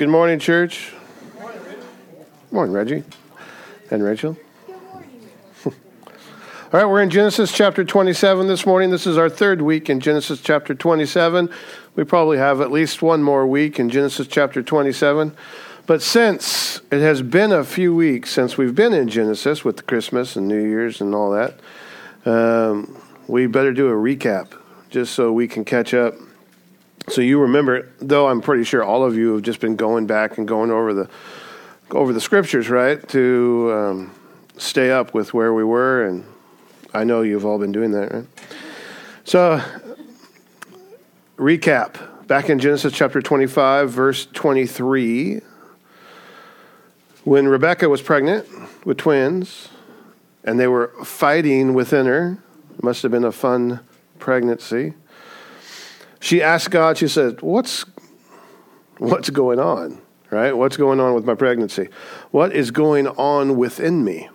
Good 0.00 0.08
morning, 0.08 0.38
church. 0.38 0.94
Good 1.38 2.52
Morning, 2.52 2.74
Reggie. 2.74 3.04
And 3.90 4.02
Rachel. 4.02 4.34
All 5.66 5.72
right, 6.72 6.86
we're 6.86 7.02
in 7.02 7.10
Genesis 7.10 7.52
chapter 7.52 7.84
27 7.84 8.46
this 8.46 8.64
morning. 8.64 8.88
This 8.88 9.06
is 9.06 9.18
our 9.18 9.28
third 9.28 9.60
week 9.60 9.90
in 9.90 10.00
Genesis 10.00 10.40
chapter 10.40 10.74
27. 10.74 11.50
We 11.96 12.04
probably 12.04 12.38
have 12.38 12.62
at 12.62 12.72
least 12.72 13.02
one 13.02 13.22
more 13.22 13.46
week 13.46 13.78
in 13.78 13.90
Genesis 13.90 14.26
chapter 14.26 14.62
27. 14.62 15.36
But 15.84 16.00
since 16.00 16.80
it 16.90 17.02
has 17.02 17.20
been 17.20 17.52
a 17.52 17.62
few 17.62 17.94
weeks 17.94 18.30
since 18.30 18.56
we've 18.56 18.74
been 18.74 18.94
in 18.94 19.06
Genesis 19.06 19.66
with 19.66 19.86
Christmas 19.86 20.34
and 20.34 20.48
New 20.48 20.66
Year's 20.66 21.02
and 21.02 21.14
all 21.14 21.30
that, 21.32 21.60
um, 22.24 22.96
we 23.28 23.46
better 23.46 23.74
do 23.74 23.88
a 23.88 23.92
recap 23.92 24.58
just 24.88 25.12
so 25.12 25.30
we 25.30 25.46
can 25.46 25.66
catch 25.66 25.92
up 25.92 26.14
so 27.10 27.20
you 27.20 27.40
remember, 27.40 27.88
though 27.98 28.28
I'm 28.28 28.40
pretty 28.40 28.64
sure 28.64 28.84
all 28.84 29.04
of 29.04 29.16
you 29.16 29.34
have 29.34 29.42
just 29.42 29.60
been 29.60 29.74
going 29.74 30.06
back 30.06 30.38
and 30.38 30.46
going 30.46 30.70
over 30.70 30.94
the 30.94 31.10
over 31.90 32.12
the 32.12 32.20
scriptures, 32.20 32.70
right, 32.70 33.06
to 33.08 33.72
um, 33.72 34.14
stay 34.56 34.92
up 34.92 35.12
with 35.12 35.34
where 35.34 35.52
we 35.52 35.64
were, 35.64 36.04
and 36.04 36.24
I 36.94 37.02
know 37.02 37.22
you've 37.22 37.44
all 37.44 37.58
been 37.58 37.72
doing 37.72 37.90
that, 37.90 38.12
right? 38.12 38.26
So, 39.24 39.60
recap 41.36 41.96
back 42.28 42.48
in 42.48 42.60
Genesis 42.60 42.92
chapter 42.92 43.20
25, 43.20 43.90
verse 43.90 44.26
23, 44.26 45.40
when 47.24 47.48
Rebecca 47.48 47.88
was 47.88 48.00
pregnant 48.00 48.46
with 48.86 48.98
twins, 48.98 49.68
and 50.44 50.60
they 50.60 50.68
were 50.68 50.92
fighting 51.04 51.74
within 51.74 52.06
her. 52.06 52.38
Must 52.82 53.02
have 53.02 53.10
been 53.10 53.24
a 53.24 53.32
fun 53.32 53.80
pregnancy 54.18 54.94
she 56.20 56.42
asked 56.42 56.70
God, 56.70 56.98
she 56.98 57.08
said, 57.08 57.40
What's 57.42 57.84
what's 58.98 59.30
going 59.30 59.58
on? 59.58 60.00
Right? 60.30 60.52
What's 60.52 60.76
going 60.76 61.00
on 61.00 61.14
with 61.14 61.24
my 61.24 61.34
pregnancy? 61.34 61.88
What 62.30 62.52
is 62.52 62.70
going 62.70 63.08
on 63.08 63.56
within 63.56 64.04
me? 64.04 64.28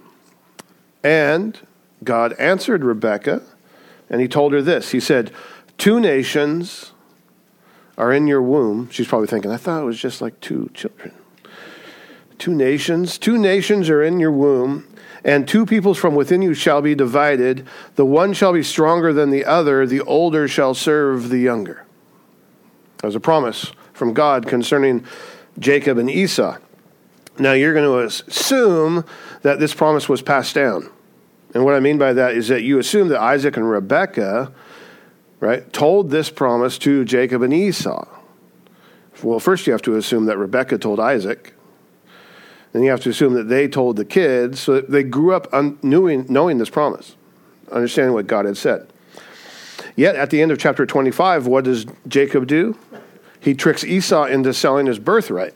And 1.04 1.58
God 2.04 2.34
answered 2.34 2.84
Rebekah, 2.84 3.44
and 4.10 4.20
he 4.20 4.28
told 4.28 4.52
her 4.52 4.62
this. 4.62 4.92
He 4.92 5.00
said, 5.00 5.32
Two 5.78 6.00
nations 6.00 6.92
are 7.98 8.12
in 8.12 8.28
your 8.28 8.42
womb. 8.42 8.90
She's 8.90 9.08
probably 9.08 9.28
thinking, 9.28 9.52
I 9.52 9.58
thought 9.58 9.82
it 9.82 9.86
was 9.86 10.00
just 10.00 10.22
like 10.22 10.42
two 10.42 10.70
children. 10.74 11.14
Two 12.38 12.54
nations, 12.54 13.18
two 13.18 13.38
nations 13.38 13.90
are 13.90 14.04
in 14.04 14.20
your 14.20 14.32
womb, 14.32 14.88
and 15.26 15.48
two 15.48 15.66
peoples 15.66 15.98
from 15.98 16.14
within 16.14 16.44
you 16.44 16.54
shall 16.54 16.82
be 16.82 16.94
divided. 16.94 17.68
The 17.96 18.06
one 18.06 18.32
shall 18.34 18.54
be 18.54 18.64
stronger 18.64 19.12
than 19.12 19.32
the 19.32 19.44
other, 19.44 19.86
the 19.88 20.02
older 20.02 20.48
shall 20.48 20.76
serve 20.76 21.30
the 21.30 21.40
younger. 21.40 21.84
That 22.98 23.08
was 23.08 23.16
a 23.16 23.20
promise 23.20 23.72
from 23.92 24.14
God 24.14 24.48
concerning 24.48 25.04
Jacob 25.58 25.98
and 25.98 26.10
Esau. 26.10 26.58
Now 27.40 27.54
you're 27.54 27.74
going 27.74 27.86
to 27.86 28.24
assume 28.30 29.04
that 29.42 29.60
this 29.60 29.74
promise 29.74 30.08
was 30.08 30.22
passed 30.22 30.54
down. 30.54 30.90
And 31.54 31.66
what 31.66 31.74
I 31.74 31.80
mean 31.80 31.98
by 31.98 32.14
that 32.14 32.36
is 32.36 32.50
that 32.50 32.64
you 32.64 32.78
assume 32.80 33.08
that 33.10 33.20
Isaac 33.20 33.58
and 33.58 33.70
Rebekah, 33.70 34.54
right, 35.40 35.74
told 35.74 36.12
this 36.12 36.30
promise 36.30 36.78
to 36.80 37.04
Jacob 37.04 37.42
and 37.42 37.54
Esau. 37.54 38.08
Well, 39.24 39.40
first 39.40 39.66
you 39.66 39.74
have 39.74 39.82
to 39.84 39.96
assume 39.96 40.26
that 40.26 40.38
Rebekah 40.38 40.78
told 40.78 41.00
Isaac, 41.00 41.55
then 42.76 42.84
you 42.84 42.90
have 42.90 43.00
to 43.00 43.10
assume 43.10 43.36
that 43.36 43.48
they 43.48 43.70
told 43.70 43.96
the 43.96 44.04
kids, 44.04 44.60
so 44.60 44.82
they 44.82 45.02
grew 45.02 45.34
up 45.34 45.48
un- 45.54 45.80
knowing, 45.82 46.26
knowing 46.28 46.58
this 46.58 46.70
promise, 46.70 47.16
understanding 47.72 48.14
what 48.14 48.28
God 48.28 48.44
had 48.44 48.58
said. 48.58 48.90
Yet 49.96 50.18
at 50.18 50.30
the 50.30 50.42
end 50.42 50.52
of 50.52 50.58
chapter 50.58 50.86
25, 50.86 51.48
what 51.48 51.64
does 51.64 51.86
Jacob 52.06 52.48
do? 52.48 52.78
He 53.40 53.54
tricks 53.54 53.86
Esau 53.86 54.26
into 54.26 54.54
selling 54.54 54.88
his 54.88 55.00
birthright. 55.00 55.54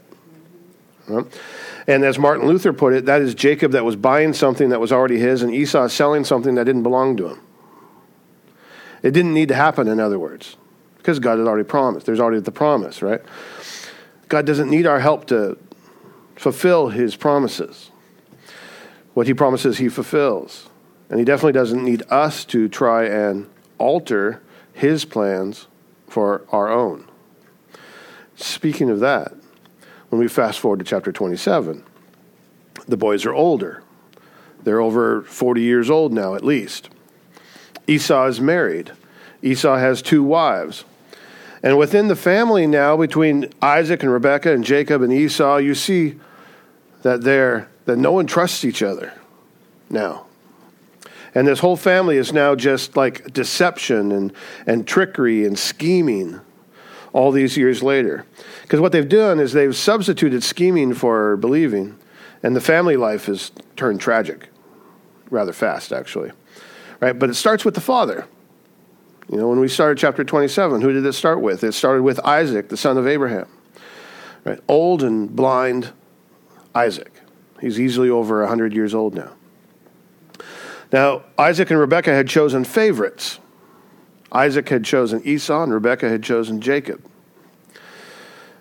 And 1.09 2.05
as 2.05 2.17
Martin 2.17 2.47
Luther 2.47 2.71
put 2.71 2.93
it, 2.93 3.05
that 3.07 3.21
is 3.21 3.35
Jacob 3.35 3.73
that 3.73 3.83
was 3.83 3.97
buying 3.97 4.31
something 4.31 4.69
that 4.69 4.79
was 4.79 4.93
already 4.93 5.19
his, 5.19 5.41
and 5.41 5.53
Esau 5.53 5.89
selling 5.89 6.23
something 6.23 6.55
that 6.55 6.63
didn't 6.63 6.83
belong 6.83 7.17
to 7.17 7.27
him. 7.27 7.41
It 9.03 9.11
didn't 9.11 9.33
need 9.33 9.49
to 9.49 9.55
happen, 9.55 9.89
in 9.89 9.99
other 9.99 10.19
words, 10.19 10.55
because 10.97 11.19
God 11.19 11.37
had 11.37 11.47
already 11.47 11.67
promised. 11.67 12.05
There's 12.05 12.21
already 12.21 12.39
the 12.39 12.51
promise, 12.53 13.01
right? 13.01 13.21
God 14.29 14.45
doesn't 14.45 14.69
need 14.69 14.85
our 14.87 15.01
help 15.01 15.25
to 15.27 15.57
fulfill 16.39 16.87
his 16.87 17.17
promises. 17.17 17.91
What 19.13 19.27
he 19.27 19.33
promises, 19.33 19.77
he 19.77 19.89
fulfills. 19.89 20.69
And 21.09 21.19
he 21.19 21.25
definitely 21.25 21.51
doesn't 21.51 21.83
need 21.83 22.03
us 22.09 22.45
to 22.45 22.69
try 22.69 23.07
and 23.07 23.49
alter 23.77 24.41
his 24.71 25.03
plans 25.03 25.67
for 26.07 26.45
our 26.49 26.69
own. 26.69 27.05
Speaking 28.37 28.89
of 28.89 29.01
that, 29.01 29.33
when 30.07 30.21
we 30.21 30.29
fast 30.29 30.61
forward 30.61 30.79
to 30.79 30.85
chapter 30.85 31.11
27, 31.11 31.83
the 32.87 32.95
boys 32.95 33.25
are 33.25 33.33
older. 33.33 33.83
They're 34.63 34.79
over 34.79 35.23
40 35.23 35.61
years 35.61 35.89
old 35.89 36.13
now, 36.13 36.35
at 36.35 36.45
least. 36.45 36.89
Esau 37.85 38.27
is 38.27 38.39
married. 38.39 38.93
Esau 39.41 39.75
has 39.75 40.01
two 40.01 40.23
wives. 40.23 40.85
And 41.61 41.77
within 41.77 42.07
the 42.07 42.15
family 42.15 42.67
now, 42.67 42.95
between 42.95 43.51
Isaac 43.61 44.03
and 44.03 44.11
Rebekah 44.11 44.53
and 44.53 44.63
Jacob 44.63 45.01
and 45.01 45.11
Esau, 45.11 45.57
you 45.57 45.75
see 45.75 46.19
that 47.01 47.21
they're 47.21 47.69
that 47.85 47.97
no 47.97 48.11
one 48.11 48.27
trusts 48.27 48.63
each 48.63 48.83
other 48.83 49.13
now. 49.89 50.25
And 51.33 51.47
this 51.47 51.59
whole 51.59 51.75
family 51.75 52.17
is 52.17 52.31
now 52.31 52.55
just 52.55 52.95
like 52.95 53.33
deception 53.33 54.11
and, 54.11 54.33
and 54.65 54.87
trickery 54.87 55.45
and 55.45 55.57
scheming 55.57 56.39
all 57.13 57.31
these 57.31 57.57
years 57.57 57.81
later. 57.81 58.25
Because 58.61 58.79
what 58.79 58.91
they've 58.91 59.09
done 59.09 59.39
is 59.39 59.53
they've 59.53 59.75
substituted 59.75 60.43
scheming 60.43 60.93
for 60.93 61.37
believing, 61.37 61.97
and 62.43 62.55
the 62.55 62.61
family 62.61 62.95
life 62.95 63.25
has 63.25 63.51
turned 63.75 63.99
tragic 63.99 64.49
rather 65.29 65.53
fast, 65.53 65.91
actually. 65.91 66.31
Right? 66.99 67.17
But 67.17 67.29
it 67.29 67.35
starts 67.35 67.65
with 67.65 67.75
the 67.75 67.81
father. 67.81 68.25
You 69.31 69.37
know, 69.37 69.47
when 69.47 69.59
we 69.59 69.67
started 69.67 69.99
chapter 69.99 70.23
27, 70.23 70.81
who 70.81 70.91
did 70.91 71.05
it 71.05 71.13
start 71.13 71.41
with? 71.41 71.63
It 71.63 71.73
started 71.73 72.01
with 72.01 72.19
Isaac, 72.21 72.69
the 72.69 72.77
son 72.77 72.97
of 72.97 73.07
Abraham. 73.07 73.47
Right? 74.43 74.59
Old 74.67 75.03
and 75.03 75.35
blind 75.35 75.91
Isaac. 76.73 77.11
He's 77.61 77.79
easily 77.79 78.09
over 78.09 78.39
100 78.39 78.73
years 78.73 78.95
old 78.95 79.13
now. 79.13 79.31
Now, 80.91 81.23
Isaac 81.37 81.69
and 81.69 81.79
Rebekah 81.79 82.13
had 82.13 82.27
chosen 82.27 82.63
favorites. 82.63 83.39
Isaac 84.31 84.69
had 84.69 84.83
chosen 84.83 85.21
Esau, 85.23 85.63
and 85.63 85.73
Rebekah 85.73 86.09
had 86.09 86.23
chosen 86.23 86.61
Jacob. 86.61 87.03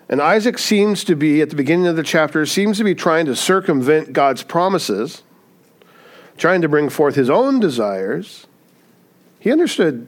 And 0.07 0.21
Isaac 0.21 0.59
seems 0.59 1.03
to 1.05 1.15
be, 1.15 1.41
at 1.41 1.49
the 1.49 1.55
beginning 1.55 1.87
of 1.87 1.95
the 1.95 2.03
chapter, 2.03 2.45
seems 2.45 2.77
to 2.77 2.83
be 2.83 2.93
trying 2.93 3.25
to 3.25 3.35
circumvent 3.35 4.13
God's 4.13 4.43
promises, 4.43 5.23
trying 6.37 6.61
to 6.61 6.69
bring 6.69 6.89
forth 6.89 7.15
his 7.15 7.29
own 7.29 7.59
desires. 7.59 8.45
He 9.39 9.51
understood 9.51 10.07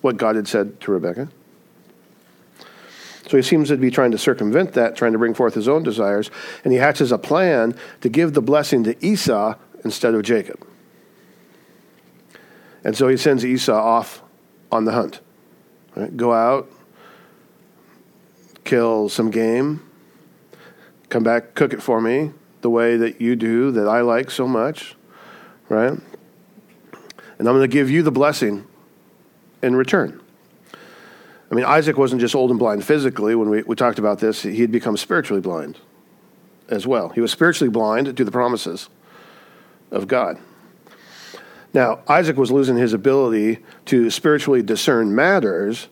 what 0.00 0.16
God 0.16 0.36
had 0.36 0.48
said 0.48 0.80
to 0.82 0.92
Rebekah. 0.92 1.28
So 3.28 3.36
he 3.36 3.42
seems 3.42 3.68
to 3.68 3.76
be 3.76 3.90
trying 3.90 4.12
to 4.12 4.18
circumvent 4.18 4.74
that, 4.74 4.94
trying 4.94 5.12
to 5.12 5.18
bring 5.18 5.34
forth 5.34 5.54
his 5.54 5.66
own 5.66 5.82
desires, 5.82 6.30
and 6.62 6.72
he 6.72 6.78
hatches 6.78 7.10
a 7.10 7.18
plan 7.18 7.74
to 8.00 8.08
give 8.08 8.34
the 8.34 8.42
blessing 8.42 8.84
to 8.84 9.04
Esau 9.04 9.56
instead 9.84 10.14
of 10.14 10.22
Jacob. 10.22 10.64
And 12.84 12.96
so 12.96 13.08
he 13.08 13.16
sends 13.16 13.44
Esau 13.44 13.74
off 13.74 14.22
on 14.70 14.84
the 14.84 14.92
hunt. 14.92 15.20
Right? 15.96 16.16
Go 16.16 16.32
out, 16.32 16.70
kill 18.62 19.08
some 19.08 19.30
game, 19.30 19.82
come 21.08 21.24
back, 21.24 21.54
cook 21.54 21.72
it 21.72 21.82
for 21.82 22.00
me 22.00 22.32
the 22.60 22.70
way 22.70 22.96
that 22.96 23.20
you 23.20 23.34
do, 23.34 23.72
that 23.72 23.88
I 23.88 24.02
like 24.02 24.30
so 24.30 24.46
much, 24.46 24.94
right? 25.68 25.92
And 27.38 27.48
I'm 27.48 27.54
going 27.54 27.60
to 27.62 27.68
give 27.68 27.90
you 27.90 28.02
the 28.02 28.12
blessing 28.12 28.66
in 29.62 29.76
return. 29.76 30.20
I 31.50 31.54
mean, 31.54 31.64
Isaac 31.64 31.96
wasn't 31.96 32.20
just 32.20 32.34
old 32.34 32.50
and 32.50 32.58
blind 32.58 32.84
physically. 32.84 33.34
When 33.34 33.48
we, 33.48 33.62
we 33.62 33.76
talked 33.76 33.98
about 33.98 34.18
this, 34.18 34.42
he 34.42 34.60
had 34.60 34.72
become 34.72 34.96
spiritually 34.96 35.40
blind 35.40 35.78
as 36.68 36.86
well. 36.86 37.10
He 37.10 37.20
was 37.20 37.30
spiritually 37.30 37.70
blind 37.70 38.16
to 38.16 38.24
the 38.24 38.32
promises 38.32 38.88
of 39.90 40.08
God. 40.08 40.38
Now, 41.72 42.00
Isaac 42.08 42.36
was 42.36 42.50
losing 42.50 42.76
his 42.76 42.92
ability 42.92 43.58
to 43.86 44.10
spiritually 44.10 44.62
discern 44.62 45.14
matters. 45.14 45.88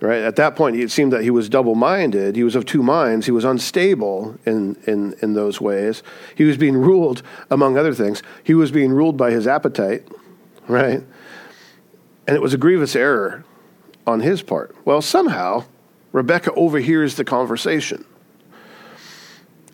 Right 0.00 0.22
at 0.22 0.36
that 0.36 0.56
point, 0.56 0.76
it 0.76 0.90
seemed 0.90 1.12
that 1.12 1.22
he 1.22 1.30
was 1.30 1.48
double-minded. 1.48 2.34
He 2.34 2.42
was 2.42 2.56
of 2.56 2.64
two 2.64 2.82
minds. 2.82 3.26
He 3.26 3.32
was 3.32 3.44
unstable 3.44 4.38
in, 4.44 4.76
in, 4.86 5.14
in 5.22 5.34
those 5.34 5.60
ways. 5.60 6.02
He 6.34 6.44
was 6.44 6.56
being 6.56 6.76
ruled, 6.76 7.22
among 7.50 7.76
other 7.76 7.94
things, 7.94 8.22
he 8.42 8.54
was 8.54 8.70
being 8.70 8.92
ruled 8.92 9.16
by 9.16 9.30
his 9.30 9.46
appetite, 9.46 10.08
right? 10.68 11.02
And 12.30 12.36
it 12.36 12.42
was 12.42 12.54
a 12.54 12.58
grievous 12.58 12.94
error 12.94 13.44
on 14.06 14.20
his 14.20 14.40
part. 14.40 14.76
Well, 14.84 15.02
somehow, 15.02 15.64
Rebecca 16.12 16.52
overhears 16.52 17.16
the 17.16 17.24
conversation. 17.24 18.04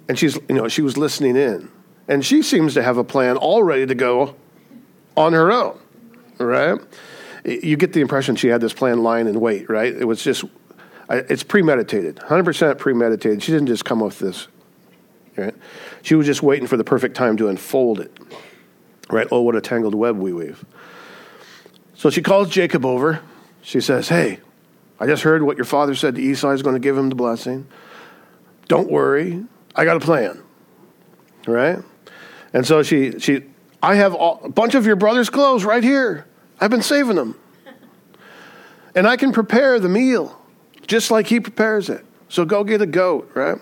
And 0.09 0.19
she's, 0.19 0.37
you 0.49 0.55
know, 0.55 0.67
she 0.67 0.81
was 0.81 0.97
listening 0.97 1.37
in. 1.37 1.71
And 2.09 2.25
she 2.25 2.41
seems 2.41 2.73
to 2.73 2.83
have 2.83 2.97
a 2.97 3.05
plan 3.05 3.37
all 3.37 3.63
ready 3.63 3.85
to 3.85 3.95
go 3.95 4.37
on 5.19 5.35
her 5.35 5.53
own, 5.53 5.79
right? 6.39 6.81
You 7.45 7.77
get 7.77 7.93
the 7.93 8.01
impression 8.01 8.37
she 8.37 8.49
had 8.49 8.63
this 8.63 8.73
plan 8.73 9.03
lying 9.03 9.27
in 9.27 9.39
wait, 9.39 9.69
right? 9.69 9.95
It 9.95 10.07
was 10.07 10.25
just 10.25 10.43
it's 11.11 11.43
premeditated, 11.43 12.17
100% 12.17 12.79
premeditated. 12.79 13.43
She 13.43 13.53
didn't 13.53 13.67
just 13.67 13.85
come 13.85 13.99
up 13.99 14.07
with 14.07 14.19
this. 14.21 14.49
Right? 15.37 15.55
She 16.01 16.15
was 16.15 16.25
just 16.25 16.43
waiting 16.43 16.67
for 16.67 16.79
the 16.79 16.85
perfect 16.85 17.17
time 17.17 17.37
to 17.37 17.49
unfold 17.49 18.01
it. 18.01 18.19
Right? 19.11 19.27
Oh, 19.31 19.43
what 19.43 19.57
a 19.57 19.61
tangled 19.61 19.95
web 19.95 20.17
we 20.17 20.33
weave. 20.33 20.65
So 21.97 22.11
she 22.11 22.23
calls 22.23 22.51
Jacob 22.51 22.85
over. 22.85 23.21
She 23.63 23.81
says, 23.81 24.09
Hey, 24.09 24.39
I 25.01 25.07
just 25.07 25.23
heard 25.23 25.43
what 25.43 25.57
your 25.57 25.65
father 25.65 25.95
said 25.95 26.15
to 26.15 26.21
Esau. 26.21 26.53
He's 26.53 26.63
going 26.63 26.77
to 26.77 26.81
give 26.81 26.97
him 26.97 27.09
the 27.09 27.15
blessing. 27.15 27.67
Don't 28.69 28.91
worry. 28.91 29.45
I 29.75 29.85
got 29.85 29.97
a 29.97 30.01
plan. 30.01 30.43
Right? 31.47 31.79
And 32.53 32.67
so 32.67 32.83
she, 32.83 33.19
she 33.19 33.45
I 33.83 33.97
have 33.97 34.15
all, 34.15 34.41
a 34.43 34.49
bunch 34.49 34.75
of 34.75 34.87
your 34.87 34.97
brother's 34.97 35.31
clothes 35.31 35.65
right 35.65 35.83
here. 35.83 36.27
I've 36.61 36.71
been 36.71 36.83
saving 36.83 37.17
them. 37.17 37.39
And 38.95 39.07
I 39.07 39.17
can 39.17 39.33
prepare 39.33 39.79
the 39.79 39.91
meal 39.91 40.41
just 40.87 41.11
like 41.11 41.27
he 41.27 41.41
prepares 41.41 41.91
it. 41.91 42.05
So 42.29 42.45
go 42.45 42.65
get 42.65 42.81
a 42.81 42.87
goat, 42.87 43.31
right? 43.35 43.59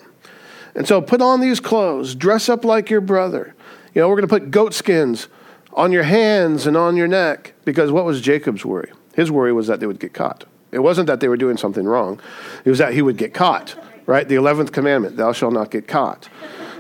And 0.75 0.87
so 0.87 1.00
put 1.00 1.20
on 1.20 1.40
these 1.40 1.60
clothes, 1.60 2.14
dress 2.14 2.48
up 2.48 2.64
like 2.64 2.88
your 2.88 3.00
brother. 3.00 3.54
You 3.94 4.02
know, 4.02 4.08
we're 4.08 4.16
going 4.16 4.28
to 4.28 4.40
put 4.40 4.50
goat 4.50 4.75
skins 4.75 5.28
on 5.75 5.93
your 5.93 6.05
hands 6.05 6.67
and 6.67 6.76
on 6.76 6.97
your 6.97 7.09
neck 7.09 7.53
because 7.65 7.91
what 7.91 8.05
was 8.05 8.21
Jacob's 8.21 8.65
worry? 8.65 8.91
His 9.15 9.31
worry 9.31 9.53
was 9.53 9.67
that 9.67 9.81
they 9.81 9.87
would 9.87 10.00
get 10.00 10.15
caught. 10.15 10.44
It 10.73 10.81
wasn't 10.81 11.06
that 11.06 11.21
they 11.21 11.29
were 11.29 11.37
doing 11.37 11.56
something 11.56 11.85
wrong, 11.85 12.21
it 12.65 12.71
was 12.71 12.79
that 12.79 12.94
he 12.94 13.03
would 13.03 13.17
get 13.17 13.35
caught, 13.35 13.76
right? 14.06 14.26
The 14.29 14.35
11th 14.37 14.73
commandment, 14.73 15.17
thou 15.17 15.32
shalt 15.32 15.53
not 15.53 15.71
get 15.71 15.87
caught. 15.87 16.29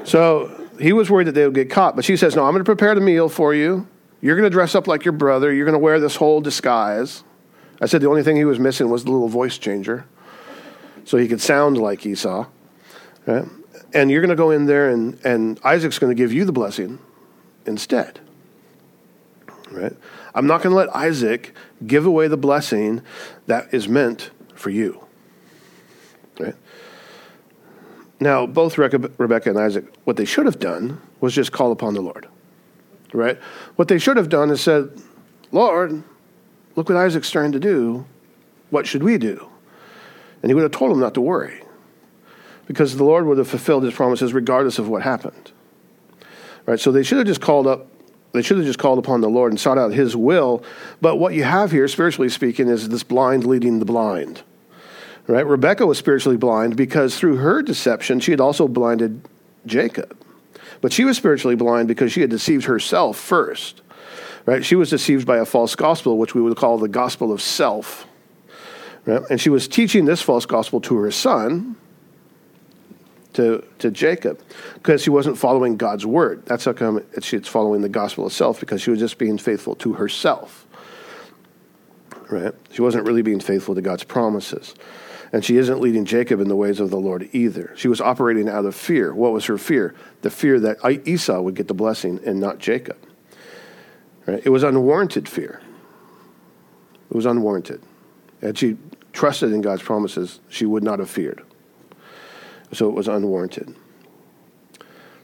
So 0.04 0.68
he 0.80 0.92
was 0.92 1.10
worried 1.10 1.28
that 1.28 1.32
they 1.32 1.44
would 1.44 1.54
get 1.54 1.70
caught. 1.70 1.96
But 1.96 2.04
she 2.04 2.16
says, 2.16 2.36
No, 2.36 2.44
I'm 2.44 2.52
going 2.52 2.64
to 2.64 2.68
prepare 2.68 2.94
the 2.94 3.00
meal 3.00 3.28
for 3.28 3.54
you. 3.54 3.86
You're 4.20 4.36
going 4.36 4.46
to 4.48 4.50
dress 4.50 4.74
up 4.74 4.86
like 4.86 5.04
your 5.04 5.12
brother. 5.12 5.52
You're 5.52 5.66
going 5.66 5.74
to 5.74 5.78
wear 5.78 6.00
this 6.00 6.16
whole 6.16 6.40
disguise. 6.40 7.24
I 7.80 7.86
said 7.86 8.00
the 8.00 8.08
only 8.08 8.22
thing 8.22 8.36
he 8.36 8.44
was 8.44 8.58
missing 8.58 8.88
was 8.88 9.04
the 9.04 9.10
little 9.10 9.28
voice 9.28 9.58
changer 9.58 10.06
so 11.04 11.18
he 11.18 11.28
could 11.28 11.40
sound 11.40 11.76
like 11.76 12.06
Esau. 12.06 12.46
Right? 13.26 13.44
And 13.92 14.10
you're 14.10 14.20
going 14.20 14.30
to 14.30 14.36
go 14.36 14.50
in 14.50 14.66
there, 14.66 14.90
and, 14.90 15.18
and 15.24 15.60
Isaac's 15.62 15.98
going 15.98 16.10
to 16.10 16.20
give 16.20 16.32
you 16.32 16.44
the 16.44 16.52
blessing 16.52 16.98
instead. 17.66 18.20
Right? 19.74 19.96
I'm 20.34 20.46
not 20.46 20.62
going 20.62 20.72
to 20.72 20.76
let 20.76 20.94
Isaac 20.94 21.52
give 21.84 22.06
away 22.06 22.28
the 22.28 22.36
blessing 22.36 23.02
that 23.46 23.74
is 23.74 23.88
meant 23.88 24.30
for 24.54 24.70
you. 24.70 25.04
Right? 26.38 26.54
Now, 28.20 28.46
both 28.46 28.78
Rebecca 28.78 29.50
and 29.50 29.58
Isaac, 29.58 29.84
what 30.04 30.16
they 30.16 30.24
should 30.24 30.46
have 30.46 30.60
done 30.60 31.00
was 31.20 31.34
just 31.34 31.50
call 31.50 31.72
upon 31.72 31.94
the 31.94 32.00
Lord. 32.00 32.28
Right? 33.12 33.38
What 33.76 33.88
they 33.88 33.98
should 33.98 34.16
have 34.16 34.28
done 34.28 34.50
is 34.50 34.60
said, 34.60 34.90
Lord, 35.50 36.02
look 36.76 36.88
what 36.88 36.96
Isaac's 36.96 37.30
trying 37.30 37.52
to 37.52 37.60
do. 37.60 38.06
What 38.70 38.86
should 38.86 39.02
we 39.02 39.18
do? 39.18 39.48
And 40.42 40.50
he 40.50 40.54
would 40.54 40.62
have 40.62 40.72
told 40.72 40.90
them 40.90 41.00
not 41.00 41.14
to 41.14 41.20
worry 41.20 41.62
because 42.66 42.96
the 42.96 43.04
Lord 43.04 43.26
would 43.26 43.38
have 43.38 43.48
fulfilled 43.48 43.82
his 43.82 43.94
promises 43.94 44.32
regardless 44.32 44.78
of 44.78 44.88
what 44.88 45.02
happened. 45.02 45.52
Right? 46.66 46.78
So 46.80 46.92
they 46.92 47.02
should 47.02 47.18
have 47.18 47.26
just 47.26 47.40
called 47.40 47.66
up 47.66 47.88
they 48.34 48.42
should 48.42 48.56
have 48.56 48.66
just 48.66 48.80
called 48.80 48.98
upon 48.98 49.20
the 49.20 49.30
Lord 49.30 49.52
and 49.52 49.60
sought 49.60 49.78
out 49.78 49.92
his 49.92 50.16
will. 50.16 50.64
But 51.00 51.16
what 51.16 51.34
you 51.34 51.44
have 51.44 51.70
here, 51.70 51.86
spiritually 51.86 52.28
speaking, 52.28 52.68
is 52.68 52.88
this 52.88 53.04
blind 53.04 53.46
leading 53.46 53.78
the 53.78 53.84
blind. 53.84 54.42
Right? 55.28 55.46
Rebecca 55.46 55.86
was 55.86 55.98
spiritually 55.98 56.36
blind 56.36 56.74
because 56.74 57.16
through 57.16 57.36
her 57.36 57.62
deception, 57.62 58.18
she 58.18 58.32
had 58.32 58.40
also 58.40 58.66
blinded 58.66 59.22
Jacob. 59.66 60.18
But 60.80 60.92
she 60.92 61.04
was 61.04 61.16
spiritually 61.16 61.54
blind 61.54 61.86
because 61.86 62.12
she 62.12 62.22
had 62.22 62.30
deceived 62.30 62.64
herself 62.64 63.16
first. 63.16 63.82
Right? 64.46 64.64
She 64.64 64.74
was 64.74 64.90
deceived 64.90 65.28
by 65.28 65.38
a 65.38 65.46
false 65.46 65.76
gospel, 65.76 66.18
which 66.18 66.34
we 66.34 66.42
would 66.42 66.56
call 66.56 66.76
the 66.76 66.88
gospel 66.88 67.30
of 67.30 67.40
self. 67.40 68.04
Right? 69.06 69.22
And 69.30 69.40
she 69.40 69.48
was 69.48 69.68
teaching 69.68 70.06
this 70.06 70.20
false 70.20 70.44
gospel 70.44 70.80
to 70.80 70.96
her 70.96 71.12
son, 71.12 71.76
to, 73.34 73.64
to 73.78 73.90
Jacob, 73.90 74.40
because 74.74 75.02
she 75.02 75.10
wasn't 75.10 75.38
following 75.38 75.76
God's 75.76 76.06
word. 76.06 76.44
That's 76.46 76.64
how 76.64 76.72
come 76.72 77.04
she's 77.20 77.46
following 77.46 77.82
the 77.82 77.88
gospel 77.88 78.26
itself, 78.26 78.58
because 78.60 78.82
she 78.82 78.90
was 78.90 78.98
just 78.98 79.18
being 79.18 79.38
faithful 79.38 79.74
to 79.76 79.94
herself. 79.94 80.66
Right? 82.30 82.54
She 82.72 82.82
wasn't 82.82 83.06
really 83.06 83.22
being 83.22 83.40
faithful 83.40 83.74
to 83.74 83.82
God's 83.82 84.04
promises. 84.04 84.74
And 85.32 85.44
she 85.44 85.56
isn't 85.56 85.80
leading 85.80 86.04
Jacob 86.04 86.40
in 86.40 86.48
the 86.48 86.56
ways 86.56 86.78
of 86.78 86.90
the 86.90 86.96
Lord 86.96 87.28
either. 87.32 87.72
She 87.76 87.88
was 87.88 88.00
operating 88.00 88.48
out 88.48 88.64
of 88.64 88.74
fear. 88.74 89.12
What 89.12 89.32
was 89.32 89.44
her 89.46 89.58
fear? 89.58 89.94
The 90.22 90.30
fear 90.30 90.60
that 90.60 90.78
Esau 91.06 91.40
would 91.40 91.56
get 91.56 91.66
the 91.66 91.74
blessing 91.74 92.20
and 92.24 92.38
not 92.38 92.58
Jacob. 92.58 92.96
Right? 94.26 94.40
It 94.44 94.50
was 94.50 94.62
unwarranted 94.62 95.28
fear. 95.28 95.60
It 97.10 97.16
was 97.16 97.26
unwarranted. 97.26 97.82
And 98.40 98.56
she 98.56 98.76
trusted 99.12 99.52
in 99.52 99.60
God's 99.60 99.82
promises, 99.82 100.40
she 100.48 100.66
would 100.66 100.82
not 100.82 100.98
have 100.98 101.10
feared. 101.10 101.42
So 102.74 102.88
it 102.88 102.94
was 102.94 103.08
unwarranted. 103.08 103.74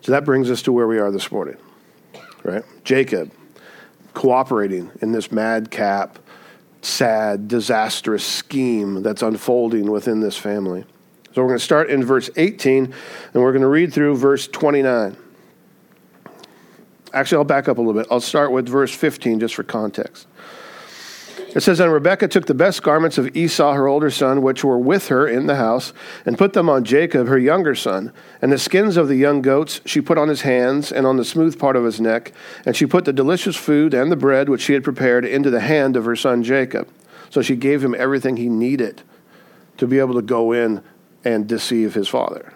So 0.03 0.13
that 0.13 0.25
brings 0.25 0.51
us 0.51 0.63
to 0.63 0.73
where 0.73 0.87
we 0.87 0.99
are 0.99 1.11
this 1.11 1.31
morning, 1.31 1.57
right? 2.43 2.65
Jacob 2.85 3.33
cooperating 4.15 4.91
in 5.03 5.13
this 5.13 5.31
madcap, 5.31 6.19
sad, 6.83 7.49
disastrous 7.49 8.25
scheme 8.25 9.03
that's 9.03 9.23
unfolding 9.23 9.91
within 9.91 10.21
this 10.21 10.37
family. 10.37 10.85
So 11.33 11.43
we're 11.43 11.49
going 11.49 11.59
to 11.59 11.65
start 11.65 11.91
in 11.91 12.05
verse 12.05 12.31
18 12.37 12.85
and 12.85 13.43
we're 13.43 13.53
going 13.53 13.63
to 13.63 13.69
read 13.69 13.93
through 13.93 14.17
verse 14.17 14.49
29. 14.49 15.17
Actually, 17.13 17.39
I'll 17.39 17.45
back 17.45 17.69
up 17.69 17.79
a 17.79 17.81
little 17.81 18.01
bit. 18.01 18.09
I'll 18.11 18.21
start 18.21 18.53
with 18.53 18.69
verse 18.69 18.95
15 18.95 19.41
just 19.41 19.55
for 19.55 19.63
context. 19.63 20.27
It 21.55 21.61
says, 21.61 21.81
And 21.81 21.93
Rebekah 21.93 22.29
took 22.29 22.47
the 22.47 22.55
best 22.55 22.83
garments 22.83 23.19
of 23.19 23.37
Esau, 23.37 23.73
her 23.73 23.89
older 23.89 24.11
son, 24.11 24.43
which 24.43 24.63
were 24.63 24.79
with 24.79 25.09
her 25.09 25.27
in 25.27 25.47
the 25.47 25.57
house, 25.57 25.93
and 26.25 26.39
put 26.39 26.53
them 26.53 26.69
on 26.69 26.85
Jacob, 26.85 27.27
her 27.27 27.39
younger 27.39 27.75
son. 27.75 28.13
And 28.41 28.53
the 28.53 28.59
skins 28.59 28.97
of 28.97 29.09
the 29.09 29.17
young 29.17 29.43
goats 29.43 29.81
she 29.85 30.01
put 30.01 30.19
on 30.19 30.29
his 30.29 30.43
hands 30.43 30.93
and 30.93 31.07
on 31.07 31.17
the 31.17 31.25
smooth 31.25 31.59
part 31.59 31.75
of 31.75 31.85
his 31.85 32.01
neck. 32.01 32.33
And 32.65 32.77
she 32.77 32.87
put 32.87 33.05
the 33.05 33.13
delicious 33.13 33.57
food 33.57 33.95
and 33.95 34.13
the 34.13 34.17
bread 34.17 34.49
which 34.49 34.63
she 34.63 34.75
had 34.75 34.85
prepared 34.85 35.25
into 35.25 35.51
the 35.51 35.61
hand 35.61 35.97
of 35.97 36.05
her 36.05 36.17
son 36.17 36.45
Jacob. 36.45 36.89
So 37.31 37.43
she 37.43 37.57
gave 37.57 37.83
him 37.83 37.95
everything 37.97 38.37
he 38.37 38.49
needed 38.49 39.03
to 39.79 39.87
be 39.87 39.99
able 39.99 40.15
to 40.15 40.23
go 40.23 40.53
in 40.53 40.83
and 41.25 41.49
deceive 41.49 41.95
his 41.95 42.09
father. 42.09 42.55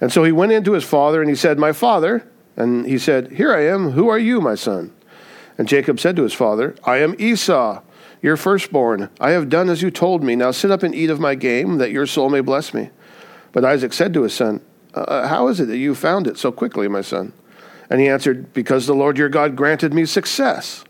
And 0.00 0.10
so 0.10 0.24
he 0.24 0.32
went 0.32 0.52
into 0.52 0.72
his 0.72 0.84
father 0.84 1.20
and 1.20 1.28
he 1.28 1.36
said, 1.36 1.58
My 1.58 1.72
father. 1.72 2.26
And 2.56 2.86
he 2.86 2.98
said, 2.98 3.32
Here 3.32 3.54
I 3.54 3.66
am. 3.66 3.90
Who 3.90 4.08
are 4.08 4.18
you, 4.18 4.40
my 4.40 4.54
son? 4.54 4.94
And 5.60 5.68
Jacob 5.68 6.00
said 6.00 6.16
to 6.16 6.22
his 6.22 6.32
father, 6.32 6.74
I 6.84 7.00
am 7.00 7.14
Esau, 7.18 7.82
your 8.22 8.38
firstborn. 8.38 9.10
I 9.20 9.32
have 9.32 9.50
done 9.50 9.68
as 9.68 9.82
you 9.82 9.90
told 9.90 10.24
me. 10.24 10.34
Now 10.34 10.52
sit 10.52 10.70
up 10.70 10.82
and 10.82 10.94
eat 10.94 11.10
of 11.10 11.20
my 11.20 11.34
game, 11.34 11.76
that 11.76 11.90
your 11.90 12.06
soul 12.06 12.30
may 12.30 12.40
bless 12.40 12.72
me. 12.72 12.88
But 13.52 13.66
Isaac 13.66 13.92
said 13.92 14.14
to 14.14 14.22
his 14.22 14.32
son, 14.32 14.64
uh, 14.94 15.00
uh, 15.00 15.28
How 15.28 15.48
is 15.48 15.60
it 15.60 15.66
that 15.66 15.76
you 15.76 15.94
found 15.94 16.26
it 16.26 16.38
so 16.38 16.50
quickly, 16.50 16.88
my 16.88 17.02
son? 17.02 17.34
And 17.90 18.00
he 18.00 18.08
answered, 18.08 18.54
Because 18.54 18.86
the 18.86 18.94
Lord 18.94 19.18
your 19.18 19.28
God 19.28 19.54
granted 19.54 19.92
me 19.92 20.06
success. 20.06 20.82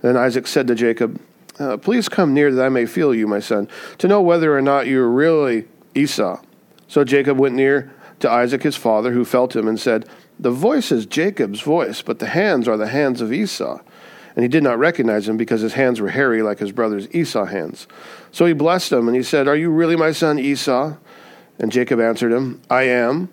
Then 0.00 0.16
Isaac 0.16 0.46
said 0.46 0.66
to 0.68 0.74
Jacob, 0.74 1.20
uh, 1.58 1.76
Please 1.76 2.08
come 2.08 2.32
near 2.32 2.50
that 2.50 2.64
I 2.64 2.70
may 2.70 2.86
feel 2.86 3.14
you, 3.14 3.26
my 3.26 3.40
son, 3.40 3.68
to 3.98 4.08
know 4.08 4.22
whether 4.22 4.56
or 4.56 4.62
not 4.62 4.86
you 4.86 5.02
are 5.02 5.10
really 5.10 5.68
Esau. 5.94 6.40
So 6.88 7.04
Jacob 7.04 7.38
went 7.38 7.54
near 7.54 7.92
to 8.20 8.30
Isaac 8.30 8.62
his 8.62 8.76
father, 8.76 9.12
who 9.12 9.26
felt 9.26 9.54
him, 9.54 9.68
and 9.68 9.78
said, 9.78 10.08
The 10.40 10.50
voice 10.50 10.90
is 10.90 11.04
Jacob's 11.04 11.60
voice, 11.60 12.00
but 12.00 12.18
the 12.18 12.28
hands 12.28 12.66
are 12.66 12.78
the 12.78 12.88
hands 12.88 13.20
of 13.20 13.30
Esau. 13.30 13.82
And 14.36 14.44
he 14.44 14.48
did 14.48 14.62
not 14.62 14.78
recognize 14.78 15.26
him 15.26 15.38
because 15.38 15.62
his 15.62 15.72
hands 15.72 16.00
were 16.00 16.10
hairy 16.10 16.42
like 16.42 16.58
his 16.58 16.70
brother's 16.70 17.12
Esau 17.14 17.46
hands. 17.46 17.88
So 18.30 18.44
he 18.44 18.52
blessed 18.52 18.92
him, 18.92 19.08
and 19.08 19.16
he 19.16 19.22
said, 19.22 19.48
Are 19.48 19.56
you 19.56 19.70
really 19.70 19.96
my 19.96 20.12
son 20.12 20.38
Esau? 20.38 20.94
And 21.58 21.72
Jacob 21.72 22.00
answered 22.00 22.32
him, 22.32 22.60
I 22.68 22.82
am. 22.82 23.30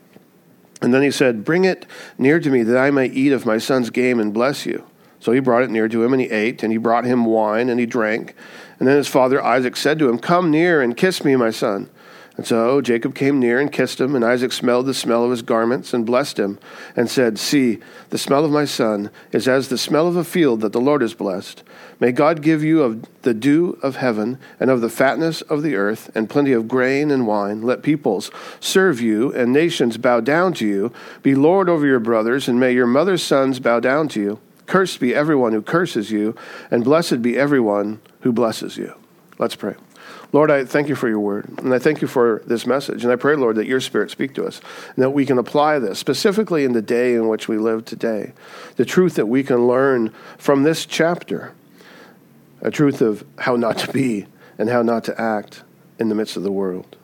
And 0.82 0.94
then 0.94 1.02
he 1.02 1.12
said, 1.12 1.44
Bring 1.44 1.66
it 1.66 1.86
near 2.18 2.40
to 2.40 2.50
me 2.50 2.64
that 2.64 2.78
I 2.78 2.90
may 2.90 3.08
eat 3.08 3.34
of 3.34 3.46
my 3.46 3.58
son's 3.58 3.90
game 3.90 4.20
and 4.20 4.34
bless 4.34 4.66
you. 4.66 4.86
So 5.20 5.34
he 5.34 5.42
brought 5.42 5.64
it 5.64 5.70
near 5.70 5.90
to 5.90 6.04
him, 6.04 6.14
and 6.14 6.22
he 6.22 6.30
ate, 6.30 6.64
and 6.64 6.72
he 6.72 6.78
brought 6.78 7.04
him 7.04 7.26
wine, 7.26 7.70
and 7.70 7.80
he 7.80 7.86
drank. 7.86 8.34
And 8.80 8.88
then 8.88 8.96
his 8.96 9.08
father 9.10 9.44
Isaac 9.44 9.76
said 9.76 10.00
to 10.00 10.10
him, 10.10 10.20
Come 10.20 10.52
near 10.52 10.82
and 10.82 10.96
kiss 10.96 11.24
me, 11.24 11.36
my 11.36 11.52
son. 11.52 11.90
And 12.36 12.48
so 12.48 12.82
Jacob 12.82 13.14
came 13.14 13.40
near 13.40 13.60
and 13.60 13.72
kissed 13.72 14.02
him, 14.02 14.16
and 14.16 14.26
Isaac 14.26 14.52
smelled 14.52 14.88
the 14.88 14.94
smell 14.96 15.24
of 15.24 15.30
his 15.30 15.44
garments 15.44 15.94
and 15.94 16.04
blessed 16.04 16.40
him, 16.40 16.58
and 16.96 17.08
said, 17.08 17.38
See, 17.38 17.78
the 18.10 18.18
smell 18.18 18.44
of 18.44 18.50
my 18.50 18.66
son 18.66 19.12
is 19.32 19.48
as 19.48 19.68
the 19.68 19.78
smell 19.78 20.08
of 20.08 20.16
a 20.16 20.24
field 20.24 20.62
that 20.62 20.72
the 20.72 20.82
Lord 20.82 21.02
has 21.02 21.14
blessed. 21.14 21.62
May 22.00 22.12
God 22.12 22.42
give 22.42 22.64
you 22.64 22.82
of 22.82 23.22
the 23.22 23.36
dew 23.36 23.78
of 23.84 23.98
heaven 23.98 24.40
and 24.60 24.72
of 24.72 24.82
the 24.82 24.90
fatness 24.90 25.42
of 25.44 25.62
the 25.62 25.76
earth, 25.76 26.10
and 26.16 26.30
plenty 26.30 26.54
of 26.54 26.68
grain 26.68 27.12
and 27.12 27.28
wine. 27.28 27.62
Let 27.62 27.84
peoples 27.84 28.32
serve 28.60 29.00
you, 29.00 29.32
and 29.34 29.54
nations 29.54 29.98
bow 29.98 30.20
down 30.20 30.54
to 30.56 30.68
you. 30.68 30.92
Be 31.22 31.36
Lord 31.36 31.70
over 31.70 31.86
your 31.86 32.00
brothers, 32.00 32.48
and 32.48 32.60
may 32.60 32.74
your 32.74 32.88
mother's 32.88 33.22
sons 33.22 33.60
bow 33.60 33.80
down 33.80 34.08
to 34.10 34.20
you. 34.20 34.40
Cursed 34.66 35.00
be 35.00 35.14
everyone 35.14 35.54
who 35.54 35.62
curses 35.62 36.10
you, 36.10 36.36
and 36.72 36.84
blessed 36.84 37.22
be 37.22 37.38
everyone 37.38 38.02
who 38.22 38.32
blesses 38.32 38.76
you. 38.76 38.96
Let's 39.38 39.56
pray. 39.56 39.76
Lord, 40.34 40.50
I 40.50 40.66
thank 40.66 40.90
you 40.90 40.96
for 40.96 41.08
your 41.08 41.20
word, 41.20 41.48
and 41.60 41.72
I 41.74 41.80
thank 41.80 42.02
you 42.02 42.08
for 42.08 42.42
this 42.48 42.66
message. 42.66 43.04
And 43.04 43.14
I 43.14 43.16
pray, 43.16 43.36
Lord, 43.36 43.56
that 43.58 43.68
your 43.68 43.80
spirit 43.80 44.10
speak 44.10 44.34
to 44.34 44.46
us, 44.46 44.60
and 44.96 45.04
that 45.04 45.12
we 45.12 45.28
can 45.28 45.38
apply 45.38 45.78
this 45.78 46.00
specifically 46.00 46.66
in 46.66 46.74
the 46.74 46.82
day 46.82 47.14
in 47.14 47.28
which 47.28 47.48
we 47.48 47.58
live 47.58 47.86
today. 47.86 48.34
The 48.76 48.84
truth 48.84 49.14
that 49.16 49.28
we 49.28 49.44
can 49.44 49.68
learn 49.68 50.12
from 50.40 50.64
this 50.64 50.88
chapter, 50.88 51.54
a 52.62 52.72
truth 52.72 53.00
of 53.00 53.24
how 53.38 53.56
not 53.56 53.78
to 53.78 53.92
be 53.94 54.26
and 54.58 54.70
how 54.70 54.82
not 54.82 55.04
to 55.04 55.22
act 55.22 55.64
in 56.00 56.10
the 56.10 56.16
midst 56.16 56.36
of 56.36 56.42
the 56.42 56.52
world. 56.52 56.98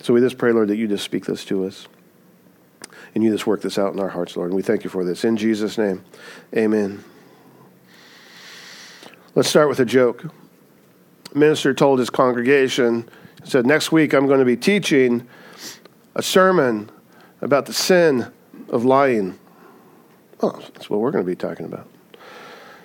So 0.00 0.14
we 0.14 0.20
just 0.20 0.38
pray, 0.38 0.52
Lord, 0.52 0.68
that 0.68 0.76
you 0.76 0.88
just 0.88 1.04
speak 1.04 1.26
this 1.26 1.44
to 1.46 1.66
us. 1.66 1.86
And 3.14 3.22
you 3.22 3.30
just 3.30 3.46
work 3.46 3.60
this 3.60 3.78
out 3.78 3.92
in 3.92 4.00
our 4.00 4.08
hearts, 4.08 4.36
Lord. 4.36 4.48
And 4.50 4.56
we 4.56 4.62
thank 4.62 4.84
you 4.84 4.90
for 4.90 5.04
this. 5.04 5.24
In 5.24 5.36
Jesus' 5.36 5.78
name, 5.78 6.04
amen. 6.56 7.04
Let's 9.34 9.48
start 9.48 9.68
with 9.68 9.80
a 9.80 9.84
joke. 9.84 10.24
Minister 11.34 11.74
told 11.74 11.98
his 11.98 12.10
congregation, 12.10 13.08
he 13.42 13.50
said, 13.50 13.66
Next 13.66 13.92
week 13.92 14.12
I'm 14.12 14.26
going 14.26 14.38
to 14.38 14.44
be 14.44 14.56
teaching 14.56 15.26
a 16.14 16.22
sermon 16.22 16.90
about 17.40 17.66
the 17.66 17.72
sin 17.72 18.32
of 18.68 18.84
lying. 18.84 19.38
Oh, 20.40 20.58
that's 20.74 20.88
what 20.88 21.00
we're 21.00 21.10
going 21.10 21.24
to 21.24 21.30
be 21.30 21.36
talking 21.36 21.66
about. 21.66 21.88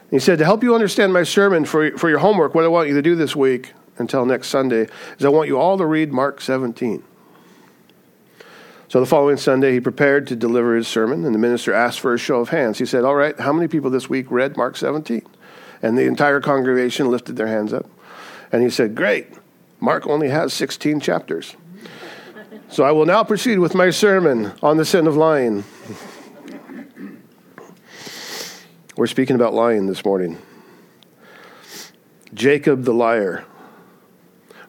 He 0.10 0.20
said, 0.20 0.40
To 0.40 0.46
help 0.46 0.64
you 0.64 0.74
understand 0.74 1.14
my 1.14 1.24
sermon 1.24 1.66
for, 1.66 1.98
for 1.98 2.10
your 2.10 2.20
homework, 2.20 2.56
what 2.56 2.64
I 2.64 2.68
want 2.68 2.90
you 2.90 2.96
to 2.96 3.02
do 3.02 3.16
this 3.16 3.36
week 3.36 3.74
until 3.98 4.26
next 4.26 4.48
Sunday 4.48 4.88
is 5.18 5.26
I 5.26 5.30
want 5.30 5.48
you 5.48 5.60
all 5.60 5.78
to 5.78 5.86
read 5.86 6.12
Mark 6.12 6.42
17. 6.42 7.04
So 8.88 9.00
the 9.00 9.06
following 9.06 9.38
Sunday, 9.38 9.74
he 9.74 9.80
prepared 9.80 10.26
to 10.28 10.36
deliver 10.36 10.76
his 10.76 10.88
sermon, 10.88 11.24
and 11.24 11.36
the 11.36 11.40
minister 11.40 11.72
asked 11.74 12.00
for 12.00 12.16
a 12.16 12.18
show 12.18 12.40
of 12.40 12.50
hands. 12.50 12.80
He 12.80 12.88
said, 12.88 13.04
All 13.04 13.14
right, 13.14 13.40
how 13.40 13.54
many 13.54 13.68
people 13.68 13.92
this 13.92 14.10
week 14.10 14.32
read 14.32 14.58
Mark 14.58 14.76
17? 14.76 15.22
And 15.82 15.98
the 15.98 16.06
entire 16.06 16.42
congregation 16.42 17.10
lifted 17.10 17.36
their 17.36 17.48
hands 17.48 17.72
up. 17.72 17.88
And 18.52 18.64
he 18.64 18.70
said, 18.70 18.96
Great, 18.96 19.28
Mark 19.80 20.08
only 20.08 20.30
has 20.30 20.54
16 20.54 21.00
chapters. 21.00 21.56
So 22.70 22.84
I 22.84 22.92
will 22.92 23.06
now 23.06 23.24
proceed 23.24 23.60
with 23.60 23.74
my 23.74 23.90
sermon 23.90 24.52
on 24.62 24.78
the 24.78 24.86
sin 24.86 25.08
of 25.08 25.18
lying. 25.18 25.64
We're 28.96 29.08
speaking 29.08 29.36
about 29.36 29.54
lying 29.54 29.88
this 29.88 30.04
morning. 30.04 30.38
Jacob 32.34 32.84
the 32.84 32.94
liar. 32.94 33.46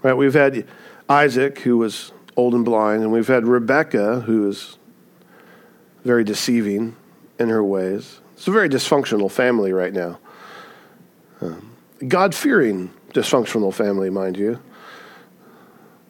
Right, 0.03 0.15
we've 0.15 0.35
had 0.35 0.67
Isaac, 1.09 1.59
who 1.59 1.77
was 1.77 2.13
old 2.37 2.55
and 2.55 2.65
blind, 2.65 3.03
and 3.03 3.13
we've 3.13 3.29
had 3.29 3.45
Rebecca, 3.45 4.21
who 4.21 4.49
is 4.49 4.79
very 6.05 6.25
deceiving 6.25 6.97
in 7.39 7.49
her 7.49 7.63
ways. 7.63 8.21
It's 8.35 8.49
a 8.49 8.51
very 8.51 8.69
dysfunctional 8.69 9.31
family 9.31 9.73
right 9.73 9.93
now. 9.93 10.19
Um, 11.43 11.77
God 12.07 12.35
fearing 12.35 12.93
dysfunctional 13.13 13.73
family, 13.73 14.11
mind 14.11 14.37
you. 14.37 14.61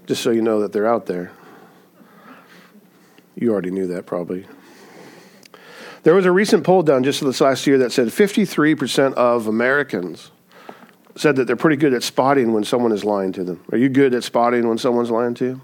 Just 0.07 0.23
so 0.23 0.31
you 0.31 0.43
know 0.43 0.61
that 0.61 0.73
they're 0.73 0.87
out 0.87 1.07
there. 1.07 1.33
You 3.35 3.53
already 3.53 3.71
knew 3.71 3.87
that 3.89 4.07
probably. 4.07 4.47
There 6.03 6.15
was 6.15 6.27
a 6.27 6.33
recent 6.33 6.65
poll 6.65 6.83
done 6.83 7.05
just 7.05 7.21
this 7.21 7.41
last 7.41 7.67
year 7.67 7.79
that 7.79 7.93
said 7.93 8.09
53% 8.09 9.15
of 9.15 9.47
Americans 9.47 10.31
said 11.17 11.37
that 11.37 11.47
they're 11.47 11.57
pretty 11.57 11.77
good 11.77 11.93
at 11.93 12.03
spotting 12.03 12.53
when 12.53 12.65
someone 12.65 12.93
is 12.93 13.05
lying 13.05 13.33
to 13.33 13.45
them. 13.45 13.63
Are 13.73 13.79
you 13.79 13.89
good 13.89 14.15
at 14.15 14.25
spotting 14.25 14.69
when 14.69 14.79
someone's 14.79 15.11
lying 15.11 15.35
to 15.35 15.45
you? 15.45 15.61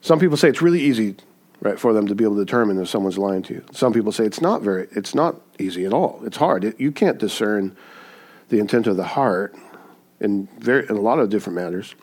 Some 0.00 0.18
people 0.18 0.36
say 0.36 0.48
it's 0.48 0.62
really 0.62 0.80
easy 0.80 1.16
right, 1.60 1.78
for 1.78 1.92
them 1.92 2.08
to 2.08 2.14
be 2.14 2.24
able 2.24 2.36
to 2.36 2.44
determine 2.44 2.80
if 2.80 2.88
someone's 2.88 3.18
lying 3.18 3.42
to 3.44 3.54
you. 3.54 3.64
Some 3.72 3.92
people 3.92 4.12
say 4.12 4.24
it's 4.24 4.40
not 4.40 4.62
very, 4.62 4.88
it's 4.90 5.14
not 5.14 5.40
easy 5.58 5.84
at 5.86 5.92
all. 5.92 6.20
It's 6.24 6.36
hard. 6.36 6.64
It, 6.64 6.80
you 6.80 6.90
can't 6.90 7.18
discern 7.18 7.76
the 8.48 8.58
intent 8.58 8.86
of 8.86 8.96
the 8.96 9.04
heart 9.04 9.54
in, 10.22 10.48
very, 10.58 10.86
in 10.88 10.96
a 10.96 11.00
lot 11.00 11.18
of 11.18 11.28
different 11.28 11.56
matters, 11.56 11.94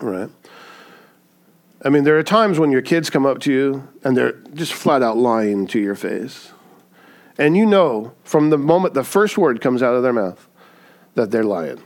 right? 0.00 0.30
I 1.84 1.90
mean, 1.90 2.04
there 2.04 2.16
are 2.16 2.22
times 2.22 2.58
when 2.58 2.70
your 2.70 2.80
kids 2.80 3.10
come 3.10 3.26
up 3.26 3.40
to 3.40 3.52
you 3.52 3.88
and 4.04 4.16
they're 4.16 4.32
just 4.54 4.72
flat 4.72 5.02
out 5.02 5.18
lying 5.18 5.66
to 5.66 5.78
your 5.78 5.96
face. 5.96 6.52
And 7.36 7.56
you 7.56 7.66
know 7.66 8.14
from 8.22 8.50
the 8.50 8.56
moment 8.56 8.94
the 8.94 9.04
first 9.04 9.36
word 9.36 9.60
comes 9.60 9.82
out 9.82 9.94
of 9.94 10.02
their 10.02 10.12
mouth 10.12 10.48
that 11.14 11.30
they're 11.30 11.44
lying. 11.44 11.82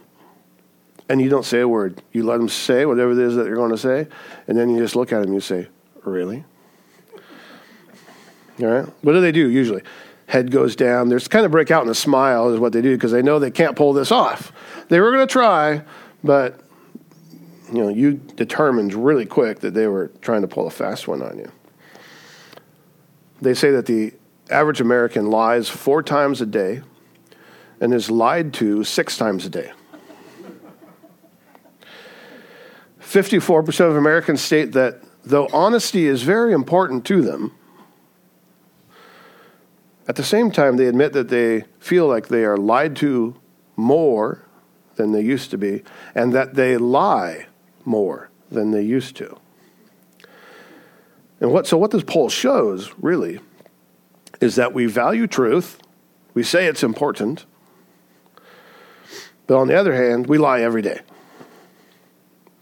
And 1.08 1.22
you 1.22 1.30
don't 1.30 1.44
say 1.44 1.60
a 1.60 1.68
word. 1.68 2.02
You 2.12 2.22
let 2.24 2.36
them 2.36 2.50
say 2.50 2.84
whatever 2.84 3.12
it 3.12 3.18
is 3.18 3.34
that 3.34 3.44
they're 3.44 3.56
going 3.56 3.70
to 3.70 3.78
say, 3.78 4.06
and 4.46 4.58
then 4.58 4.68
you 4.68 4.78
just 4.78 4.94
look 4.94 5.10
at 5.10 5.20
them 5.20 5.24
and 5.24 5.34
you 5.34 5.40
say, 5.40 5.68
Really? 6.04 6.44
All 8.60 8.66
right? 8.66 8.86
What 9.02 9.12
do 9.12 9.20
they 9.20 9.32
do 9.32 9.48
usually? 9.48 9.82
Head 10.28 10.50
goes 10.50 10.76
down. 10.76 11.08
There's 11.08 11.26
kind 11.26 11.46
of 11.46 11.50
break 11.50 11.70
out 11.70 11.84
in 11.84 11.88
a 11.88 11.94
smile, 11.94 12.52
is 12.52 12.60
what 12.60 12.74
they 12.74 12.82
do, 12.82 12.94
because 12.94 13.12
they 13.12 13.22
know 13.22 13.38
they 13.38 13.50
can't 13.50 13.74
pull 13.74 13.94
this 13.94 14.12
off. 14.12 14.52
They 14.88 15.00
were 15.00 15.10
going 15.10 15.26
to 15.26 15.32
try, 15.32 15.82
but 16.22 16.60
you 17.72 17.82
know, 17.82 17.88
you 17.88 18.14
determined 18.14 18.92
really 18.92 19.24
quick 19.24 19.60
that 19.60 19.72
they 19.72 19.86
were 19.86 20.08
trying 20.20 20.42
to 20.42 20.48
pull 20.48 20.66
a 20.66 20.70
fast 20.70 21.08
one 21.08 21.22
on 21.22 21.38
you. 21.38 21.50
They 23.40 23.54
say 23.54 23.70
that 23.70 23.86
the 23.86 24.12
average 24.50 24.82
American 24.82 25.30
lies 25.30 25.70
four 25.70 26.02
times 26.02 26.42
a 26.42 26.46
day 26.46 26.82
and 27.80 27.94
is 27.94 28.10
lied 28.10 28.52
to 28.54 28.84
six 28.84 29.16
times 29.16 29.46
a 29.46 29.50
day. 29.50 29.72
54% 33.00 33.88
of 33.88 33.96
Americans 33.96 34.42
state 34.42 34.72
that 34.72 35.02
though 35.24 35.48
honesty 35.54 36.06
is 36.06 36.22
very 36.22 36.52
important 36.52 37.06
to 37.06 37.22
them, 37.22 37.54
at 40.08 40.16
the 40.16 40.24
same 40.24 40.50
time, 40.50 40.78
they 40.78 40.86
admit 40.86 41.12
that 41.12 41.28
they 41.28 41.64
feel 41.78 42.08
like 42.08 42.28
they 42.28 42.44
are 42.44 42.56
lied 42.56 42.96
to 42.96 43.38
more 43.76 44.42
than 44.96 45.12
they 45.12 45.20
used 45.20 45.50
to 45.50 45.58
be, 45.58 45.82
and 46.14 46.32
that 46.32 46.54
they 46.54 46.78
lie 46.78 47.46
more 47.84 48.30
than 48.50 48.70
they 48.70 48.82
used 48.82 49.14
to. 49.16 49.38
And 51.40 51.52
what, 51.52 51.66
so, 51.66 51.76
what 51.76 51.90
this 51.90 52.02
poll 52.02 52.30
shows 52.30 52.90
really 52.98 53.38
is 54.40 54.56
that 54.56 54.72
we 54.72 54.86
value 54.86 55.26
truth, 55.26 55.78
we 56.32 56.42
say 56.42 56.66
it's 56.66 56.82
important, 56.82 57.44
but 59.46 59.58
on 59.58 59.68
the 59.68 59.78
other 59.78 59.94
hand, 59.94 60.26
we 60.26 60.38
lie 60.38 60.62
every 60.62 60.82
day. 60.82 61.00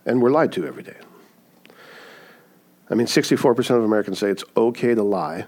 And 0.05 0.21
we're 0.21 0.31
lied 0.31 0.53
to 0.53 0.67
every 0.67 0.83
day. 0.83 0.97
I 2.91 2.95
mean, 2.95 3.07
64% 3.07 3.71
of 3.71 3.83
Americans 3.83 4.19
say 4.19 4.31
it's 4.31 4.45
okay 4.57 4.95
to 4.95 5.03
lie 5.03 5.47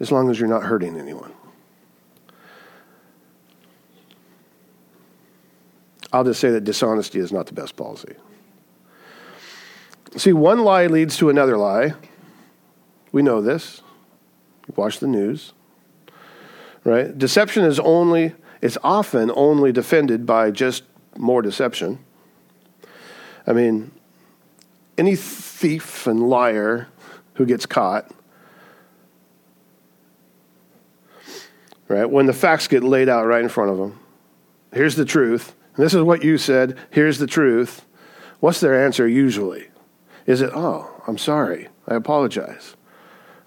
as 0.00 0.12
long 0.12 0.30
as 0.30 0.38
you're 0.38 0.48
not 0.48 0.64
hurting 0.64 0.98
anyone. 0.98 1.32
I'll 6.12 6.24
just 6.24 6.40
say 6.40 6.50
that 6.50 6.64
dishonesty 6.64 7.18
is 7.18 7.32
not 7.32 7.46
the 7.46 7.52
best 7.52 7.76
policy. 7.76 8.14
See, 10.16 10.32
one 10.32 10.60
lie 10.60 10.86
leads 10.86 11.16
to 11.18 11.28
another 11.28 11.58
lie. 11.58 11.94
We 13.12 13.22
know 13.22 13.42
this. 13.42 13.82
You 14.66 14.74
watch 14.76 14.98
the 14.98 15.06
news. 15.06 15.52
Right? 16.84 17.16
Deception 17.16 17.64
is 17.64 17.78
only, 17.80 18.34
it's 18.62 18.78
often 18.82 19.30
only 19.34 19.72
defended 19.72 20.24
by 20.24 20.50
just 20.50 20.84
more 21.18 21.42
deception. 21.42 21.98
I 23.46 23.52
mean, 23.52 23.90
any 24.96 25.16
thief 25.16 26.06
and 26.06 26.28
liar 26.28 26.88
who 27.34 27.44
gets 27.44 27.66
caught, 27.66 28.10
right, 31.88 32.08
when 32.08 32.26
the 32.26 32.32
facts 32.32 32.68
get 32.68 32.82
laid 32.82 33.08
out 33.08 33.26
right 33.26 33.42
in 33.42 33.48
front 33.48 33.70
of 33.70 33.78
them, 33.78 33.98
here's 34.72 34.96
the 34.96 35.04
truth. 35.04 35.54
This 35.76 35.94
is 35.94 36.02
what 36.02 36.24
you 36.24 36.38
said. 36.38 36.78
Here's 36.90 37.18
the 37.18 37.26
truth. 37.26 37.84
What's 38.40 38.60
their 38.60 38.84
answer 38.84 39.06
usually? 39.06 39.68
Is 40.26 40.40
it, 40.40 40.50
oh, 40.54 41.02
I'm 41.06 41.18
sorry. 41.18 41.68
I 41.86 41.94
apologize. 41.94 42.76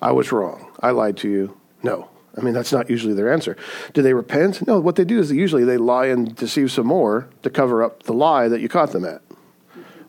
I 0.02 0.12
was 0.12 0.32
wrong. 0.32 0.72
I 0.80 0.92
lied 0.92 1.18
to 1.18 1.30
you. 1.30 1.60
No. 1.84 2.10
I 2.38 2.42
mean, 2.42 2.54
that's 2.54 2.72
not 2.72 2.90
usually 2.90 3.14
their 3.14 3.34
answer. 3.34 3.58
Do 3.94 4.02
they 4.02 4.14
repent? 4.14 4.66
No. 4.66 4.80
What 4.80 4.96
they 4.96 5.04
do 5.04 5.20
is 5.20 5.30
they 5.30 5.36
usually 5.36 5.66
they 5.66 5.78
lie 5.78 6.06
and 6.06 6.34
deceive 6.36 6.72
some 6.72 6.88
more 6.88 7.28
to 7.44 7.50
cover 7.50 7.84
up 7.84 8.04
the 8.04 8.14
lie 8.14 8.48
that 8.48 8.62
you 8.62 8.70
caught 8.70 8.92
them 8.92 9.04
at, 9.04 9.22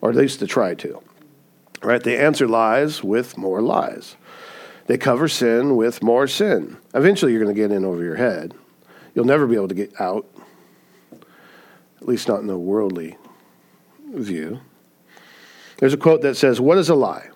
or 0.00 0.10
at 0.10 0.16
least 0.16 0.38
to 0.40 0.46
try 0.46 0.74
to. 0.74 1.02
Right? 1.82 2.02
They 2.02 2.18
answer 2.18 2.46
lies 2.46 3.02
with 3.02 3.36
more 3.36 3.60
lies. 3.60 4.16
They 4.86 4.98
cover 4.98 5.28
sin 5.28 5.76
with 5.76 6.02
more 6.02 6.26
sin. 6.26 6.76
Eventually, 6.94 7.32
you're 7.32 7.42
going 7.42 7.54
to 7.54 7.60
get 7.60 7.70
in 7.70 7.84
over 7.84 8.02
your 8.02 8.16
head. 8.16 8.54
You'll 9.14 9.24
never 9.24 9.46
be 9.46 9.56
able 9.56 9.68
to 9.68 9.74
get 9.74 9.98
out, 10.00 10.26
at 11.12 12.08
least 12.08 12.28
not 12.28 12.40
in 12.40 12.46
the 12.46 12.58
worldly 12.58 13.16
view. 14.14 14.60
There's 15.78 15.94
a 15.94 15.98
quote 15.98 16.22
that 16.22 16.36
says, 16.36 16.60
What 16.60 16.78
is 16.78 16.88
a 16.88 16.94
lie? 16.94 17.30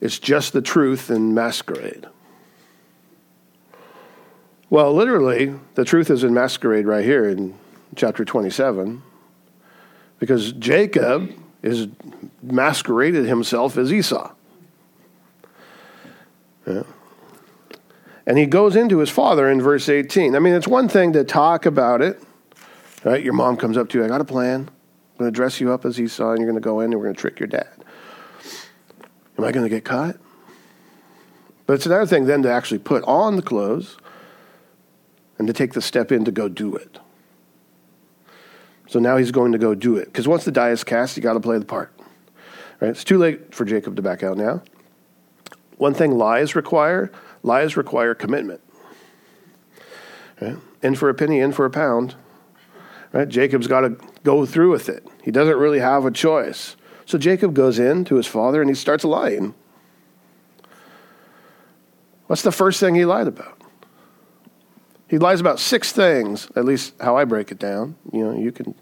It's 0.00 0.18
just 0.18 0.52
the 0.52 0.62
truth 0.62 1.10
in 1.10 1.34
masquerade. 1.34 2.06
Well, 4.68 4.92
literally, 4.92 5.54
the 5.74 5.84
truth 5.84 6.10
is 6.10 6.24
in 6.24 6.34
masquerade 6.34 6.86
right 6.86 7.04
here 7.04 7.28
in 7.28 7.56
chapter 7.94 8.24
27, 8.24 9.02
because 10.18 10.52
Jacob 10.52 11.32
is 11.62 11.88
masqueraded 12.42 13.26
himself 13.26 13.76
as 13.76 13.92
Esau. 13.92 14.32
Yeah. 16.66 16.82
And 18.26 18.36
he 18.36 18.46
goes 18.46 18.74
into 18.74 18.98
his 18.98 19.10
father 19.10 19.48
in 19.48 19.62
verse 19.62 19.88
18. 19.88 20.34
I 20.34 20.40
mean, 20.40 20.54
it's 20.54 20.66
one 20.66 20.88
thing 20.88 21.12
to 21.12 21.22
talk 21.22 21.64
about 21.64 22.02
it, 22.02 22.20
right? 23.04 23.22
Your 23.22 23.34
mom 23.34 23.56
comes 23.56 23.76
up 23.76 23.88
to 23.90 23.98
you, 23.98 24.04
I 24.04 24.08
got 24.08 24.20
a 24.20 24.24
plan. 24.24 24.68
I'm 25.16 25.18
going 25.18 25.32
to 25.32 25.34
dress 25.34 25.60
you 25.60 25.72
up 25.72 25.84
as 25.84 26.00
Esau, 26.00 26.30
and 26.30 26.38
you're 26.40 26.50
going 26.50 26.60
to 26.60 26.64
go 26.64 26.80
in 26.80 26.86
and 26.86 26.94
we're 26.96 27.04
going 27.04 27.14
to 27.14 27.20
trick 27.20 27.38
your 27.40 27.46
dad. 27.46 27.68
Am 29.38 29.44
I 29.44 29.52
going 29.52 29.64
to 29.64 29.70
get 29.70 29.84
caught? 29.84 30.16
But 31.66 31.74
it's 31.74 31.86
another 31.86 32.06
thing 32.06 32.26
then 32.26 32.42
to 32.42 32.50
actually 32.50 32.78
put 32.78 33.02
on 33.04 33.36
the 33.36 33.42
clothes 33.42 33.96
and 35.38 35.46
to 35.46 35.52
take 35.52 35.72
the 35.72 35.82
step 35.82 36.12
in 36.12 36.24
to 36.24 36.30
go 36.30 36.48
do 36.48 36.74
it. 36.74 36.98
So 38.88 38.98
now 38.98 39.16
he's 39.16 39.30
going 39.30 39.52
to 39.52 39.58
go 39.58 39.74
do 39.74 39.96
it. 39.96 40.06
Because 40.06 40.28
once 40.28 40.44
the 40.44 40.52
die 40.52 40.70
is 40.70 40.84
cast, 40.84 41.16
you 41.16 41.22
got 41.22 41.34
to 41.34 41.40
play 41.40 41.58
the 41.58 41.64
part. 41.64 41.92
Right? 42.80 42.90
It's 42.90 43.04
too 43.04 43.18
late 43.18 43.54
for 43.54 43.64
Jacob 43.64 43.96
to 43.96 44.02
back 44.02 44.22
out 44.22 44.36
now. 44.36 44.62
One 45.76 45.94
thing 45.94 46.16
lies 46.16 46.54
require 46.54 47.12
lies 47.42 47.76
require 47.76 48.14
commitment. 48.14 48.60
Right? 50.40 50.56
In 50.82 50.94
for 50.96 51.08
a 51.08 51.14
penny, 51.14 51.40
in 51.40 51.52
for 51.52 51.64
a 51.64 51.70
pound. 51.70 52.14
Right? 53.12 53.28
Jacob's 53.28 53.68
got 53.68 53.80
to 53.80 53.96
go 54.24 54.44
through 54.44 54.70
with 54.70 54.88
it. 54.88 55.06
He 55.22 55.30
doesn't 55.30 55.56
really 55.56 55.78
have 55.78 56.04
a 56.04 56.10
choice. 56.10 56.76
So 57.06 57.16
Jacob 57.16 57.54
goes 57.54 57.78
in 57.78 58.04
to 58.06 58.16
his 58.16 58.26
father 58.26 58.60
and 58.60 58.68
he 58.68 58.74
starts 58.74 59.04
lying. 59.04 59.54
What's 62.26 62.42
the 62.42 62.52
first 62.52 62.80
thing 62.80 62.96
he 62.96 63.04
lied 63.04 63.28
about? 63.28 63.62
He 65.08 65.18
lies 65.18 65.40
about 65.40 65.60
six 65.60 65.92
things, 65.92 66.50
at 66.56 66.64
least 66.64 66.94
how 67.00 67.16
I 67.16 67.24
break 67.24 67.52
it 67.52 67.60
down. 67.60 67.94
You 68.12 68.24
know, 68.24 68.36
you 68.36 68.50
can 68.50 68.74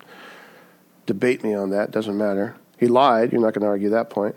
debate 1.04 1.44
me 1.44 1.54
on 1.54 1.68
that, 1.70 1.90
doesn't 1.90 2.16
matter. 2.16 2.56
He 2.78 2.86
lied, 2.86 3.30
you're 3.30 3.42
not 3.42 3.52
going 3.52 3.60
to 3.60 3.68
argue 3.68 3.90
that 3.90 4.08
point. 4.08 4.36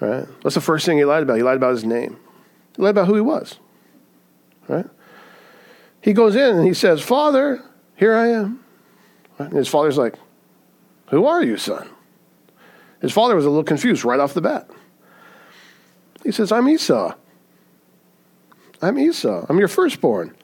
Right? 0.00 0.26
What's 0.42 0.54
the 0.54 0.60
first 0.60 0.86
thing 0.86 0.98
he 0.98 1.04
lied 1.04 1.22
about? 1.22 1.36
He 1.36 1.42
lied 1.42 1.56
about 1.56 1.72
his 1.72 1.84
name. 1.84 2.18
He 2.76 2.82
lied 2.82 2.90
about 2.90 3.06
who 3.06 3.14
he 3.14 3.20
was. 3.20 3.58
Right? 4.66 4.86
He 6.00 6.12
goes 6.12 6.34
in 6.34 6.56
and 6.56 6.66
he 6.66 6.74
says, 6.74 7.02
Father, 7.02 7.62
here 7.96 8.16
I 8.16 8.28
am. 8.28 8.64
Right? 9.38 9.48
And 9.48 9.56
his 9.56 9.68
father's 9.68 9.98
like, 9.98 10.14
Who 11.10 11.26
are 11.26 11.42
you, 11.42 11.56
son? 11.58 11.88
His 13.02 13.12
father 13.12 13.36
was 13.36 13.44
a 13.44 13.48
little 13.48 13.64
confused 13.64 14.04
right 14.04 14.20
off 14.20 14.34
the 14.34 14.40
bat. 14.40 14.70
He 16.22 16.32
says, 16.32 16.52
I'm 16.52 16.68
Esau. 16.68 17.14
I'm 18.82 18.98
Esau. 18.98 19.46
I'm 19.48 19.58
your 19.58 19.68
firstborn. 19.68 20.34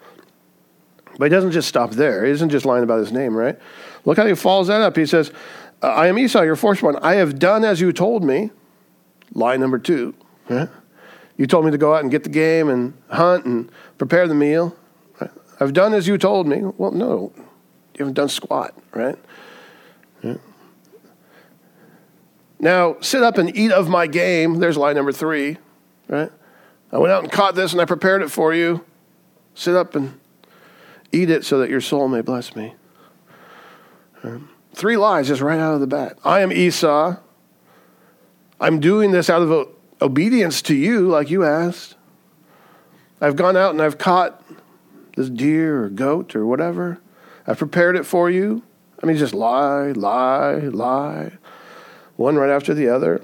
But 1.18 1.26
he 1.26 1.28
doesn't 1.30 1.52
just 1.52 1.68
stop 1.68 1.92
there. 1.92 2.24
He 2.24 2.30
isn't 2.32 2.50
just 2.50 2.66
lying 2.66 2.84
about 2.84 2.98
his 2.98 3.12
name, 3.12 3.34
right? 3.34 3.58
Look 4.04 4.18
how 4.18 4.26
he 4.26 4.34
follows 4.34 4.68
that 4.68 4.82
up. 4.82 4.96
He 4.96 5.06
says, 5.06 5.32
I 5.82 6.08
am 6.08 6.18
Esau, 6.18 6.42
your 6.42 6.56
firstborn. 6.56 6.96
I 6.96 7.14
have 7.14 7.38
done 7.38 7.64
as 7.64 7.80
you 7.80 7.92
told 7.92 8.22
me. 8.22 8.50
Lie 9.32 9.56
number 9.56 9.78
two. 9.78 10.14
Right? 10.48 10.68
You 11.36 11.46
told 11.46 11.64
me 11.64 11.70
to 11.70 11.78
go 11.78 11.94
out 11.94 12.02
and 12.02 12.10
get 12.10 12.24
the 12.24 12.30
game 12.30 12.68
and 12.68 12.94
hunt 13.10 13.44
and 13.44 13.70
prepare 13.98 14.26
the 14.26 14.34
meal. 14.34 14.76
Right? 15.20 15.30
I've 15.60 15.72
done 15.72 15.92
as 15.92 16.06
you 16.08 16.16
told 16.18 16.46
me. 16.46 16.62
Well, 16.62 16.92
no, 16.92 17.32
you 17.36 17.98
haven't 17.98 18.14
done 18.14 18.28
squat, 18.28 18.74
right? 18.92 19.16
right? 20.22 20.40
Now, 22.58 22.96
sit 23.00 23.22
up 23.22 23.36
and 23.36 23.54
eat 23.54 23.70
of 23.70 23.88
my 23.88 24.06
game. 24.06 24.60
There's 24.60 24.76
lie 24.76 24.94
number 24.94 25.12
three, 25.12 25.58
right? 26.08 26.32
I 26.90 26.98
went 26.98 27.12
out 27.12 27.22
and 27.22 27.32
caught 27.32 27.54
this 27.54 27.72
and 27.72 27.80
I 27.80 27.84
prepared 27.84 28.22
it 28.22 28.30
for 28.30 28.54
you. 28.54 28.84
Sit 29.54 29.74
up 29.74 29.94
and 29.94 30.18
eat 31.12 31.30
it 31.30 31.44
so 31.44 31.58
that 31.58 31.68
your 31.68 31.80
soul 31.80 32.08
may 32.08 32.20
bless 32.22 32.56
me. 32.56 32.74
Three 34.74 34.96
lies 34.96 35.28
just 35.28 35.40
right 35.40 35.58
out 35.58 35.74
of 35.74 35.80
the 35.80 35.86
bat. 35.86 36.18
I 36.24 36.40
am 36.40 36.52
Esau. 36.52 37.16
I'm 38.60 38.80
doing 38.80 39.10
this 39.10 39.28
out 39.28 39.42
of 39.42 39.68
obedience 40.00 40.62
to 40.62 40.74
you, 40.74 41.08
like 41.08 41.30
you 41.30 41.44
asked. 41.44 41.94
I've 43.20 43.36
gone 43.36 43.56
out 43.56 43.72
and 43.72 43.82
I've 43.82 43.98
caught 43.98 44.42
this 45.16 45.30
deer 45.30 45.84
or 45.84 45.88
goat 45.88 46.36
or 46.36 46.46
whatever. 46.46 46.98
I've 47.46 47.58
prepared 47.58 47.96
it 47.96 48.04
for 48.04 48.30
you. 48.30 48.62
I 49.02 49.06
mean, 49.06 49.16
just 49.16 49.34
lie, 49.34 49.92
lie, 49.92 50.58
lie, 50.58 51.32
one 52.16 52.36
right 52.36 52.50
after 52.50 52.74
the 52.74 52.88
other. 52.88 53.22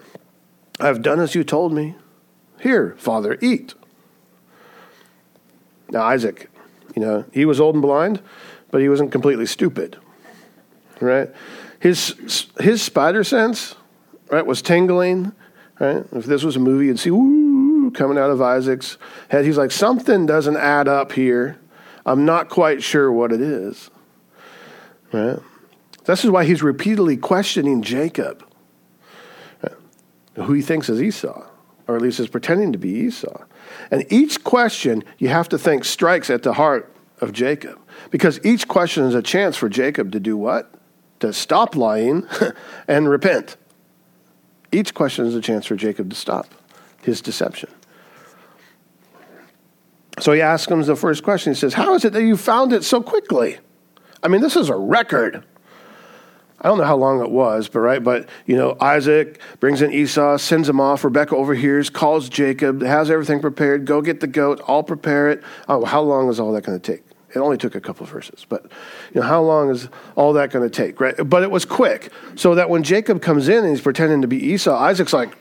I've 0.78 1.02
done 1.02 1.20
as 1.20 1.34
you 1.34 1.44
told 1.44 1.72
me. 1.72 1.96
Here, 2.60 2.94
Father, 2.98 3.38
eat. 3.40 3.74
Now, 5.90 6.02
Isaac, 6.02 6.48
you 6.94 7.02
know, 7.02 7.24
he 7.32 7.44
was 7.44 7.60
old 7.60 7.74
and 7.74 7.82
blind, 7.82 8.22
but 8.70 8.80
he 8.80 8.88
wasn't 8.88 9.12
completely 9.12 9.46
stupid, 9.46 9.98
right? 11.00 11.28
His, 11.80 12.46
his 12.60 12.80
spider 12.82 13.24
sense, 13.24 13.74
right, 14.32 14.44
was 14.44 14.62
tingling, 14.62 15.32
right? 15.78 16.04
If 16.12 16.26
this 16.26 16.42
was 16.42 16.56
a 16.56 16.60
movie, 16.60 16.86
you'd 16.86 16.98
see, 16.98 17.10
ooh, 17.10 17.92
coming 17.94 18.18
out 18.18 18.30
of 18.30 18.40
Isaac's 18.40 18.98
head. 19.28 19.44
He's 19.44 19.58
like, 19.58 19.70
something 19.70 20.26
doesn't 20.26 20.56
add 20.56 20.88
up 20.88 21.12
here. 21.12 21.58
I'm 22.04 22.24
not 22.24 22.48
quite 22.48 22.82
sure 22.82 23.12
what 23.12 23.30
it 23.30 23.40
is, 23.40 23.90
right? 25.12 25.38
This 26.04 26.24
is 26.24 26.30
why 26.30 26.44
he's 26.44 26.62
repeatedly 26.62 27.16
questioning 27.16 27.82
Jacob, 27.82 28.44
who 30.34 30.52
he 30.52 30.62
thinks 30.62 30.88
is 30.88 31.00
Esau 31.00 31.46
or 31.92 31.96
at 31.96 32.02
least 32.02 32.20
is 32.20 32.28
pretending 32.28 32.72
to 32.72 32.78
be 32.78 32.90
Esau. 32.90 33.44
And 33.90 34.04
each 34.10 34.42
question, 34.44 35.04
you 35.18 35.28
have 35.28 35.48
to 35.50 35.58
think, 35.58 35.84
strikes 35.84 36.30
at 36.30 36.42
the 36.42 36.54
heart 36.54 36.94
of 37.20 37.32
Jacob. 37.32 37.78
Because 38.10 38.40
each 38.44 38.68
question 38.68 39.04
is 39.04 39.14
a 39.14 39.22
chance 39.22 39.56
for 39.56 39.68
Jacob 39.68 40.12
to 40.12 40.20
do 40.20 40.36
what? 40.36 40.72
To 41.20 41.32
stop 41.32 41.76
lying 41.76 42.26
and 42.88 43.08
repent. 43.08 43.56
Each 44.72 44.94
question 44.94 45.26
is 45.26 45.34
a 45.34 45.40
chance 45.40 45.66
for 45.66 45.76
Jacob 45.76 46.10
to 46.10 46.16
stop 46.16 46.46
his 47.02 47.20
deception. 47.20 47.70
So 50.18 50.32
he 50.32 50.40
asks 50.40 50.70
him 50.70 50.82
the 50.82 50.96
first 50.96 51.22
question. 51.22 51.52
He 51.52 51.58
says, 51.58 51.74
How 51.74 51.94
is 51.94 52.04
it 52.04 52.12
that 52.14 52.22
you 52.22 52.36
found 52.36 52.72
it 52.72 52.84
so 52.84 53.02
quickly? 53.02 53.58
I 54.22 54.28
mean, 54.28 54.40
this 54.40 54.56
is 54.56 54.68
a 54.68 54.76
record. 54.76 55.44
I 56.60 56.68
don't 56.68 56.78
know 56.78 56.84
how 56.84 56.96
long 56.96 57.20
it 57.20 57.30
was, 57.30 57.68
but 57.68 57.80
right, 57.80 58.02
but 58.02 58.28
you 58.46 58.54
know, 58.54 58.76
Isaac 58.80 59.40
brings 59.58 59.82
in 59.82 59.92
Esau, 59.92 60.36
sends 60.38 60.68
him 60.68 60.80
off. 60.80 61.02
Rebecca 61.02 61.34
overhears, 61.34 61.90
calls 61.90 62.28
Jacob, 62.28 62.82
has 62.82 63.10
everything 63.10 63.40
prepared. 63.40 63.84
Go 63.84 64.00
get 64.00 64.20
the 64.20 64.28
goat. 64.28 64.60
I'll 64.68 64.84
prepare 64.84 65.28
it. 65.30 65.42
Oh, 65.68 65.84
how 65.84 66.02
long 66.02 66.28
is 66.28 66.38
all 66.38 66.52
that 66.52 66.62
going 66.62 66.78
to 66.78 66.92
take? 66.92 67.04
It 67.34 67.38
only 67.38 67.56
took 67.56 67.74
a 67.74 67.80
couple 67.80 68.04
verses, 68.06 68.44
but 68.48 68.64
you 69.14 69.20
know, 69.20 69.26
how 69.26 69.42
long 69.42 69.70
is 69.70 69.88
all 70.16 70.34
that 70.34 70.50
going 70.50 70.68
to 70.68 70.70
take? 70.70 71.00
Right? 71.00 71.14
But 71.24 71.42
it 71.42 71.50
was 71.50 71.64
quick, 71.64 72.12
so 72.34 72.54
that 72.54 72.68
when 72.68 72.82
Jacob 72.82 73.22
comes 73.22 73.48
in 73.48 73.58
and 73.58 73.68
he's 73.68 73.80
pretending 73.80 74.20
to 74.22 74.28
be 74.28 74.36
Esau, 74.36 74.76
Isaac's 74.76 75.12
like, 75.12 75.34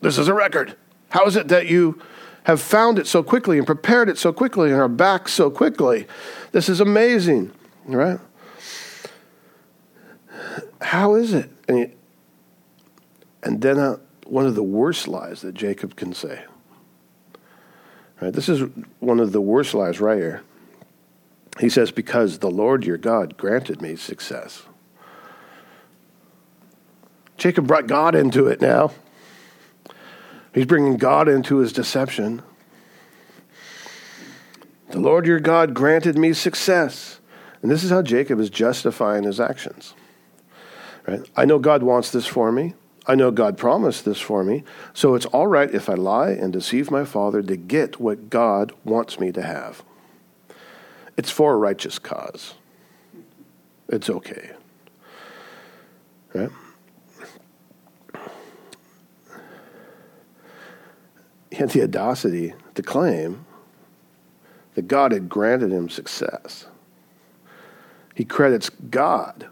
"This 0.00 0.18
is 0.18 0.28
a 0.28 0.34
record. 0.34 0.76
How 1.08 1.26
is 1.26 1.36
it 1.36 1.48
that 1.48 1.66
you?" 1.66 2.00
Have 2.44 2.58
found 2.60 2.98
it 2.98 3.06
so 3.06 3.22
quickly 3.22 3.58
and 3.58 3.66
prepared 3.66 4.08
it 4.08 4.16
so 4.16 4.32
quickly 4.32 4.70
and 4.70 4.80
are 4.80 4.88
back 4.88 5.28
so 5.28 5.50
quickly. 5.50 6.06
This 6.52 6.70
is 6.70 6.80
amazing, 6.80 7.52
right? 7.84 8.18
How 10.80 11.14
is 11.16 11.34
it? 11.34 11.50
And, 11.68 11.78
he, 11.78 11.86
and 13.42 13.60
then 13.60 13.78
uh, 13.78 13.98
one 14.24 14.46
of 14.46 14.54
the 14.54 14.62
worst 14.62 15.06
lies 15.06 15.42
that 15.42 15.54
Jacob 15.54 15.96
can 15.96 16.14
say. 16.14 16.44
Right, 18.20 18.32
this 18.32 18.48
is 18.48 18.68
one 19.00 19.20
of 19.20 19.32
the 19.32 19.40
worst 19.40 19.74
lies 19.74 20.00
right 20.00 20.18
here. 20.18 20.42
He 21.60 21.68
says, 21.68 21.90
Because 21.90 22.38
the 22.38 22.50
Lord 22.50 22.86
your 22.86 22.96
God 22.96 23.36
granted 23.36 23.82
me 23.82 23.94
success. 23.94 24.62
Jacob 27.36 27.66
brought 27.66 27.86
God 27.86 28.14
into 28.14 28.46
it 28.48 28.60
now. 28.60 28.92
He's 30.54 30.66
bringing 30.66 30.96
God 30.96 31.28
into 31.28 31.58
his 31.58 31.72
deception. 31.72 32.42
The 34.90 35.00
Lord 35.00 35.26
your 35.26 35.38
God 35.38 35.74
granted 35.74 36.18
me 36.18 36.32
success. 36.32 37.20
And 37.62 37.70
this 37.70 37.84
is 37.84 37.90
how 37.90 38.02
Jacob 38.02 38.40
is 38.40 38.50
justifying 38.50 39.24
his 39.24 39.38
actions. 39.38 39.94
Right? 41.06 41.20
I 41.36 41.44
know 41.44 41.58
God 41.58 41.82
wants 41.82 42.10
this 42.10 42.26
for 42.26 42.50
me. 42.50 42.74
I 43.06 43.14
know 43.14 43.30
God 43.30 43.58
promised 43.58 44.04
this 44.04 44.20
for 44.20 44.42
me. 44.44 44.64
So 44.94 45.14
it's 45.14 45.26
all 45.26 45.46
right 45.46 45.72
if 45.72 45.88
I 45.88 45.94
lie 45.94 46.30
and 46.30 46.52
deceive 46.52 46.90
my 46.90 47.04
father 47.04 47.42
to 47.42 47.56
get 47.56 48.00
what 48.00 48.30
God 48.30 48.72
wants 48.84 49.20
me 49.20 49.30
to 49.32 49.42
have. 49.42 49.82
It's 51.20 51.30
for 51.30 51.52
a 51.52 51.56
righteous 51.58 51.98
cause. 51.98 52.54
It's 53.90 54.08
okay. 54.08 54.52
Right? 56.32 56.48
He 61.50 61.56
had 61.56 61.68
the 61.72 61.82
audacity 61.82 62.54
to 62.74 62.82
claim 62.82 63.44
that 64.76 64.88
God 64.88 65.12
had 65.12 65.28
granted 65.28 65.72
him 65.72 65.90
success. 65.90 66.64
He 68.14 68.24
credits 68.24 68.70
God 68.70 69.46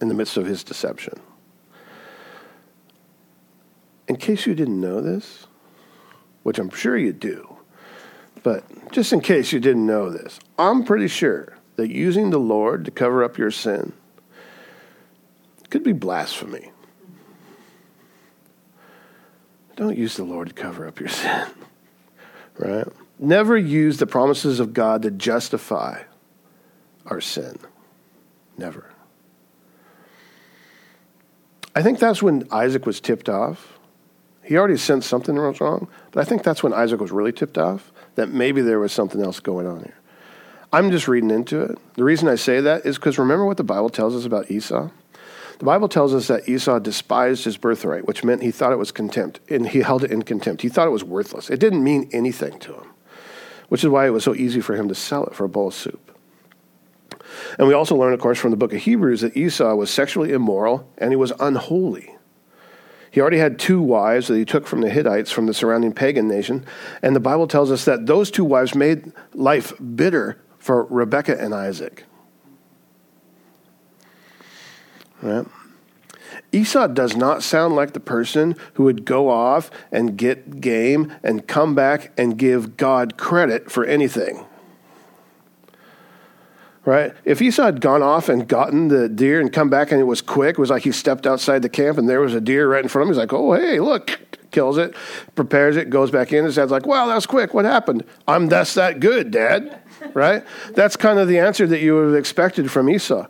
in 0.00 0.08
the 0.08 0.14
midst 0.14 0.36
of 0.36 0.46
his 0.46 0.64
deception. 0.64 1.20
In 4.08 4.16
case 4.16 4.44
you 4.44 4.56
didn't 4.56 4.80
know 4.80 5.00
this, 5.00 5.46
which 6.42 6.58
I'm 6.58 6.70
sure 6.70 6.96
you 6.96 7.12
do, 7.12 7.55
but 8.46 8.92
just 8.92 9.12
in 9.12 9.20
case 9.20 9.50
you 9.50 9.58
didn't 9.58 9.86
know 9.86 10.08
this, 10.08 10.38
I'm 10.56 10.84
pretty 10.84 11.08
sure 11.08 11.56
that 11.74 11.90
using 11.90 12.30
the 12.30 12.38
Lord 12.38 12.84
to 12.84 12.92
cover 12.92 13.24
up 13.24 13.38
your 13.38 13.50
sin 13.50 13.92
could 15.68 15.82
be 15.82 15.92
blasphemy. 15.92 16.70
Don't 19.74 19.98
use 19.98 20.16
the 20.16 20.22
Lord 20.22 20.46
to 20.46 20.54
cover 20.54 20.86
up 20.86 21.00
your 21.00 21.08
sin, 21.08 21.48
right? 22.56 22.86
Never 23.18 23.56
use 23.56 23.96
the 23.96 24.06
promises 24.06 24.60
of 24.60 24.72
God 24.72 25.02
to 25.02 25.10
justify 25.10 26.04
our 27.06 27.20
sin. 27.20 27.58
Never. 28.56 28.94
I 31.74 31.82
think 31.82 31.98
that's 31.98 32.22
when 32.22 32.46
Isaac 32.52 32.86
was 32.86 33.00
tipped 33.00 33.28
off. 33.28 33.80
He 34.44 34.56
already 34.56 34.76
sensed 34.76 35.08
something 35.08 35.34
was 35.34 35.60
wrong, 35.60 35.88
but 36.12 36.20
I 36.20 36.24
think 36.24 36.44
that's 36.44 36.62
when 36.62 36.72
Isaac 36.72 37.00
was 37.00 37.10
really 37.10 37.32
tipped 37.32 37.58
off 37.58 37.90
that 38.16 38.30
maybe 38.30 38.60
there 38.60 38.80
was 38.80 38.92
something 38.92 39.22
else 39.22 39.40
going 39.40 39.66
on 39.66 39.80
here. 39.80 39.94
I'm 40.72 40.90
just 40.90 41.08
reading 41.08 41.30
into 41.30 41.62
it. 41.62 41.78
The 41.94 42.04
reason 42.04 42.28
I 42.28 42.34
say 42.34 42.60
that 42.60 42.84
is 42.84 42.96
because 42.96 43.18
remember 43.18 43.46
what 43.46 43.56
the 43.56 43.64
Bible 43.64 43.88
tells 43.88 44.14
us 44.14 44.24
about 44.24 44.50
Esau? 44.50 44.90
The 45.58 45.64
Bible 45.64 45.88
tells 45.88 46.12
us 46.12 46.26
that 46.28 46.48
Esau 46.48 46.80
despised 46.80 47.44
his 47.44 47.56
birthright, 47.56 48.06
which 48.06 48.24
meant 48.24 48.42
he 48.42 48.50
thought 48.50 48.72
it 48.72 48.78
was 48.78 48.92
contempt, 48.92 49.40
and 49.48 49.66
he 49.66 49.78
held 49.78 50.04
it 50.04 50.10
in 50.10 50.22
contempt. 50.22 50.60
He 50.60 50.68
thought 50.68 50.86
it 50.86 50.90
was 50.90 51.04
worthless. 51.04 51.48
It 51.48 51.60
didn't 51.60 51.82
mean 51.82 52.10
anything 52.12 52.58
to 52.58 52.74
him, 52.74 52.90
which 53.68 53.82
is 53.82 53.88
why 53.88 54.06
it 54.06 54.10
was 54.10 54.24
so 54.24 54.34
easy 54.34 54.60
for 54.60 54.76
him 54.76 54.88
to 54.88 54.94
sell 54.94 55.24
it 55.26 55.34
for 55.34 55.44
a 55.44 55.48
bowl 55.48 55.68
of 55.68 55.74
soup. 55.74 56.06
And 57.58 57.68
we 57.68 57.74
also 57.74 57.96
learn, 57.96 58.12
of 58.12 58.20
course, 58.20 58.38
from 58.38 58.50
the 58.50 58.56
book 58.56 58.74
of 58.74 58.82
Hebrews 58.82 59.22
that 59.22 59.36
Esau 59.36 59.74
was 59.74 59.90
sexually 59.90 60.32
immoral 60.32 60.88
and 60.98 61.10
he 61.10 61.16
was 61.16 61.32
unholy. 61.40 62.15
He 63.16 63.22
already 63.22 63.38
had 63.38 63.58
two 63.58 63.80
wives 63.80 64.28
that 64.28 64.36
he 64.36 64.44
took 64.44 64.66
from 64.66 64.82
the 64.82 64.90
Hittites, 64.90 65.32
from 65.32 65.46
the 65.46 65.54
surrounding 65.54 65.94
pagan 65.94 66.28
nation. 66.28 66.66
And 67.00 67.16
the 67.16 67.20
Bible 67.20 67.46
tells 67.48 67.72
us 67.72 67.86
that 67.86 68.04
those 68.04 68.30
two 68.30 68.44
wives 68.44 68.74
made 68.74 69.10
life 69.32 69.72
bitter 69.96 70.38
for 70.58 70.84
Rebekah 70.84 71.40
and 71.40 71.54
Isaac. 71.54 72.04
Right? 75.22 75.46
Esau 76.52 76.88
does 76.88 77.16
not 77.16 77.42
sound 77.42 77.74
like 77.74 77.94
the 77.94 78.00
person 78.00 78.54
who 78.74 78.82
would 78.82 79.06
go 79.06 79.30
off 79.30 79.70
and 79.90 80.18
get 80.18 80.60
game 80.60 81.10
and 81.22 81.48
come 81.48 81.74
back 81.74 82.12
and 82.18 82.36
give 82.36 82.76
God 82.76 83.16
credit 83.16 83.70
for 83.70 83.86
anything 83.86 84.44
right? 86.86 87.12
If 87.24 87.42
Esau 87.42 87.64
had 87.64 87.80
gone 87.82 88.02
off 88.02 88.30
and 88.30 88.48
gotten 88.48 88.88
the 88.88 89.08
deer 89.08 89.40
and 89.40 89.52
come 89.52 89.68
back 89.68 89.90
and 89.90 90.00
it 90.00 90.04
was 90.04 90.22
quick, 90.22 90.50
it 90.50 90.58
was 90.58 90.70
like 90.70 90.84
he 90.84 90.92
stepped 90.92 91.26
outside 91.26 91.60
the 91.60 91.68
camp 91.68 91.98
and 91.98 92.08
there 92.08 92.20
was 92.20 92.32
a 92.32 92.40
deer 92.40 92.70
right 92.70 92.82
in 92.82 92.88
front 92.88 93.02
of 93.02 93.08
him. 93.08 93.14
He's 93.14 93.18
like, 93.18 93.32
oh, 93.32 93.52
hey, 93.52 93.80
look, 93.80 94.18
kills 94.52 94.78
it, 94.78 94.94
prepares 95.34 95.76
it, 95.76 95.90
goes 95.90 96.12
back 96.12 96.32
in. 96.32 96.44
His 96.44 96.54
dad's 96.54 96.70
like, 96.70 96.86
wow, 96.86 97.06
that 97.06 97.14
was 97.16 97.26
quick. 97.26 97.52
What 97.52 97.64
happened? 97.64 98.04
I'm 98.26 98.46
that's 98.46 98.74
that 98.74 99.00
good, 99.00 99.32
Dad, 99.32 99.82
right? 100.14 100.44
That's 100.74 100.96
kind 100.96 101.18
of 101.18 101.26
the 101.28 101.40
answer 101.40 101.66
that 101.66 101.80
you 101.80 101.96
would 101.96 102.06
have 102.06 102.14
expected 102.14 102.70
from 102.70 102.88
Esau. 102.88 103.26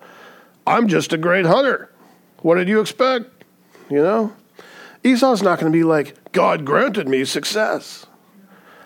I'm 0.66 0.87
just 0.87 1.14
a 1.14 1.19
great 1.19 1.47
hunter. 1.47 1.90
What 2.42 2.57
did 2.57 2.69
you 2.69 2.81
expect? 2.81 3.45
You 3.88 4.03
know? 4.03 4.33
Esau's 5.03 5.42
not 5.42 5.59
going 5.59 5.73
to 5.73 5.77
be 5.77 5.85
like, 5.85 6.33
God 6.33 6.64
granted 6.66 7.09
me 7.09 7.25
success. 7.25 8.07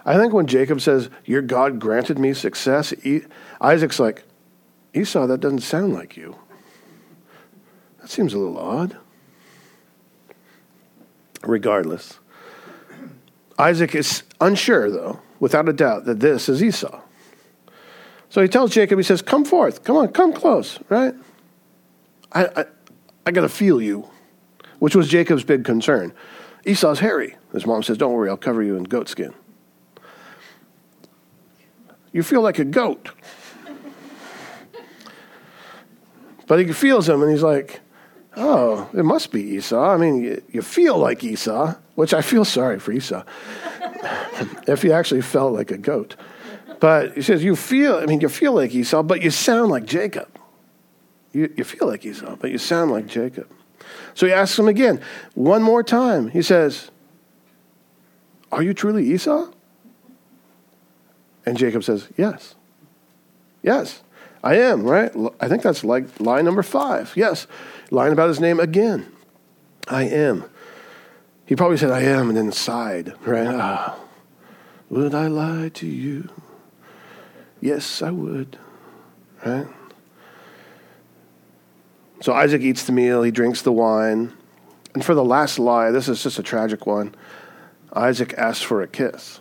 I 0.04 0.16
think 0.16 0.33
when 0.33 0.46
Jacob 0.46 0.80
says, 0.80 1.11
Your 1.24 1.42
God 1.42 1.80
granted 1.80 2.18
me 2.18 2.35
success, 2.35 2.94
Isaac's 3.61 3.98
like, 3.98 4.24
Esau, 4.94 5.26
that 5.26 5.40
doesn't 5.40 5.61
sound 5.61 5.92
like 5.92 6.16
you. 6.16 6.37
That 8.00 8.11
seems 8.11 8.35
a 8.35 8.38
little 8.38 8.59
odd. 8.59 8.96
Regardless, 11.42 12.18
Isaac 13.59 13.94
is 13.94 14.24
unsure, 14.40 14.90
though, 14.90 15.20
without 15.38 15.68
a 15.68 15.72
doubt, 15.72 16.05
that 16.05 16.20
this 16.20 16.48
is 16.48 16.62
Esau. 16.62 17.00
So 18.29 18.42
he 18.42 18.48
tells 18.48 18.72
Jacob, 18.72 18.98
he 18.98 19.03
says, 19.03 19.22
Come 19.22 19.44
forth, 19.44 19.85
come 19.85 19.96
on, 19.96 20.09
come 20.09 20.33
close, 20.33 20.79
right? 20.88 21.14
I, 22.33 22.46
I, 22.46 22.64
I 23.26 23.31
got 23.31 23.42
to 23.42 23.48
feel 23.48 23.81
you, 23.81 24.09
which 24.79 24.94
was 24.94 25.09
Jacob's 25.09 25.44
big 25.44 25.64
concern. 25.64 26.12
Esau's 26.64 27.00
hairy. 27.00 27.37
His 27.53 27.66
mom 27.66 27.83
says, 27.83 27.98
Don't 27.98 28.12
worry, 28.12 28.29
I'll 28.29 28.37
cover 28.37 28.62
you 28.62 28.76
in 28.76 28.85
goat 28.85 29.09
skin. 29.09 29.35
You 32.12 32.22
feel 32.22 32.42
like 32.42 32.59
a 32.59 32.64
goat. 32.64 33.11
But 36.50 36.58
he 36.58 36.72
feels 36.72 37.08
him 37.08 37.22
and 37.22 37.30
he's 37.30 37.44
like, 37.44 37.78
oh, 38.36 38.90
it 38.92 39.04
must 39.04 39.30
be 39.30 39.40
Esau. 39.40 39.88
I 39.88 39.96
mean, 39.96 40.20
you, 40.20 40.42
you 40.50 40.62
feel 40.62 40.98
like 40.98 41.22
Esau, 41.22 41.76
which 41.94 42.12
I 42.12 42.22
feel 42.22 42.44
sorry 42.44 42.80
for 42.80 42.90
Esau 42.90 43.22
if 44.66 44.82
he 44.82 44.90
actually 44.90 45.22
felt 45.22 45.52
like 45.52 45.70
a 45.70 45.78
goat. 45.78 46.16
But 46.80 47.14
he 47.14 47.22
says, 47.22 47.44
you 47.44 47.54
feel, 47.54 47.98
I 47.98 48.06
mean, 48.06 48.20
you 48.20 48.28
feel 48.28 48.52
like 48.52 48.74
Esau, 48.74 49.04
but 49.04 49.22
you 49.22 49.30
sound 49.30 49.70
like 49.70 49.84
Jacob. 49.84 50.26
You, 51.32 51.54
you 51.56 51.62
feel 51.62 51.86
like 51.86 52.04
Esau, 52.04 52.34
but 52.34 52.50
you 52.50 52.58
sound 52.58 52.90
like 52.90 53.06
Jacob. 53.06 53.48
So 54.14 54.26
he 54.26 54.32
asks 54.32 54.58
him 54.58 54.66
again, 54.66 55.00
one 55.34 55.62
more 55.62 55.84
time. 55.84 56.30
He 56.30 56.42
says, 56.42 56.90
Are 58.50 58.64
you 58.64 58.74
truly 58.74 59.08
Esau? 59.08 59.52
And 61.46 61.56
Jacob 61.56 61.84
says, 61.84 62.08
Yes. 62.16 62.56
Yes. 63.62 64.02
I 64.42 64.57
am, 64.57 64.85
right? 64.85 65.12
I 65.40 65.48
think 65.48 65.62
that's 65.62 65.85
like 65.85 66.18
lie 66.18 66.40
number 66.40 66.62
five. 66.62 67.12
Yes, 67.14 67.46
lying 67.90 68.12
about 68.12 68.29
his 68.29 68.40
name 68.40 68.59
again. 68.59 69.11
I 69.88 70.05
am. 70.05 70.44
He 71.44 71.57
probably 71.57 71.76
said, 71.76 71.90
I 71.90 72.03
am, 72.03 72.29
and 72.29 72.37
then 72.37 72.53
sighed, 72.53 73.12
right? 73.26 73.46
Oh, 73.46 74.00
would 74.88 75.14
I 75.14 75.26
lie 75.26 75.70
to 75.74 75.87
you? 75.87 76.29
Yes, 77.61 78.00
I 78.03 78.11
would, 78.11 78.57
right? 79.44 79.66
So 82.22 82.33
Isaac 82.33 82.62
eats 82.62 82.85
the 82.85 82.92
meal, 82.92 83.22
he 83.22 83.31
drinks 83.31 83.62
the 83.62 83.72
wine. 83.72 84.33
And 84.94 85.05
for 85.05 85.14
the 85.14 85.24
last 85.24 85.59
lie, 85.59 85.90
this 85.90 86.09
is 86.09 86.22
just 86.22 86.38
a 86.38 86.42
tragic 86.42 86.87
one. 86.87 87.14
Isaac 87.92 88.35
asks 88.37 88.62
for 88.62 88.83
a 88.83 88.88
kiss. 88.88 89.40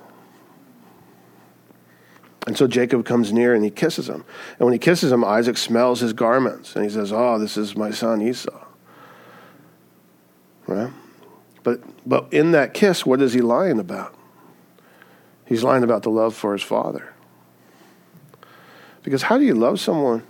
And 2.50 2.58
so 2.58 2.66
Jacob 2.66 3.06
comes 3.06 3.32
near 3.32 3.54
and 3.54 3.64
he 3.64 3.70
kisses 3.70 4.10
him. 4.10 4.26
And 4.58 4.66
when 4.66 4.74
he 4.74 4.80
kisses 4.80 5.12
him, 5.12 5.24
Isaac 5.24 5.56
smells 5.56 6.00
his 6.00 6.14
garments 6.14 6.76
and 6.76 6.84
he 6.84 6.90
says, 6.90 7.14
Oh, 7.14 7.38
this 7.38 7.58
is 7.58 7.76
my 7.76 7.92
son 7.92 8.24
Esau. 8.24 8.66
Right? 10.66 10.92
But, 11.62 11.82
but 12.10 12.34
in 12.34 12.54
that 12.54 12.74
kiss, 12.74 13.06
what 13.06 13.22
is 13.22 13.34
he 13.34 13.42
lying 13.42 13.78
about? 13.80 14.16
He's 15.46 15.64
lying 15.64 15.84
about 15.84 16.02
the 16.02 16.10
love 16.10 16.34
for 16.34 16.54
his 16.54 16.64
father. 16.64 17.14
Because 19.04 19.22
how 19.22 19.38
do 19.38 19.46
you 19.46 19.54
love 19.54 19.80
someone 19.80 20.24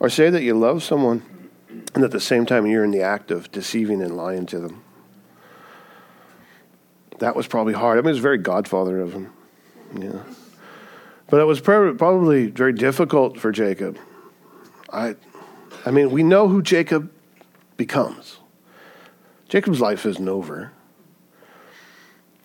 or 0.00 0.08
say 0.10 0.28
that 0.28 0.42
you 0.42 0.58
love 0.58 0.82
someone 0.82 1.22
and 1.94 2.02
at 2.02 2.10
the 2.10 2.18
same 2.18 2.46
time 2.46 2.66
you're 2.66 2.82
in 2.82 2.90
the 2.90 3.02
act 3.02 3.30
of 3.30 3.52
deceiving 3.52 4.02
and 4.02 4.16
lying 4.16 4.44
to 4.46 4.58
them? 4.58 4.82
That 7.20 7.36
was 7.36 7.46
probably 7.46 7.74
hard. 7.74 7.96
I 7.96 8.00
mean, 8.00 8.08
it 8.08 8.14
was 8.14 8.18
very 8.18 8.38
godfather 8.38 9.00
of 9.00 9.12
him. 9.12 9.32
Yeah. 9.96 10.24
But 11.30 11.40
it 11.40 11.44
was 11.44 11.60
probably 11.60 12.48
very 12.48 12.72
difficult 12.72 13.38
for 13.38 13.52
Jacob. 13.52 13.96
I, 14.92 15.14
I 15.86 15.92
mean, 15.92 16.10
we 16.10 16.24
know 16.24 16.48
who 16.48 16.60
Jacob 16.60 17.10
becomes. 17.76 18.38
Jacob's 19.48 19.80
life 19.80 20.04
isn't 20.04 20.28
over. 20.28 20.72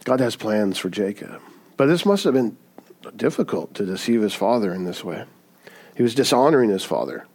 God 0.03 0.19
has 0.19 0.35
plans 0.35 0.77
for 0.77 0.89
Jacob. 0.89 1.41
But 1.77 1.87
this 1.87 2.05
must 2.05 2.23
have 2.25 2.33
been 2.33 2.57
difficult 3.15 3.73
to 3.75 3.85
deceive 3.85 4.21
his 4.21 4.35
father 4.35 4.71
in 4.71 4.85
this 4.85 5.03
way. 5.03 5.25
He 5.95 6.03
was 6.03 6.13
dishonoring 6.13 6.69
his 6.69 6.83
father, 6.83 7.25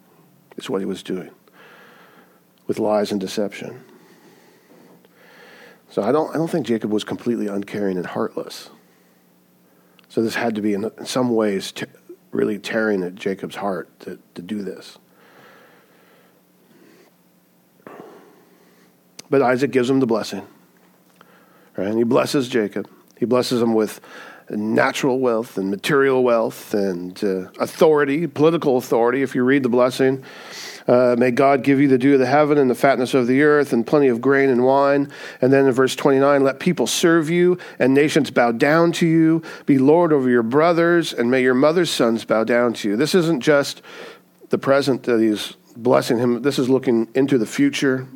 is 0.55 0.69
what 0.69 0.81
he 0.81 0.85
was 0.85 1.03
doing, 1.03 1.31
with 2.67 2.79
lies 2.79 3.11
and 3.11 3.19
deception. 3.19 3.83
So 5.89 6.01
I 6.01 6.13
don't, 6.13 6.29
I 6.29 6.37
don't 6.37 6.49
think 6.49 6.65
Jacob 6.65 6.91
was 6.91 7.03
completely 7.03 7.47
uncaring 7.47 7.97
and 7.97 8.05
heartless. 8.05 8.69
So 10.11 10.21
this 10.21 10.35
had 10.35 10.55
to 10.55 10.61
be, 10.61 10.73
in, 10.73 10.91
some 11.05 11.33
ways, 11.33 11.71
t- 11.71 11.85
really 12.31 12.59
tearing 12.59 13.01
at 13.01 13.15
Jacob's 13.15 13.55
heart 13.55 13.97
to, 14.01 14.19
to 14.35 14.41
do 14.41 14.61
this. 14.61 14.97
But 19.29 19.41
Isaac 19.41 19.71
gives 19.71 19.89
him 19.89 20.01
the 20.01 20.05
blessing. 20.05 20.45
Right? 21.77 21.87
And 21.87 21.97
he 21.97 22.03
blesses 22.03 22.49
Jacob. 22.49 22.89
He 23.17 23.25
blesses 23.25 23.61
him 23.61 23.73
with 23.73 24.01
natural 24.49 25.17
wealth 25.17 25.57
and 25.57 25.71
material 25.71 26.25
wealth 26.25 26.73
and 26.73 27.23
uh, 27.23 27.49
authority, 27.57 28.27
political 28.27 28.75
authority. 28.75 29.21
If 29.21 29.33
you 29.33 29.45
read 29.45 29.63
the 29.63 29.69
blessing, 29.69 30.25
uh, 30.87 31.15
may 31.17 31.31
God 31.31 31.63
give 31.63 31.79
you 31.79 31.87
the 31.87 31.97
dew 31.97 32.13
of 32.13 32.19
the 32.19 32.25
heaven 32.25 32.57
and 32.57 32.69
the 32.69 32.75
fatness 32.75 33.13
of 33.13 33.27
the 33.27 33.41
earth 33.41 33.73
and 33.73 33.85
plenty 33.85 34.07
of 34.07 34.21
grain 34.21 34.49
and 34.49 34.63
wine. 34.63 35.11
And 35.41 35.51
then 35.51 35.65
in 35.65 35.71
verse 35.71 35.95
29, 35.95 36.43
let 36.43 36.59
people 36.59 36.87
serve 36.87 37.29
you 37.29 37.57
and 37.79 37.93
nations 37.93 38.31
bow 38.31 38.51
down 38.51 38.91
to 38.93 39.07
you. 39.07 39.41
Be 39.65 39.77
Lord 39.77 40.13
over 40.13 40.29
your 40.29 40.43
brothers 40.43 41.13
and 41.13 41.29
may 41.29 41.41
your 41.41 41.53
mother's 41.53 41.89
sons 41.89 42.25
bow 42.25 42.43
down 42.43 42.73
to 42.73 42.89
you. 42.89 42.95
This 42.95 43.15
isn't 43.15 43.41
just 43.41 43.81
the 44.49 44.57
present 44.57 45.03
that 45.03 45.19
he's 45.19 45.55
blessing 45.75 46.17
him, 46.17 46.41
this 46.41 46.59
is 46.59 46.69
looking 46.69 47.07
into 47.15 47.37
the 47.37 47.45
future 47.45 48.07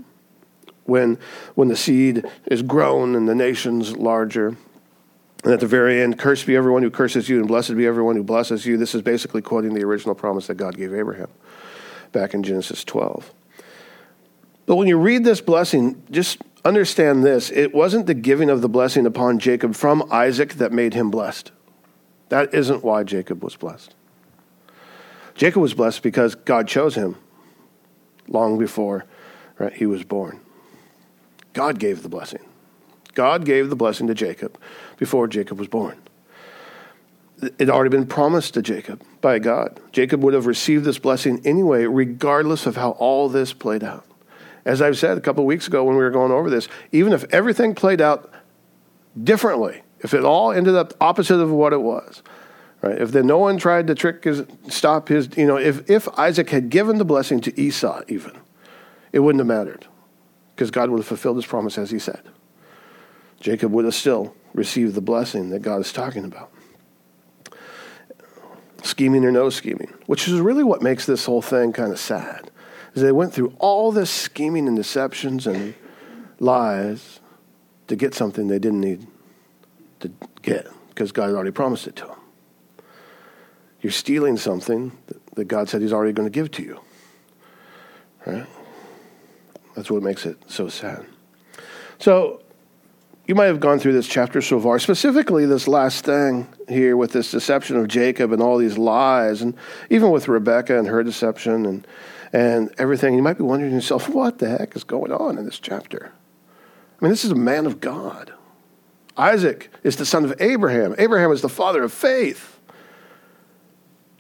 when, 0.84 1.17
when 1.56 1.67
the 1.67 1.75
seed 1.75 2.25
is 2.47 2.62
grown 2.62 3.15
and 3.15 3.28
the 3.28 3.36
nation's 3.36 3.95
larger. 3.95 4.58
And 5.43 5.54
at 5.54 5.60
the 5.60 5.67
very 5.67 6.01
end, 6.01 6.17
cursed 6.17 6.47
be 6.47 6.56
everyone 6.56 6.82
who 6.82 6.89
curses 6.89 7.30
you, 7.30 7.38
and 7.38 7.47
blessed 7.47 7.78
be 7.78 7.86
everyone 7.86 8.15
who 8.15 8.23
blesses 8.23 8.65
you. 8.65 8.78
This 8.78 8.95
is 8.95 9.04
basically 9.04 9.41
quoting 9.41 9.73
the 9.73 9.84
original 9.84 10.15
promise 10.15 10.47
that 10.47 10.56
God 10.56 10.75
gave 10.75 10.93
Abraham 10.93 11.30
back 12.15 12.34
in 12.34 12.41
Genesis 12.41 12.86
12. 12.86 13.34
But 14.65 14.78
when 14.78 14.88
you 14.88 14.97
read 14.97 15.25
this 15.25 15.41
blessing, 15.41 16.01
just 16.10 16.41
understand 16.63 17.23
this 17.23 17.51
it 17.51 17.75
wasn't 17.75 18.08
the 18.08 18.13
giving 18.13 18.49
of 18.49 18.62
the 18.62 18.69
blessing 18.69 19.06
upon 19.06 19.38
Jacob 19.38 19.75
from 19.75 20.08
Isaac 20.10 20.54
that 20.54 20.71
made 20.71 20.93
him 20.93 21.12
blessed. 21.12 21.51
That 22.30 22.54
isn't 22.54 22.84
why 22.84 23.04
Jacob 23.04 23.43
was 23.43 23.58
blessed. 23.58 23.93
Jacob 25.36 25.62
was 25.62 25.73
blessed 25.73 26.01
because 26.01 26.34
God 26.34 26.69
chose 26.69 26.95
him 26.95 27.17
long 28.30 28.58
before 28.58 29.06
right, 29.60 29.73
he 29.73 29.86
was 29.86 30.06
born. 30.06 30.39
God 31.51 31.80
gave 31.80 32.01
the 32.01 32.10
blessing. 32.10 32.43
God 33.13 33.43
gave 33.43 33.69
the 33.69 33.75
blessing 33.75 34.08
to 34.08 34.15
Jacob 34.15 34.58
before 34.97 35.28
Jacob 35.28 35.60
was 35.60 35.67
born. 35.67 35.97
It 37.41 37.60
had 37.60 37.69
already 37.69 37.89
been 37.89 38.08
promised 38.08 38.54
to 38.54 38.62
Jacob 38.62 39.04
by 39.26 39.40
God. 39.40 39.80
Jacob 39.92 40.24
would 40.24 40.36
have 40.36 40.46
received 40.46 40.86
this 40.86 41.00
blessing 41.00 41.42
anyway, 41.44 41.86
regardless 41.86 42.68
of 42.68 42.76
how 42.76 42.92
all 42.92 43.28
this 43.28 43.54
played 43.54 43.84
out. 43.84 44.06
As 44.66 44.84
I've 44.84 45.00
said 45.00 45.18
a 45.18 45.22
couple 45.22 45.44
weeks 45.48 45.66
ago 45.66 45.84
when 45.84 45.96
we 45.96 46.04
were 46.04 46.12
going 46.12 46.32
over 46.32 46.48
this, 46.48 46.68
even 46.92 47.12
if 47.12 47.24
everything 47.34 47.74
played 47.74 48.02
out 48.02 48.32
differently, 49.24 49.82
if 50.02 50.14
it 50.14 50.24
all 50.24 50.52
ended 50.52 50.76
up 50.76 50.94
opposite 51.02 51.40
of 51.40 51.50
what 51.50 51.74
it 51.74 51.82
was, 51.82 52.22
right? 52.84 53.02
If 53.02 53.14
then 53.14 53.26
no 53.26 53.40
one 53.40 53.58
tried 53.58 53.88
to 53.88 53.96
trick 53.96 54.26
his, 54.26 54.44
stop 54.70 55.08
his, 55.08 55.36
you 55.36 55.48
know, 55.48 55.58
if, 55.58 55.90
if 55.90 56.08
Isaac 56.20 56.52
had 56.52 56.70
given 56.70 57.00
the 57.00 57.06
blessing 57.06 57.42
to 57.42 57.60
Esau, 57.60 58.04
even, 58.08 58.34
it 59.12 59.22
wouldn't 59.22 59.40
have 59.40 59.48
mattered 59.48 59.88
because 60.56 60.70
God 60.70 60.92
would 60.92 61.00
have 61.00 61.08
fulfilled 61.08 61.38
his 61.38 61.48
promise 61.48 61.80
as 61.80 61.90
he 61.90 61.98
said. 61.98 62.22
Jacob 63.40 63.72
would 63.72 63.86
have 63.86 63.96
still 63.96 64.36
received 64.54 64.94
the 64.94 65.02
blessing 65.02 65.50
that 65.50 65.64
God 65.64 65.82
is 65.82 65.92
talking 65.92 66.26
about 66.26 66.52
scheming 68.86 69.26
or 69.26 69.32
no 69.32 69.50
scheming, 69.50 69.91
which 70.06 70.28
is 70.28 70.39
really 70.39 70.63
what 70.63 70.82
makes 70.82 71.06
this 71.06 71.26
whole 71.26 71.41
thing 71.41 71.74
kind 71.74 71.91
of 71.91 72.00
sad. 72.00 72.52
Is 72.93 73.02
they 73.02 73.12
went 73.12 73.34
through 73.34 73.54
all 73.60 73.91
this 73.91 74.10
scheming 74.10 74.67
and 74.67 74.78
deceptions 74.78 75.48
and 75.48 75.74
lies 76.39 77.19
to 77.88 77.95
get 77.95 78.13
something 78.13 78.48
they 78.48 78.60
didn't 78.60 78.82
need 78.82 79.06
to 80.00 80.12
get 80.41 80.67
because 80.89 81.12
God 81.12 81.28
had 81.28 81.36
already 81.36 81.52
promised 81.52 81.88
it 81.88 81.95
to 81.98 82.06
them. 82.06 82.19
You're 83.82 83.91
stealing 83.91 84.38
something 84.38 84.93
that 85.36 85.45
God 85.45 85.67
said 85.67 85.82
He's 85.82 85.93
already 85.93 86.13
going 86.13 86.28
to 86.28 86.32
give 86.32 86.52
to 86.52 86.63
you. 86.63 86.80
Right? 88.26 88.48
That's 89.76 89.91
what 89.91 90.02
makes 90.02 90.26
it 90.26 90.38
so 90.48 90.69
sad. 90.69 91.06
So, 92.00 92.41
you 93.28 93.34
might 93.34 93.46
have 93.46 93.60
gone 93.60 93.80
through 93.80 93.94
this 93.94 94.08
chapter 94.08 94.42
so 94.42 94.60
far, 94.60 94.78
specifically 94.78 95.46
this 95.46 95.68
last 95.68 96.06
thing 96.06 96.48
here 96.70 96.96
with 96.96 97.12
this 97.12 97.32
deception 97.32 97.76
of 97.78 97.88
Jacob 97.88 98.32
and 98.32 98.42
all 98.42 98.58
these 98.58 98.78
lies, 98.78 99.42
and 99.42 99.56
even 99.90 100.12
with 100.12 100.28
Rebecca 100.28 100.78
and 100.78 100.88
her 100.88 101.04
deception 101.04 101.66
and, 101.66 101.88
and 102.32 102.74
everything. 102.78 103.16
You 103.16 103.24
might 103.24 103.38
be 103.38 103.44
wondering 103.44 103.74
yourself, 103.74 104.10
what 104.10 104.38
the 104.38 104.50
heck 104.50 104.76
is 104.76 104.84
going 104.84 105.12
on 105.12 105.38
in 105.38 105.46
this 105.46 105.60
chapter? 105.60 106.12
I 107.00 107.06
mean, 107.06 107.10
this 107.10 107.26
is 107.26 107.32
a 107.32 107.36
man 107.36 107.66
of 107.66 107.82
God. 107.82 108.32
Isaac 109.18 109.72
is 109.84 109.96
the 109.96 110.06
son 110.06 110.26
of 110.26 110.34
Abraham. 110.40 110.94
Abraham 110.98 111.32
is 111.32 111.42
the 111.42 111.50
father 111.50 111.84
of 111.84 111.92
faith. 111.92 112.60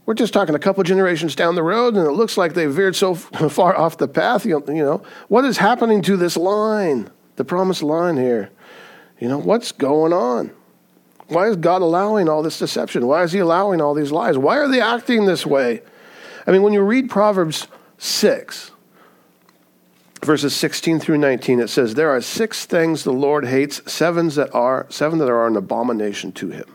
We're 0.05 0.13
just 0.13 0.33
talking 0.33 0.55
a 0.55 0.59
couple 0.59 0.83
generations 0.83 1.35
down 1.35 1.55
the 1.55 1.63
road, 1.63 1.95
and 1.95 2.05
it 2.07 2.11
looks 2.11 2.37
like 2.37 2.53
they 2.53 2.65
veered 2.67 2.95
so 2.95 3.15
far 3.15 3.75
off 3.75 3.97
the 3.97 4.07
path. 4.07 4.45
You 4.45 4.63
know, 4.67 5.03
what 5.27 5.45
is 5.45 5.57
happening 5.57 6.01
to 6.03 6.17
this 6.17 6.37
line, 6.37 7.09
the 7.35 7.45
promised 7.45 7.83
line 7.83 8.17
here? 8.17 8.51
You 9.19 9.29
know, 9.29 9.37
what's 9.37 9.71
going 9.71 10.13
on? 10.13 10.51
Why 11.27 11.47
is 11.47 11.55
God 11.55 11.81
allowing 11.81 12.29
all 12.29 12.43
this 12.43 12.59
deception? 12.59 13.07
Why 13.07 13.23
is 13.23 13.31
He 13.31 13.39
allowing 13.39 13.81
all 13.81 13.93
these 13.93 14.11
lies? 14.11 14.37
Why 14.37 14.57
are 14.57 14.67
they 14.67 14.81
acting 14.81 15.25
this 15.25 15.45
way? 15.45 15.81
I 16.45 16.51
mean, 16.51 16.61
when 16.61 16.73
you 16.73 16.81
read 16.81 17.09
Proverbs 17.09 17.67
6, 17.97 18.71
verses 20.21 20.55
16 20.55 20.99
through 20.99 21.17
19, 21.17 21.59
it 21.59 21.69
says, 21.69 21.95
There 21.95 22.09
are 22.09 22.21
six 22.21 22.65
things 22.65 23.03
the 23.03 23.13
Lord 23.13 23.47
hates, 23.47 23.81
sevens 23.91 24.35
that 24.35 24.53
are, 24.53 24.85
seven 24.89 25.17
that 25.19 25.29
are 25.29 25.47
an 25.47 25.55
abomination 25.55 26.31
to 26.33 26.49
Him. 26.49 26.65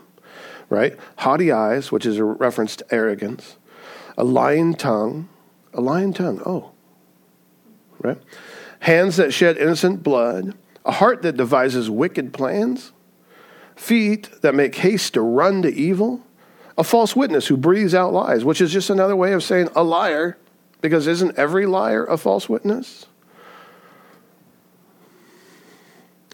Right? 0.69 0.97
Haughty 1.17 1.51
eyes, 1.51 1.91
which 1.91 2.05
is 2.05 2.17
a 2.17 2.23
reference 2.23 2.75
to 2.77 2.85
arrogance, 2.93 3.57
a 4.17 4.23
lying 4.23 4.73
tongue, 4.73 5.29
a 5.73 5.81
lying 5.81 6.13
tongue, 6.13 6.41
oh, 6.45 6.71
right? 7.99 8.17
Hands 8.79 9.15
that 9.17 9.33
shed 9.33 9.57
innocent 9.57 10.03
blood, 10.03 10.53
a 10.85 10.91
heart 10.91 11.21
that 11.21 11.37
devises 11.37 11.89
wicked 11.89 12.33
plans, 12.33 12.91
feet 13.75 14.29
that 14.41 14.55
make 14.55 14.75
haste 14.75 15.13
to 15.13 15.21
run 15.21 15.61
to 15.61 15.73
evil, 15.73 16.21
a 16.77 16.83
false 16.83 17.15
witness 17.15 17.47
who 17.47 17.57
breathes 17.57 17.93
out 17.93 18.13
lies, 18.13 18.43
which 18.43 18.61
is 18.61 18.71
just 18.71 18.89
another 18.89 19.15
way 19.15 19.33
of 19.33 19.43
saying 19.43 19.69
a 19.75 19.83
liar, 19.83 20.37
because 20.81 21.07
isn't 21.07 21.37
every 21.37 21.65
liar 21.65 22.05
a 22.05 22.17
false 22.17 22.49
witness? 22.49 23.05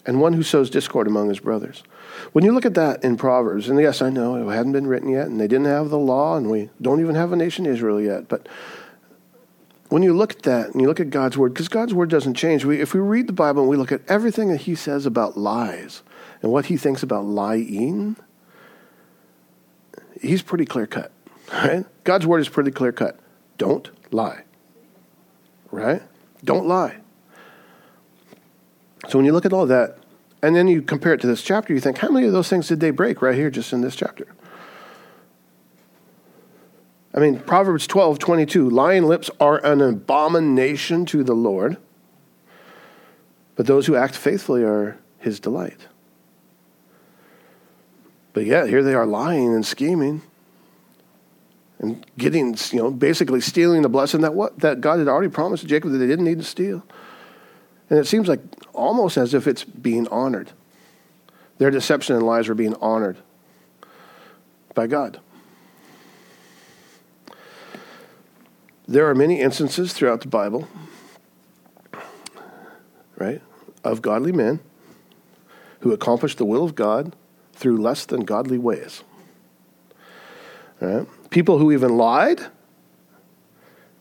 And 0.06 0.22
one 0.22 0.34
who 0.34 0.44
sows 0.44 0.70
discord 0.70 1.08
among 1.08 1.28
his 1.28 1.40
brothers. 1.40 1.84
When 2.32 2.46
you 2.46 2.54
look 2.54 2.66
at 2.66 2.76
that 2.76 3.04
in 3.04 3.18
Proverbs, 3.18 3.68
and 3.68 3.78
yes, 3.80 4.02
I 4.02 4.10
know 4.10 4.36
it 4.38 4.56
hadn't 4.56 4.72
been 4.72 4.88
written 4.88 5.10
yet, 5.10 5.28
and 5.28 5.40
they 5.40 5.50
didn't 5.50 5.66
have 5.66 5.90
the 5.90 5.98
law, 5.98 6.38
and 6.38 6.50
we 6.50 6.70
don't 6.82 7.02
even 7.02 7.16
have 7.16 7.34
a 7.34 7.36
nation 7.36 7.66
Israel 7.66 8.00
yet, 8.00 8.30
but 8.30 8.48
when 9.90 10.04
you 10.04 10.14
look 10.14 10.34
at 10.34 10.44
that 10.44 10.72
and 10.72 10.82
you 10.82 10.88
look 10.88 11.00
at 11.00 11.10
God's 11.10 11.38
word, 11.38 11.54
because 11.54 11.70
God's 11.70 11.94
word 11.94 12.10
doesn't 12.10 12.34
change, 12.34 12.66
we, 12.66 12.82
if 12.82 12.94
we 12.94 13.00
read 13.00 13.28
the 13.28 13.34
Bible 13.34 13.62
and 13.62 13.70
we 13.70 13.78
look 13.78 13.92
at 13.92 14.02
everything 14.08 14.50
that 14.50 14.62
He 14.62 14.76
says 14.76 15.06
about 15.06 15.38
lies 15.38 16.04
and 16.42 16.52
what 16.52 16.66
He 16.66 16.78
thinks 16.78 17.04
about 17.04 17.26
lying, 17.26 18.16
He's 20.22 20.42
pretty 20.42 20.66
clear 20.66 20.88
cut, 20.88 21.12
right? 21.54 21.86
God's 22.04 22.26
word 22.26 22.40
is 22.40 22.50
pretty 22.50 22.72
clear 22.72 22.92
cut. 22.92 23.20
Don't 23.58 23.90
lie, 24.12 24.44
right? 25.72 26.02
Don't 26.44 26.68
lie. 26.68 26.98
So 29.08 29.18
when 29.18 29.26
you 29.26 29.32
look 29.32 29.46
at 29.46 29.54
all 29.54 29.66
that, 29.68 30.00
and 30.42 30.56
then 30.56 30.68
you 30.68 30.82
compare 30.82 31.14
it 31.14 31.22
to 31.22 31.28
this 31.28 31.42
chapter, 31.42 31.74
you 31.74 31.80
think, 31.80 31.98
how 31.98 32.10
many 32.10 32.28
of 32.28 32.34
those 32.34 32.50
things 32.50 32.68
did 32.68 32.80
they 32.80 32.92
break 32.92 33.22
right 33.22 33.36
here 33.36 33.50
just 33.50 33.74
in 33.74 33.82
this 33.82 33.96
chapter? 33.96 34.28
I 37.18 37.20
mean, 37.20 37.40
Proverbs 37.40 37.88
12, 37.88 38.20
22, 38.20 38.70
lying 38.70 39.06
lips 39.06 39.32
are 39.40 39.58
an 39.66 39.82
abomination 39.82 41.04
to 41.08 41.24
the 41.24 41.34
Lord, 41.34 41.78
but 43.56 43.66
those 43.66 43.88
who 43.88 43.96
act 43.96 44.16
faithfully 44.16 44.62
are 44.62 45.00
his 45.18 45.40
delight. 45.40 45.88
But 48.34 48.46
yet, 48.46 48.70
here 48.70 48.84
they 48.84 48.94
are 48.94 49.08
lying 49.08 49.56
and 49.56 49.66
scheming 49.66 50.22
and 51.80 52.06
getting, 52.20 52.56
you 52.72 52.78
know, 52.78 52.92
basically 52.92 53.42
stealing 53.42 53.82
the 53.82 53.90
blessing 53.90 54.22
that 54.22 54.36
what 54.36 54.60
that 54.60 54.80
God 54.80 55.00
had 55.00 55.08
already 55.08 55.32
promised 55.32 55.64
to 55.64 55.68
Jacob 55.68 55.94
that 55.94 55.98
they 55.98 56.06
didn't 56.06 56.26
need 56.26 56.38
to 56.38 56.46
steal. 56.46 56.84
And 57.90 57.98
it 57.98 58.06
seems 58.06 58.28
like 58.28 58.42
almost 58.74 59.18
as 59.18 59.34
if 59.34 59.48
it's 59.48 59.64
being 59.64 60.08
honored. 60.10 60.52
Their 61.58 61.72
deception 61.72 62.16
and 62.16 62.24
lies 62.24 62.48
are 62.48 62.54
being 62.54 62.76
honored 62.76 63.18
by 64.76 64.86
God. 64.86 65.20
There 68.88 69.10
are 69.10 69.16
many 69.16 69.42
instances 69.42 69.92
throughout 69.92 70.22
the 70.22 70.30
Bible, 70.30 70.68
right, 73.18 73.42
of 73.84 74.02
godly 74.02 74.32
men 74.32 74.62
who 75.82 75.92
accomplished 75.92 76.38
the 76.38 76.46
will 76.46 76.64
of 76.64 76.74
God 76.74 77.14
through 77.54 77.78
less 77.78 78.06
than 78.06 78.22
godly 78.22 78.58
ways. 78.58 79.04
Right? 80.80 81.06
People 81.30 81.58
who 81.58 81.72
even 81.72 81.98
lied 81.98 82.46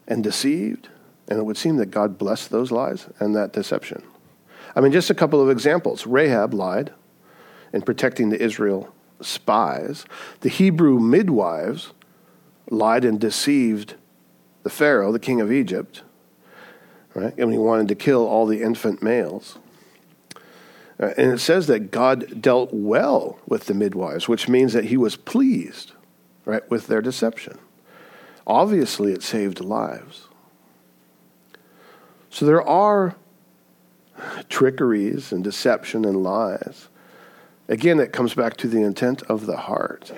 and 0.07 0.23
deceived, 0.23 0.89
and 1.29 1.39
it 1.41 1.45
would 1.45 1.57
seem 1.57 1.79
that 1.79 1.91
God 1.91 2.17
blessed 2.17 2.51
those 2.51 2.71
lies 2.71 3.09
and 3.19 3.35
that 3.35 3.53
deception. 3.53 4.05
I 4.77 4.81
mean, 4.81 4.93
just 4.93 5.11
a 5.11 5.15
couple 5.15 5.41
of 5.41 5.51
examples. 5.51 6.07
Rahab 6.07 6.55
lied 6.55 6.93
in 7.73 7.83
protecting 7.83 8.29
the 8.29 8.41
Israel 8.41 8.95
spies. 9.21 10.05
The 10.43 10.49
Hebrew 10.49 11.01
midwives 11.01 11.93
lied 12.71 13.05
and 13.05 13.19
deceived 13.19 13.95
the 14.67 14.71
Pharaoh, 14.71 15.13
the 15.13 15.21
king 15.21 15.41
of 15.41 15.53
Egypt, 15.53 16.03
right? 17.15 17.33
And 17.39 17.53
he 17.53 17.57
wanted 17.57 17.87
to 17.87 17.95
kill 17.95 18.27
all 18.27 18.47
the 18.47 18.63
infant 18.63 19.01
males. 19.01 19.59
Uh, 20.99 21.13
and 21.17 21.31
it 21.31 21.39
says 21.39 21.69
that 21.69 21.93
God 21.93 22.43
dealt 22.43 22.71
well 22.73 23.39
with 23.47 23.67
the 23.67 23.75
midwives, 23.75 24.27
which 24.27 24.49
means 24.49 24.73
that 24.73 24.87
he 24.87 24.97
was 24.97 25.15
pleased, 25.15 25.93
right, 26.45 26.69
with 26.69 26.89
their 26.89 27.01
deception. 27.01 27.59
Obviously, 28.45 29.13
it 29.13 29.23
saved 29.23 29.61
lives. 29.61 30.27
So 32.29 32.45
there 32.45 32.67
are 32.67 33.15
trickeries 34.49 35.31
and 35.31 35.45
deception 35.45 36.05
and 36.05 36.25
lies. 36.25 36.89
Again, 37.69 38.01
it 38.01 38.13
comes 38.13 38.35
back 38.35 38.57
to 38.57 38.67
the 38.67 38.83
intent 38.83 39.23
of 39.29 39.47
the 39.47 39.59
heart 39.59 40.11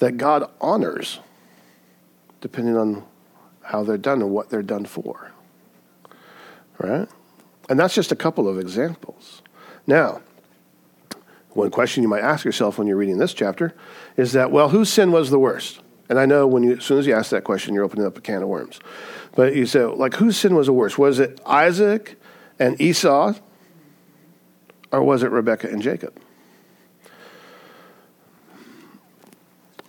that 0.00 0.16
God 0.16 0.50
honors 0.60 1.20
depending 2.44 2.76
on 2.76 3.02
how 3.62 3.82
they're 3.82 3.96
done 3.96 4.20
and 4.20 4.30
what 4.30 4.50
they're 4.50 4.62
done 4.62 4.84
for. 4.84 5.32
Right? 6.78 7.08
And 7.70 7.80
that's 7.80 7.94
just 7.94 8.12
a 8.12 8.16
couple 8.16 8.46
of 8.46 8.58
examples. 8.58 9.40
Now, 9.86 10.20
one 11.52 11.70
question 11.70 12.02
you 12.02 12.08
might 12.10 12.20
ask 12.20 12.44
yourself 12.44 12.76
when 12.76 12.86
you're 12.86 12.98
reading 12.98 13.16
this 13.16 13.32
chapter 13.32 13.74
is 14.18 14.32
that, 14.32 14.50
well, 14.50 14.68
whose 14.68 14.90
sin 14.90 15.10
was 15.10 15.30
the 15.30 15.38
worst? 15.38 15.80
And 16.10 16.18
I 16.18 16.26
know 16.26 16.46
when 16.46 16.62
you, 16.62 16.76
as 16.76 16.84
soon 16.84 16.98
as 16.98 17.06
you 17.06 17.14
ask 17.14 17.30
that 17.30 17.44
question, 17.44 17.72
you're 17.72 17.82
opening 17.82 18.04
up 18.04 18.18
a 18.18 18.20
can 18.20 18.42
of 18.42 18.48
worms. 18.50 18.78
But 19.34 19.56
you 19.56 19.64
say, 19.64 19.82
like, 19.82 20.12
whose 20.12 20.36
sin 20.36 20.54
was 20.54 20.66
the 20.66 20.74
worst? 20.74 20.98
Was 20.98 21.20
it 21.20 21.40
Isaac 21.46 22.20
and 22.58 22.78
Esau, 22.78 23.32
or 24.92 25.02
was 25.02 25.22
it 25.22 25.30
Rebekah 25.30 25.70
and 25.70 25.80
Jacob? 25.80 26.20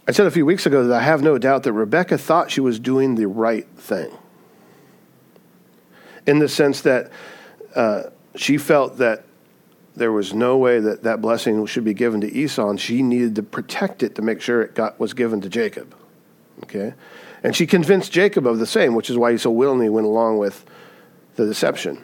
I 0.08 0.12
said 0.12 0.28
a 0.28 0.32
few 0.32 0.46
weeks 0.46 0.66
ago 0.66 0.88
that 0.88 1.02
I 1.02 1.04
have 1.04 1.24
no 1.24 1.38
doubt 1.38 1.64
that 1.64 1.74
Rebecca 1.74 2.18
thought 2.18 2.52
she 2.52 2.62
was 2.62 2.80
doing 2.80 3.16
the 3.16 3.28
right 3.28 3.68
thing. 3.76 4.12
In 6.28 6.40
the 6.40 6.50
sense 6.50 6.82
that 6.82 7.12
uh, 7.76 8.04
she 8.36 8.58
felt 8.58 8.98
that 8.98 9.26
there 9.96 10.12
was 10.12 10.34
no 10.34 10.58
way 10.58 10.80
that 10.80 11.04
that 11.04 11.22
blessing 11.22 11.66
should 11.66 11.86
be 11.86 11.94
given 11.94 12.22
to 12.22 12.32
Esau, 12.32 12.70
and 12.70 12.80
she 12.80 13.02
needed 13.02 13.36
to 13.36 13.44
protect 13.44 14.04
it 14.04 14.16
to 14.16 14.22
make 14.22 14.42
sure 14.42 14.62
it 14.62 14.76
got, 14.76 15.00
was 15.00 15.14
given 15.14 15.42
to 15.42 15.50
Jacob. 15.50 15.96
Okay? 16.64 16.94
And 17.44 17.56
she 17.56 17.66
convinced 17.66 18.12
Jacob 18.12 18.46
of 18.46 18.60
the 18.60 18.66
same, 18.66 18.94
which 18.94 19.10
is 19.10 19.18
why 19.18 19.32
he 19.32 19.38
so 19.38 19.52
willingly 19.52 19.90
went 19.90 20.06
along 20.06 20.38
with 20.38 20.66
the 21.36 21.46
deception. 21.46 22.04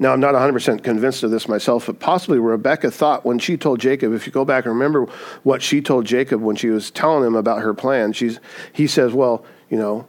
Now, 0.00 0.14
I'm 0.14 0.20
not 0.20 0.34
100% 0.34 0.82
convinced 0.82 1.22
of 1.24 1.30
this 1.30 1.46
myself, 1.46 1.84
but 1.84 2.00
possibly 2.00 2.38
Rebecca 2.38 2.90
thought 2.90 3.26
when 3.26 3.38
she 3.38 3.58
told 3.58 3.80
Jacob, 3.80 4.14
if 4.14 4.26
you 4.26 4.32
go 4.32 4.46
back 4.46 4.64
and 4.64 4.72
remember 4.72 5.04
what 5.42 5.60
she 5.60 5.82
told 5.82 6.06
Jacob 6.06 6.40
when 6.40 6.56
she 6.56 6.70
was 6.70 6.90
telling 6.90 7.26
him 7.26 7.36
about 7.36 7.60
her 7.60 7.74
plan, 7.74 8.14
she's, 8.14 8.40
he 8.72 8.86
says, 8.86 9.12
Well, 9.12 9.44
you 9.68 9.76
know, 9.76 10.06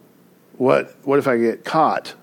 what, 0.53 0.95
what 1.03 1.19
if 1.19 1.27
I 1.27 1.37
get 1.37 1.65
caught 1.65 2.13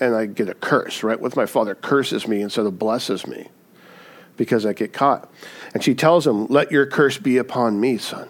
and 0.00 0.16
I 0.16 0.26
get 0.26 0.48
a 0.48 0.54
curse, 0.54 1.04
right? 1.04 1.18
What 1.18 1.30
if 1.30 1.36
my 1.36 1.46
father 1.46 1.76
curses 1.76 2.26
me 2.26 2.42
instead 2.42 2.66
of 2.66 2.80
blesses 2.80 3.28
me 3.28 3.46
because 4.36 4.66
I 4.66 4.72
get 4.72 4.92
caught? 4.92 5.32
And 5.72 5.84
she 5.84 5.94
tells 5.94 6.26
him, 6.26 6.48
Let 6.48 6.72
your 6.72 6.84
curse 6.84 7.16
be 7.16 7.36
upon 7.36 7.80
me, 7.80 7.96
son. 7.96 8.28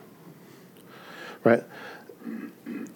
Right? 1.42 1.64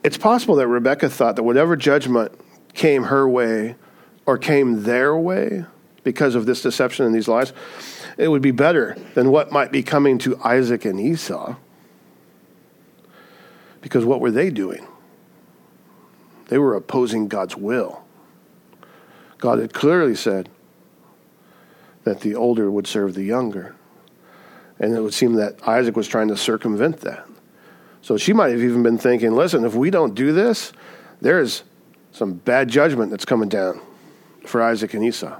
It's 0.04 0.18
possible 0.18 0.56
that 0.56 0.68
Rebecca 0.68 1.08
thought 1.08 1.36
that 1.36 1.44
whatever 1.44 1.76
judgment 1.76 2.32
came 2.74 3.04
her 3.04 3.26
way 3.26 3.76
or 4.26 4.36
came 4.36 4.82
their 4.82 5.16
way, 5.16 5.64
because 6.08 6.34
of 6.34 6.46
this 6.46 6.62
deception 6.62 7.04
and 7.04 7.14
these 7.14 7.28
lies, 7.28 7.52
it 8.16 8.28
would 8.28 8.40
be 8.40 8.50
better 8.50 8.96
than 9.12 9.30
what 9.30 9.52
might 9.52 9.70
be 9.70 9.82
coming 9.82 10.16
to 10.16 10.40
Isaac 10.42 10.86
and 10.86 10.98
Esau. 10.98 11.54
Because 13.82 14.06
what 14.06 14.18
were 14.22 14.30
they 14.30 14.48
doing? 14.48 14.86
They 16.46 16.56
were 16.56 16.74
opposing 16.74 17.28
God's 17.28 17.58
will. 17.58 18.02
God 19.36 19.58
had 19.58 19.74
clearly 19.74 20.14
said 20.14 20.48
that 22.04 22.22
the 22.22 22.34
older 22.34 22.70
would 22.70 22.86
serve 22.86 23.12
the 23.12 23.24
younger. 23.24 23.76
And 24.78 24.94
it 24.94 25.00
would 25.02 25.12
seem 25.12 25.34
that 25.34 25.68
Isaac 25.68 25.94
was 25.94 26.08
trying 26.08 26.28
to 26.28 26.38
circumvent 26.38 27.00
that. 27.02 27.28
So 28.00 28.16
she 28.16 28.32
might 28.32 28.52
have 28.52 28.62
even 28.62 28.82
been 28.82 28.96
thinking 28.96 29.32
listen, 29.32 29.62
if 29.66 29.74
we 29.74 29.90
don't 29.90 30.14
do 30.14 30.32
this, 30.32 30.72
there's 31.20 31.64
some 32.12 32.32
bad 32.32 32.70
judgment 32.70 33.10
that's 33.10 33.26
coming 33.26 33.50
down 33.50 33.82
for 34.46 34.62
Isaac 34.62 34.94
and 34.94 35.04
Esau. 35.04 35.38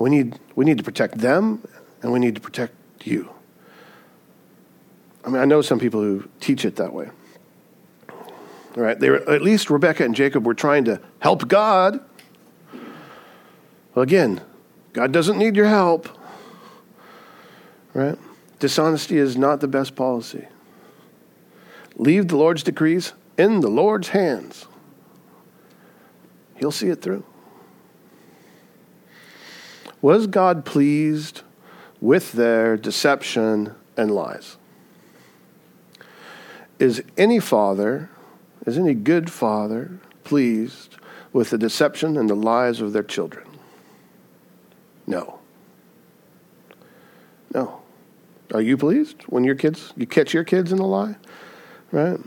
We 0.00 0.08
need, 0.08 0.40
we 0.56 0.64
need 0.64 0.78
to 0.78 0.82
protect 0.82 1.18
them, 1.18 1.62
and 2.02 2.10
we 2.10 2.18
need 2.18 2.34
to 2.34 2.40
protect 2.40 2.74
you. 3.04 3.30
I 5.24 5.28
mean, 5.28 5.42
I 5.42 5.44
know 5.44 5.60
some 5.60 5.78
people 5.78 6.00
who 6.00 6.26
teach 6.40 6.64
it 6.64 6.76
that 6.76 6.94
way. 6.94 7.10
All 8.08 8.82
right, 8.82 8.98
they 8.98 9.10
were, 9.10 9.28
at 9.30 9.42
least 9.42 9.68
Rebecca 9.68 10.02
and 10.02 10.14
Jacob 10.14 10.46
were 10.46 10.54
trying 10.54 10.86
to 10.86 11.00
help 11.18 11.46
God. 11.48 12.00
Well, 13.94 14.02
again, 14.02 14.40
God 14.94 15.12
doesn't 15.12 15.36
need 15.36 15.54
your 15.54 15.66
help. 15.66 16.08
Right? 17.92 18.16
Dishonesty 18.58 19.18
is 19.18 19.36
not 19.36 19.60
the 19.60 19.68
best 19.68 19.96
policy. 19.96 20.46
Leave 21.96 22.28
the 22.28 22.36
Lord's 22.36 22.62
decrees 22.62 23.12
in 23.36 23.60
the 23.60 23.68
Lord's 23.68 24.08
hands. 24.08 24.66
He'll 26.56 26.72
see 26.72 26.88
it 26.88 27.02
through. 27.02 27.24
Was 30.02 30.26
God 30.26 30.64
pleased 30.64 31.42
with 32.00 32.32
their 32.32 32.76
deception 32.76 33.74
and 33.96 34.10
lies? 34.10 34.56
Is 36.78 37.02
any 37.18 37.38
father, 37.40 38.08
is 38.66 38.78
any 38.78 38.94
good 38.94 39.30
father 39.30 39.98
pleased 40.24 40.96
with 41.32 41.50
the 41.50 41.58
deception 41.58 42.16
and 42.16 42.28
the 42.28 42.34
lies 42.34 42.80
of 42.80 42.92
their 42.92 43.02
children? 43.02 43.46
No. 45.06 45.38
No. 47.54 47.82
Are 48.54 48.62
you 48.62 48.76
pleased 48.76 49.22
when 49.26 49.44
your 49.44 49.54
kids, 49.54 49.92
you 49.96 50.06
catch 50.06 50.32
your 50.32 50.44
kids 50.44 50.72
in 50.72 50.78
a 50.78 50.86
lie? 50.86 51.16
Right? 51.92 52.18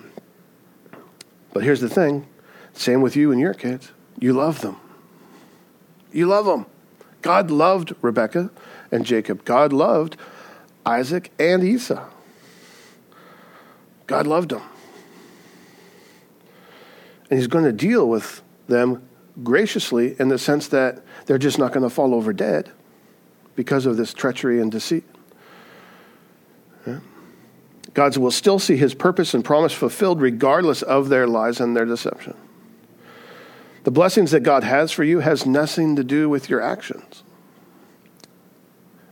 But 1.54 1.64
here's 1.64 1.82
the 1.82 1.90
thing 1.90 2.28
same 2.74 3.02
with 3.02 3.16
you 3.16 3.32
and 3.32 3.40
your 3.40 3.54
kids. 3.54 3.92
You 4.20 4.34
love 4.34 4.62
them. 4.62 4.78
You 6.12 6.28
love 6.28 6.46
them. 6.46 6.66
God 7.24 7.50
loved 7.50 7.96
Rebekah 8.02 8.52
and 8.92 9.06
Jacob. 9.06 9.44
God 9.46 9.74
loved 9.74 10.18
Isaac 10.86 11.32
and 11.40 11.64
Esau. 11.64 12.06
God 14.06 14.28
loved 14.28 14.50
them. 14.50 14.62
And 17.30 17.40
he's 17.40 17.48
going 17.48 17.66
to 17.66 17.72
deal 17.72 18.08
with 18.08 18.44
them 18.68 19.02
graciously 19.44 20.16
in 20.20 20.28
the 20.28 20.38
sense 20.38 20.68
that 20.68 21.02
they're 21.26 21.40
just 21.40 21.58
not 21.58 21.72
going 21.72 21.84
to 21.84 21.90
fall 21.90 22.14
over 22.14 22.34
dead 22.34 22.70
because 23.56 23.86
of 23.86 23.98
this 23.98 24.14
treachery 24.14 24.62
and 24.62 24.72
deceit. 24.72 25.04
God 27.94 28.18
will 28.18 28.32
still 28.32 28.60
see 28.60 28.76
his 28.76 28.94
purpose 28.94 29.34
and 29.34 29.46
promise 29.46 29.72
fulfilled 29.72 30.20
regardless 30.20 30.82
of 30.82 31.10
their 31.10 31.28
lies 31.28 31.60
and 31.60 31.76
their 31.76 31.86
deception. 31.86 32.36
The 33.84 33.92
blessings 33.92 34.32
that 34.32 34.42
God 34.42 34.64
has 34.64 34.92
for 34.92 35.04
you 35.04 35.20
has 35.20 35.46
nothing 35.46 35.96
to 35.96 36.04
do 36.04 36.30
with 36.30 36.50
your 36.50 36.62
actions. 36.62 37.24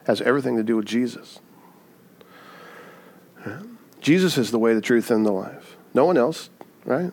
It 0.02 0.08
has 0.08 0.22
everything 0.22 0.58
to 0.58 0.64
do 0.64 0.78
with 0.78 0.86
Jesus. 0.86 1.40
Jesus 4.00 4.38
is 4.38 4.52
the 4.52 4.60
way, 4.60 4.74
the 4.74 4.82
truth, 4.82 5.12
and 5.12 5.26
the 5.26 5.32
life. 5.32 5.78
No 5.94 6.06
one 6.06 6.18
else, 6.18 6.50
right? 6.86 7.12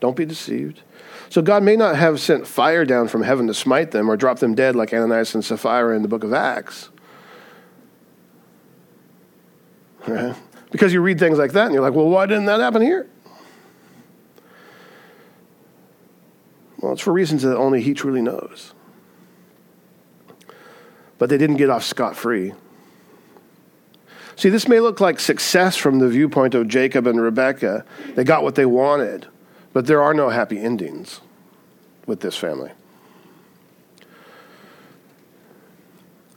Don't 0.00 0.16
be 0.16 0.24
deceived. 0.24 0.82
So 1.30 1.42
God 1.42 1.62
may 1.62 1.76
not 1.76 1.96
have 1.96 2.20
sent 2.20 2.46
fire 2.46 2.84
down 2.84 3.08
from 3.08 3.22
heaven 3.22 3.48
to 3.48 3.54
smite 3.54 3.90
them 3.90 4.08
or 4.08 4.16
drop 4.16 4.38
them 4.38 4.54
dead 4.54 4.76
like 4.76 4.92
Ananias 4.92 5.34
and 5.34 5.44
Sapphira 5.44 5.96
in 5.96 6.02
the 6.02 6.08
book 6.08 6.22
of 6.22 6.32
Acts. 6.32 6.90
Right? 10.06 10.36
Because 10.70 10.92
you 10.92 11.00
read 11.00 11.18
things 11.18 11.38
like 11.38 11.52
that 11.52 11.66
and 11.66 11.74
you're 11.74 11.82
like, 11.82 11.94
well, 11.94 12.08
why 12.08 12.26
didn't 12.26 12.46
that 12.46 12.60
happen 12.60 12.82
here? 12.82 13.08
Well, 16.78 16.92
it's 16.92 17.02
for 17.02 17.12
reasons 17.12 17.42
that 17.42 17.56
only 17.56 17.82
He 17.82 17.94
truly 17.94 18.22
knows. 18.22 18.72
But 21.18 21.28
they 21.28 21.38
didn't 21.38 21.56
get 21.56 21.70
off 21.70 21.84
scot 21.84 22.16
free. 22.16 22.52
See, 24.36 24.50
this 24.50 24.68
may 24.68 24.78
look 24.78 25.00
like 25.00 25.18
success 25.18 25.76
from 25.76 25.98
the 25.98 26.08
viewpoint 26.08 26.54
of 26.54 26.68
Jacob 26.68 27.08
and 27.08 27.20
Rebekah. 27.20 27.84
They 28.14 28.22
got 28.22 28.44
what 28.44 28.54
they 28.54 28.66
wanted, 28.66 29.26
but 29.72 29.86
there 29.86 30.00
are 30.00 30.14
no 30.14 30.28
happy 30.28 30.60
endings 30.60 31.20
with 32.06 32.20
this 32.20 32.36
family. 32.36 32.70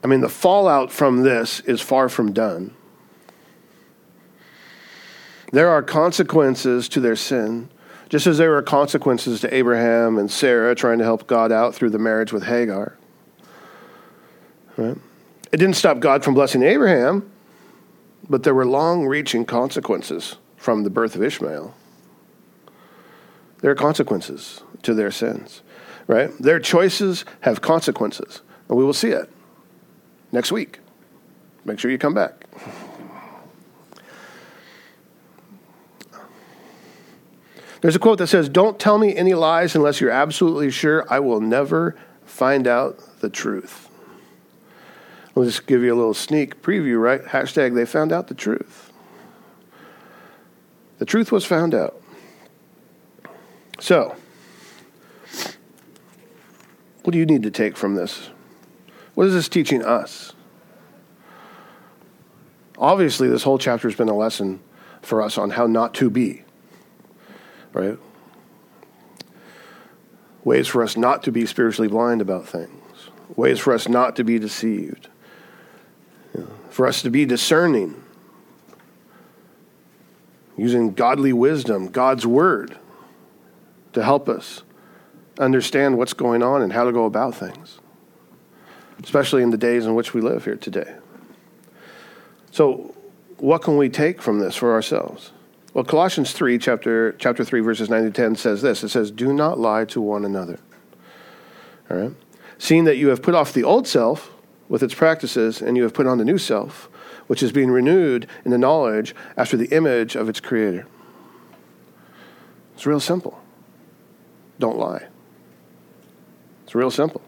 I 0.03 0.07
mean, 0.07 0.21
the 0.21 0.29
fallout 0.29 0.91
from 0.91 1.21
this 1.21 1.59
is 1.61 1.79
far 1.79 2.09
from 2.09 2.33
done. 2.33 2.73
There 5.51 5.69
are 5.69 5.83
consequences 5.83 6.89
to 6.89 6.99
their 6.99 7.15
sin 7.15 7.69
just 8.11 8.27
as 8.27 8.37
there 8.37 8.49
were 8.49 8.61
consequences 8.61 9.39
to 9.39 9.55
Abraham 9.55 10.17
and 10.17 10.29
Sarah 10.29 10.75
trying 10.75 10.97
to 10.97 11.05
help 11.05 11.27
God 11.27 11.49
out 11.49 11.73
through 11.73 11.91
the 11.91 11.97
marriage 11.97 12.33
with 12.33 12.43
Hagar. 12.43 12.97
Right? 14.75 14.97
It 15.53 15.57
didn't 15.57 15.75
stop 15.75 16.01
God 16.01 16.21
from 16.21 16.33
blessing 16.33 16.61
Abraham, 16.61 17.31
but 18.29 18.43
there 18.43 18.53
were 18.53 18.65
long 18.65 19.07
reaching 19.07 19.45
consequences 19.45 20.35
from 20.57 20.83
the 20.83 20.89
birth 20.89 21.15
of 21.15 21.23
Ishmael. 21.23 21.73
There 23.61 23.71
are 23.71 23.75
consequences 23.75 24.61
to 24.83 24.93
their 24.93 25.11
sins, 25.11 25.61
right? 26.07 26.37
Their 26.37 26.59
choices 26.59 27.23
have 27.41 27.61
consequences, 27.61 28.41
and 28.67 28.77
we 28.77 28.83
will 28.83 28.91
see 28.91 29.11
it 29.11 29.29
next 30.33 30.51
week. 30.51 30.79
Make 31.63 31.79
sure 31.79 31.89
you 31.89 31.97
come 31.97 32.13
back. 32.13 32.45
There's 37.81 37.95
a 37.95 37.99
quote 37.99 38.19
that 38.19 38.27
says, 38.27 38.47
Don't 38.47 38.79
tell 38.79 38.97
me 38.97 39.15
any 39.15 39.33
lies 39.33 39.75
unless 39.75 39.99
you're 39.99 40.11
absolutely 40.11 40.69
sure 40.69 41.05
I 41.09 41.19
will 41.19 41.41
never 41.41 41.95
find 42.25 42.67
out 42.67 43.19
the 43.19 43.29
truth. 43.29 43.89
I'll 45.35 45.43
just 45.43 45.65
give 45.65 45.81
you 45.81 45.93
a 45.93 45.95
little 45.95 46.13
sneak 46.13 46.61
preview, 46.61 47.01
right? 47.01 47.23
Hashtag 47.23 47.73
they 47.73 47.85
found 47.85 48.11
out 48.11 48.27
the 48.27 48.35
truth. 48.35 48.91
The 50.99 51.05
truth 51.05 51.31
was 51.31 51.45
found 51.45 51.73
out. 51.73 51.99
So, 53.79 54.15
what 57.01 57.11
do 57.11 57.17
you 57.17 57.25
need 57.25 57.41
to 57.43 57.51
take 57.51 57.75
from 57.75 57.95
this? 57.95 58.29
What 59.15 59.25
is 59.25 59.33
this 59.33 59.49
teaching 59.49 59.83
us? 59.83 60.33
Obviously, 62.77 63.27
this 63.27 63.43
whole 63.43 63.57
chapter 63.57 63.87
has 63.87 63.97
been 63.97 64.09
a 64.09 64.15
lesson 64.15 64.59
for 65.01 65.23
us 65.23 65.39
on 65.39 65.51
how 65.51 65.65
not 65.65 65.95
to 65.95 66.11
be 66.11 66.43
right? 67.73 67.97
Ways 70.43 70.67
for 70.67 70.83
us 70.83 70.97
not 70.97 71.23
to 71.23 71.31
be 71.31 71.45
spiritually 71.45 71.87
blind 71.87 72.21
about 72.21 72.47
things, 72.47 73.09
ways 73.35 73.59
for 73.59 73.73
us 73.73 73.87
not 73.87 74.15
to 74.15 74.23
be 74.23 74.39
deceived, 74.39 75.07
for 76.69 76.87
us 76.87 77.01
to 77.01 77.09
be 77.09 77.25
discerning, 77.25 78.01
using 80.57 80.93
godly 80.93 81.33
wisdom, 81.33 81.87
God's 81.87 82.25
word, 82.25 82.77
to 83.93 84.03
help 84.03 84.27
us 84.29 84.63
understand 85.37 85.97
what's 85.97 86.13
going 86.13 86.43
on 86.43 86.61
and 86.61 86.73
how 86.73 86.83
to 86.83 86.91
go 86.91 87.05
about 87.05 87.35
things, 87.35 87.79
especially 89.03 89.43
in 89.43 89.51
the 89.51 89.57
days 89.57 89.85
in 89.85 89.95
which 89.95 90.13
we 90.13 90.21
live 90.21 90.45
here 90.45 90.55
today. 90.55 90.95
So, 92.51 92.95
what 93.37 93.61
can 93.63 93.77
we 93.77 93.89
take 93.89 94.21
from 94.21 94.39
this 94.39 94.55
for 94.55 94.73
ourselves? 94.73 95.31
Well, 95.73 95.85
Colossians 95.85 96.33
3, 96.33 96.57
chapter, 96.57 97.13
chapter 97.13 97.45
3, 97.45 97.61
verses 97.61 97.89
9 97.89 98.03
to 98.03 98.11
10 98.11 98.35
says 98.35 98.61
this. 98.61 98.83
It 98.83 98.89
says, 98.89 99.09
Do 99.09 99.33
not 99.33 99.57
lie 99.57 99.85
to 99.85 100.01
one 100.01 100.25
another. 100.25 100.59
All 101.89 101.97
right? 101.97 102.11
Seeing 102.57 102.83
that 102.83 102.97
you 102.97 103.07
have 103.07 103.21
put 103.21 103.35
off 103.35 103.53
the 103.53 103.63
old 103.63 103.87
self 103.87 104.31
with 104.67 104.83
its 104.83 104.93
practices, 104.93 105.61
and 105.61 105.77
you 105.77 105.83
have 105.83 105.93
put 105.93 106.07
on 106.07 106.17
the 106.17 106.25
new 106.25 106.37
self, 106.37 106.89
which 107.27 107.41
is 107.41 107.51
being 107.51 107.71
renewed 107.71 108.27
in 108.43 108.51
the 108.51 108.57
knowledge 108.57 109.15
after 109.37 109.55
the 109.55 109.67
image 109.67 110.15
of 110.15 110.27
its 110.27 110.39
creator. 110.39 110.85
It's 112.75 112.85
real 112.85 112.99
simple. 112.99 113.41
Don't 114.59 114.77
lie. 114.77 115.07
It's 116.65 116.75
real 116.75 116.91
simple. 116.91 117.21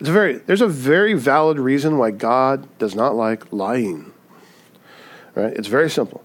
It's 0.00 0.08
a 0.08 0.12
very, 0.12 0.38
there's 0.38 0.60
a 0.60 0.68
very 0.68 1.14
valid 1.14 1.58
reason 1.58 1.98
why 1.98 2.10
God 2.10 2.68
does 2.78 2.94
not 2.94 3.14
like 3.14 3.52
lying. 3.52 4.12
Right? 5.34 5.52
It's 5.52 5.68
very 5.68 5.88
simple. 5.88 6.24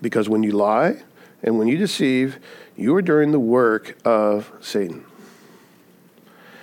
Because 0.00 0.28
when 0.28 0.42
you 0.42 0.52
lie 0.52 1.02
and 1.42 1.58
when 1.58 1.68
you 1.68 1.76
deceive, 1.76 2.38
you 2.76 2.94
are 2.96 3.02
doing 3.02 3.32
the 3.32 3.40
work 3.40 3.96
of 4.04 4.50
Satan. 4.60 5.04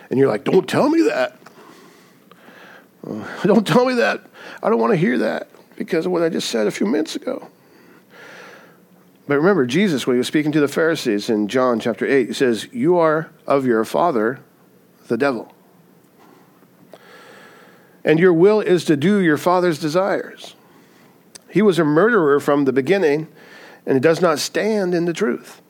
And 0.10 0.20
you're 0.20 0.28
like, 0.28 0.44
don't 0.44 0.68
tell 0.68 0.90
me 0.90 1.04
that. 1.04 1.38
Uh, 3.08 3.26
don't 3.44 3.66
tell 3.66 3.86
me 3.86 3.96
that. 3.96 4.22
I 4.62 4.70
don't 4.70 4.80
want 4.80 4.92
to 4.92 4.98
hear 4.98 5.18
that 5.20 5.48
because 5.78 6.06
of 6.06 6.12
what 6.12 6.22
I 6.22 6.30
just 6.30 6.50
said 6.50 6.68
a 6.68 6.72
few 6.72 6.86
minutes 6.86 7.16
ago. 7.16 7.48
But 9.28 9.38
remember, 9.38 9.66
Jesus, 9.66 10.06
when 10.06 10.16
he 10.16 10.18
was 10.18 10.28
speaking 10.28 10.52
to 10.52 10.60
the 10.60 10.68
Pharisees 10.68 11.30
in 11.30 11.48
John 11.48 11.80
chapter 11.80 12.06
8, 12.06 12.28
he 12.28 12.34
says, 12.34 12.68
You 12.72 12.98
are 12.98 13.30
of 13.48 13.66
your 13.66 13.86
father, 13.86 14.40
the 15.08 15.18
devil. 15.18 15.54
And 18.04 18.20
your 18.20 18.34
will 18.34 18.60
is 18.60 18.84
to 18.86 18.98
do 18.98 19.20
your 19.20 19.38
father's 19.38 19.80
desires. 19.80 20.56
He 21.52 21.62
was 21.62 21.78
a 21.78 21.84
murderer 21.84 22.40
from 22.40 22.64
the 22.64 22.72
beginning, 22.72 23.28
and 23.86 23.98
it 23.98 24.02
does 24.02 24.22
not 24.22 24.40
stand 24.40 24.96
in 24.96 25.04
the 25.04 25.14
truth, 25.14 25.62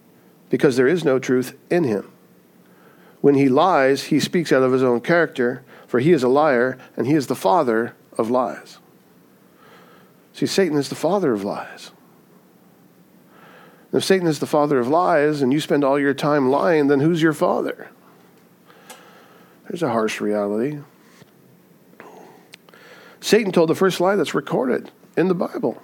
because 0.50 0.78
there 0.78 0.88
is 0.88 1.04
no 1.04 1.18
truth 1.18 1.58
in 1.72 1.86
him. 1.86 2.12
When 3.22 3.34
he 3.34 3.50
lies, 3.50 4.06
he 4.06 4.20
speaks 4.20 4.52
out 4.52 4.62
of 4.62 4.72
his 4.72 4.84
own 4.84 5.02
character, 5.02 5.64
for 5.88 6.00
he 6.00 6.12
is 6.12 6.22
a 6.22 6.28
liar, 6.28 6.78
and 6.96 7.08
he 7.08 7.16
is 7.16 7.28
the 7.28 7.36
father 7.36 7.96
of 8.16 8.30
lies. 8.30 8.78
See, 10.34 10.46
Satan 10.46 10.78
is 10.78 10.90
the 10.90 10.96
father 10.96 11.34
of 11.34 11.44
lies. 11.44 11.92
If 13.92 14.04
Satan 14.04 14.28
is 14.28 14.40
the 14.40 14.46
father 14.46 14.80
of 14.80 14.88
lies, 14.88 15.42
and 15.42 15.52
you 15.52 15.60
spend 15.60 15.84
all 15.84 16.00
your 16.00 16.14
time 16.14 16.52
lying, 16.52 16.88
then 16.88 17.00
who's 17.00 17.24
your 17.24 17.34
father? 17.34 17.90
There's 19.68 19.84
a 19.84 19.90
harsh 19.90 20.22
reality. 20.22 20.80
Satan 23.20 23.52
told 23.52 23.70
the 23.70 23.76
first 23.76 24.00
lie 24.00 24.16
that's 24.16 24.36
recorded 24.36 24.92
in 25.18 25.28
the 25.28 25.36
Bible. 25.36 25.82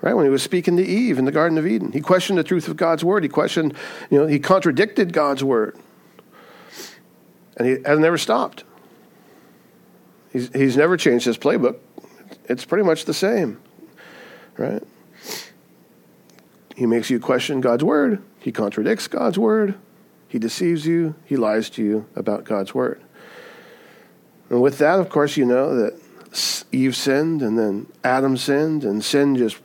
Right 0.00 0.14
when 0.14 0.24
he 0.24 0.30
was 0.30 0.42
speaking 0.42 0.76
to 0.78 0.82
Eve 0.82 1.18
in 1.18 1.26
the 1.26 1.32
Garden 1.32 1.58
of 1.58 1.66
Eden, 1.66 1.92
he 1.92 2.00
questioned 2.00 2.38
the 2.38 2.44
truth 2.44 2.68
of 2.68 2.76
God's 2.76 3.04
word. 3.04 3.22
He 3.22 3.28
questioned, 3.28 3.74
you 4.10 4.18
know, 4.18 4.26
he 4.26 4.38
contradicted 4.38 5.12
God's 5.12 5.44
word, 5.44 5.76
and 7.56 7.68
he 7.68 7.82
has 7.84 7.98
never 7.98 8.16
stopped. 8.16 8.64
He's 10.32 10.48
he's 10.54 10.76
never 10.76 10.96
changed 10.96 11.26
his 11.26 11.36
playbook. 11.36 11.76
It's 12.46 12.64
pretty 12.64 12.84
much 12.84 13.04
the 13.04 13.12
same, 13.12 13.60
right? 14.56 14.82
He 16.76 16.86
makes 16.86 17.10
you 17.10 17.20
question 17.20 17.60
God's 17.60 17.84
word. 17.84 18.22
He 18.38 18.52
contradicts 18.52 19.06
God's 19.06 19.38
word. 19.38 19.74
He 20.28 20.38
deceives 20.38 20.86
you. 20.86 21.14
He 21.26 21.36
lies 21.36 21.68
to 21.70 21.82
you 21.82 22.06
about 22.16 22.44
God's 22.44 22.74
word. 22.74 23.02
And 24.48 24.62
with 24.62 24.78
that, 24.78 24.98
of 24.98 25.10
course, 25.10 25.36
you 25.36 25.44
know 25.44 25.74
that 25.74 25.99
Eve 26.72 26.94
sinned, 26.94 27.42
and 27.42 27.58
then 27.58 27.86
Adam 28.04 28.36
sinned, 28.36 28.84
and 28.84 29.04
sin 29.04 29.36
just 29.36 29.58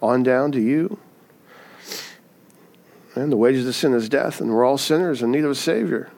on 0.00 0.22
down 0.22 0.52
to 0.52 0.60
you. 0.60 0.98
And 3.14 3.30
the 3.30 3.36
wages 3.36 3.66
of 3.66 3.74
sin 3.74 3.92
is 3.92 4.08
death, 4.08 4.40
and 4.40 4.50
we're 4.50 4.64
all 4.64 4.78
sinners 4.78 5.22
in 5.22 5.30
need 5.30 5.44
of 5.44 5.50
a 5.50 5.54
Savior. 5.54 6.10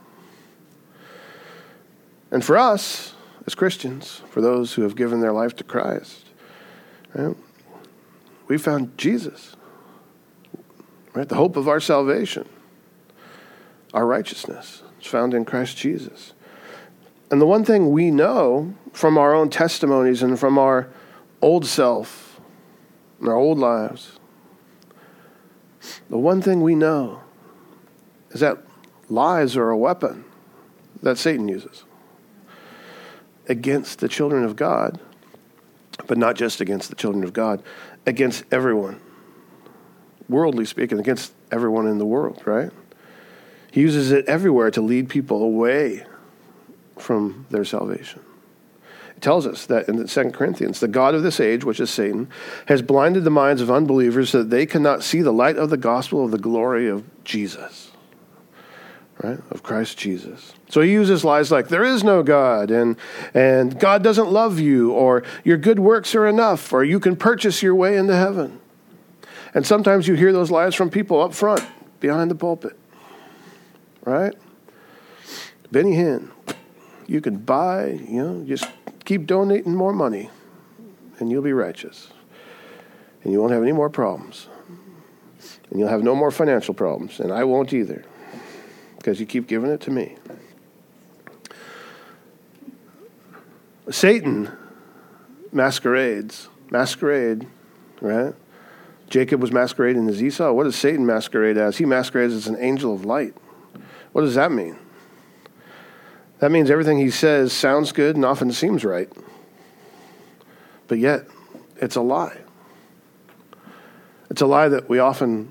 And 2.31 2.45
for 2.45 2.57
us, 2.57 3.15
as 3.47 3.55
Christians, 3.55 4.23
for 4.31 4.41
those 4.41 4.75
who 4.75 4.83
have 4.83 4.97
given 4.97 5.21
their 5.21 5.33
life 5.33 5.57
to 5.57 5.65
Christ, 5.65 6.27
right, 7.15 7.37
we 8.49 8.59
found 8.59 8.97
Jesus, 8.99 9.57
right? 11.15 11.29
The 11.29 11.37
hope 11.37 11.57
of 11.57 11.69
our 11.69 11.81
salvation, 11.81 12.49
our 13.95 14.07
righteousness 14.07 14.83
is 15.01 15.07
found 15.07 15.33
in 15.33 15.45
Christ 15.45 15.77
Jesus. 15.77 16.34
And 17.35 17.41
the 17.41 17.47
one 17.47 17.65
thing 17.65 17.91
we 17.91 18.13
know 18.13 18.75
from 18.93 19.19
our 19.19 19.35
own 19.35 19.51
testimonies 19.51 20.23
and 20.23 20.39
from 20.39 20.57
our 20.57 20.89
old 21.43 21.67
self 21.67 22.41
and 23.19 23.29
our 23.29 23.35
old 23.35 23.59
lives, 23.59 24.21
the 26.09 26.17
one 26.17 26.41
thing 26.41 26.63
we 26.63 26.77
know 26.77 27.23
is 28.31 28.39
that 28.39 28.59
lies 29.09 29.57
are 29.57 29.71
a 29.71 29.77
weapon 29.77 30.25
that 31.03 31.19
Satan 31.19 31.49
uses 31.49 31.83
against 33.49 33.99
the 33.99 34.09
children 34.09 34.45
of 34.45 34.55
God, 34.55 35.01
but 36.07 36.17
not 36.17 36.37
just 36.37 36.61
against 36.61 36.89
the 36.89 36.95
children 36.95 37.25
of 37.25 37.33
God, 37.33 37.65
against 38.07 38.45
everyone. 38.53 39.01
Worldly 40.29 40.67
speaking, 40.67 41.01
against 41.01 41.33
everyone 41.51 41.89
in 41.89 41.99
the 41.99 42.07
world, 42.07 42.43
right? 42.45 42.71
He 43.73 43.81
uses 43.81 44.13
it 44.13 44.25
everywhere 44.27 44.71
to 44.71 44.81
lead 44.81 45.09
people 45.09 45.43
away 45.43 46.07
from 46.99 47.47
their 47.51 47.65
salvation. 47.65 48.21
It 49.17 49.23
tells 49.23 49.47
us 49.47 49.67
that 49.67 49.89
in 49.89 50.07
2 50.07 50.31
Corinthians, 50.31 50.81
the 50.81 50.89
God 50.89 51.15
of 51.15 51.23
this 51.23 51.41
age, 51.41 51.65
which 51.65 51.81
is 51.81 51.91
Satan, 51.91 52.29
has 52.67 52.83
blinded 52.83 53.25
the 53.25 53.31
minds 53.31 53.63
of 53.63 53.71
unbelievers 53.71 54.31
so 54.31 54.39
that 54.39 54.51
they 54.51 54.67
cannot 54.67 55.03
see 55.03 55.23
the 55.23 55.33
light 55.33 55.57
of 55.57 55.71
the 55.71 55.77
gospel 55.77 56.25
of 56.25 56.31
the 56.31 56.39
glory 56.39 56.89
of 56.89 57.05
Jesus. 57.25 57.93
Right? 59.23 59.39
Of 59.51 59.63
Christ 59.63 59.97
Jesus. 59.97 60.55
So 60.69 60.81
he 60.81 60.91
uses 60.91 61.25
lies 61.25 61.53
like 61.53 61.69
there 61.69 61.85
is 61.85 62.03
no 62.03 62.25
God 62.25 62.73
and 62.73 62.97
and 63.33 63.79
God 63.79 64.03
doesn't 64.03 64.29
love 64.29 64.59
you 64.59 64.91
or 64.91 65.23
your 65.45 65.57
good 65.57 65.79
works 65.79 66.17
are 66.17 66.27
enough 66.27 66.73
or 66.73 66.83
you 66.83 66.99
can 66.99 67.15
purchase 67.15 67.63
your 67.63 67.77
way 67.77 67.97
into 67.97 68.17
heaven. 68.17 68.61
And 69.55 69.65
sometimes 69.65 70.09
you 70.09 70.15
hear 70.15 70.33
those 70.33 70.51
lies 70.51 70.75
from 70.75 70.91
people 70.91 71.23
up 71.23 71.33
front 71.33 71.65
behind 72.01 72.29
the 72.29 72.35
pulpit. 72.35 72.77
Right? 74.05 74.35
Benny 75.71 75.93
Hinn, 75.93 76.31
you 77.07 77.21
can 77.21 77.37
buy, 77.37 77.87
you 78.09 78.23
know, 78.23 78.45
just 78.45 78.69
keep 79.05 79.27
donating 79.27 79.75
more 79.75 79.93
money 79.93 80.31
and 81.19 81.31
you'll 81.31 81.43
be 81.43 81.53
righteous. 81.53 82.09
And 83.23 83.33
you 83.33 83.41
won't 83.41 83.53
have 83.53 83.63
any 83.63 83.73
more 83.73 83.91
problems. 83.91 84.49
And 85.71 85.81
you'll 85.81 85.89
have 85.89 86.03
no 86.03 86.15
more 86.15 86.31
financial 86.31 86.75
problems. 86.75 87.21
And 87.21 87.33
I 87.33 87.45
won't 87.45 87.73
either 87.73 88.05
because 88.97 89.21
you 89.21 89.27
keep 89.27 89.47
giving 89.47 89.71
it 89.71 89.81
to 89.83 89.91
me. 89.91 90.17
Satan 93.91 94.51
masquerades, 95.53 96.49
masquerade, 96.71 97.47
right? 98.01 98.35
Jacob 99.11 99.41
was 99.41 99.53
masquerading 99.53 100.09
as 100.09 100.23
Esau. 100.23 100.53
What 100.53 100.65
does 100.65 100.77
Satan 100.77 101.05
masquerade 101.05 101.59
as? 101.59 101.77
He 101.77 101.85
masquerades 101.85 102.35
as 102.35 102.47
an 102.47 102.57
angel 102.59 102.95
of 102.95 103.05
light. 103.05 103.35
What 104.13 104.23
does 104.23 104.35
that 104.37 104.51
mean? 104.51 104.79
That 106.39 106.51
means 106.51 106.71
everything 106.71 106.99
he 106.99 107.11
says 107.11 107.53
sounds 107.53 107.93
good 107.93 108.17
and 108.17 108.25
often 108.25 108.53
seems 108.53 108.85
right. 108.85 109.11
But 110.89 110.99
yet, 110.99 111.27
it's 111.77 111.97
a 111.97 112.03
lie. 112.03 112.39
It's 114.31 114.43
a 114.43 114.47
lie 114.47 114.69
that 114.69 114.89
we 114.89 114.99
often 114.99 115.51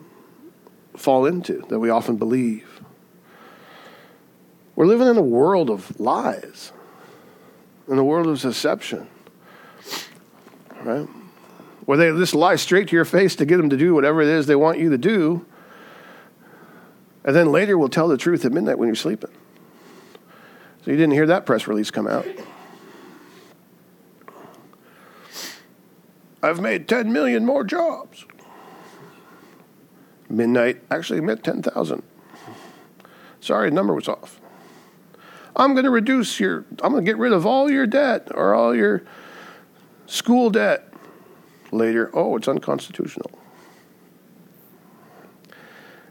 fall 0.95 1.25
into, 1.25 1.63
that 1.69 1.79
we 1.79 1.89
often 1.89 2.17
believe. 2.17 2.81
We're 4.75 4.85
living 4.85 5.07
in 5.07 5.17
a 5.17 5.21
world 5.21 5.69
of 5.69 5.99
lies, 5.99 6.71
in 7.87 7.97
a 7.97 8.03
world 8.03 8.27
of 8.27 8.41
deception, 8.41 9.07
right? 10.83 11.07
Where 11.85 11.97
they 11.97 12.11
just 12.11 12.35
lie 12.35 12.55
straight 12.55 12.87
to 12.89 12.95
your 12.95 13.05
face 13.05 13.35
to 13.37 13.45
get 13.45 13.57
them 13.57 13.69
to 13.69 13.77
do 13.77 13.93
whatever 13.93 14.21
it 14.21 14.27
is 14.27 14.47
they 14.47 14.55
want 14.55 14.79
you 14.79 14.89
to 14.89 14.97
do, 14.97 15.45
and 17.23 17.35
then 17.35 17.51
later 17.51 17.77
will 17.77 17.89
tell 17.89 18.07
the 18.07 18.17
truth 18.17 18.45
at 18.45 18.51
midnight 18.51 18.77
when 18.77 18.87
you're 18.87 18.95
sleeping. 18.95 19.31
So 20.83 20.91
you 20.91 20.97
didn't 20.97 21.13
hear 21.13 21.27
that 21.27 21.45
press 21.45 21.67
release 21.67 21.91
come 21.91 22.07
out. 22.07 22.27
I've 26.41 26.59
made 26.59 26.89
10 26.89 27.13
million 27.13 27.45
more 27.45 27.63
jobs. 27.63 28.25
Midnight 30.29 30.81
actually 30.91 31.21
meant 31.21 31.43
10,000. 31.43 32.03
Sorry, 33.39 33.69
the 33.69 33.75
number 33.75 33.93
was 33.93 34.09
off. 34.09 34.41
I'm 35.55 35.73
going 35.73 35.85
to 35.85 35.91
reduce 35.91 36.39
your, 36.39 36.65
I'm 36.81 36.91
going 36.91 37.05
to 37.05 37.09
get 37.09 37.17
rid 37.17 37.31
of 37.31 37.45
all 37.45 37.69
your 37.69 37.87
debt 37.87 38.27
or 38.33 38.53
all 38.53 38.75
your 38.75 39.03
school 40.05 40.49
debt. 40.49 40.89
Later, 41.71 42.11
oh, 42.13 42.35
it's 42.35 42.47
unconstitutional. 42.47 43.31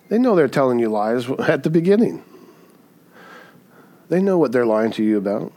They 0.08 0.18
know 0.18 0.34
they're 0.34 0.48
telling 0.48 0.78
you 0.78 0.88
lies 0.88 1.28
at 1.40 1.62
the 1.62 1.70
beginning. 1.70 2.24
They 4.12 4.20
know 4.20 4.36
what 4.36 4.52
they're 4.52 4.66
lying 4.66 4.90
to 4.90 5.02
you 5.02 5.16
about. 5.16 5.54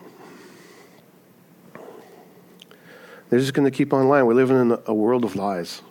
They're 3.29 3.39
just 3.41 3.53
going 3.53 3.69
to 3.69 3.77
keep 3.77 3.91
on 3.91 4.07
lying. 4.07 4.25
We're 4.25 4.33
living 4.33 4.57
in 4.61 4.77
a 4.85 4.93
world 4.93 5.25
of 5.25 5.35
lies. 5.35 5.81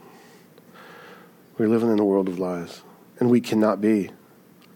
We're 1.59 1.69
living 1.69 1.93
in 1.93 1.99
a 1.99 2.07
world 2.07 2.27
of 2.27 2.39
lies, 2.39 2.81
and 3.21 3.29
we 3.29 3.43
cannot 3.43 3.83
be 3.83 4.13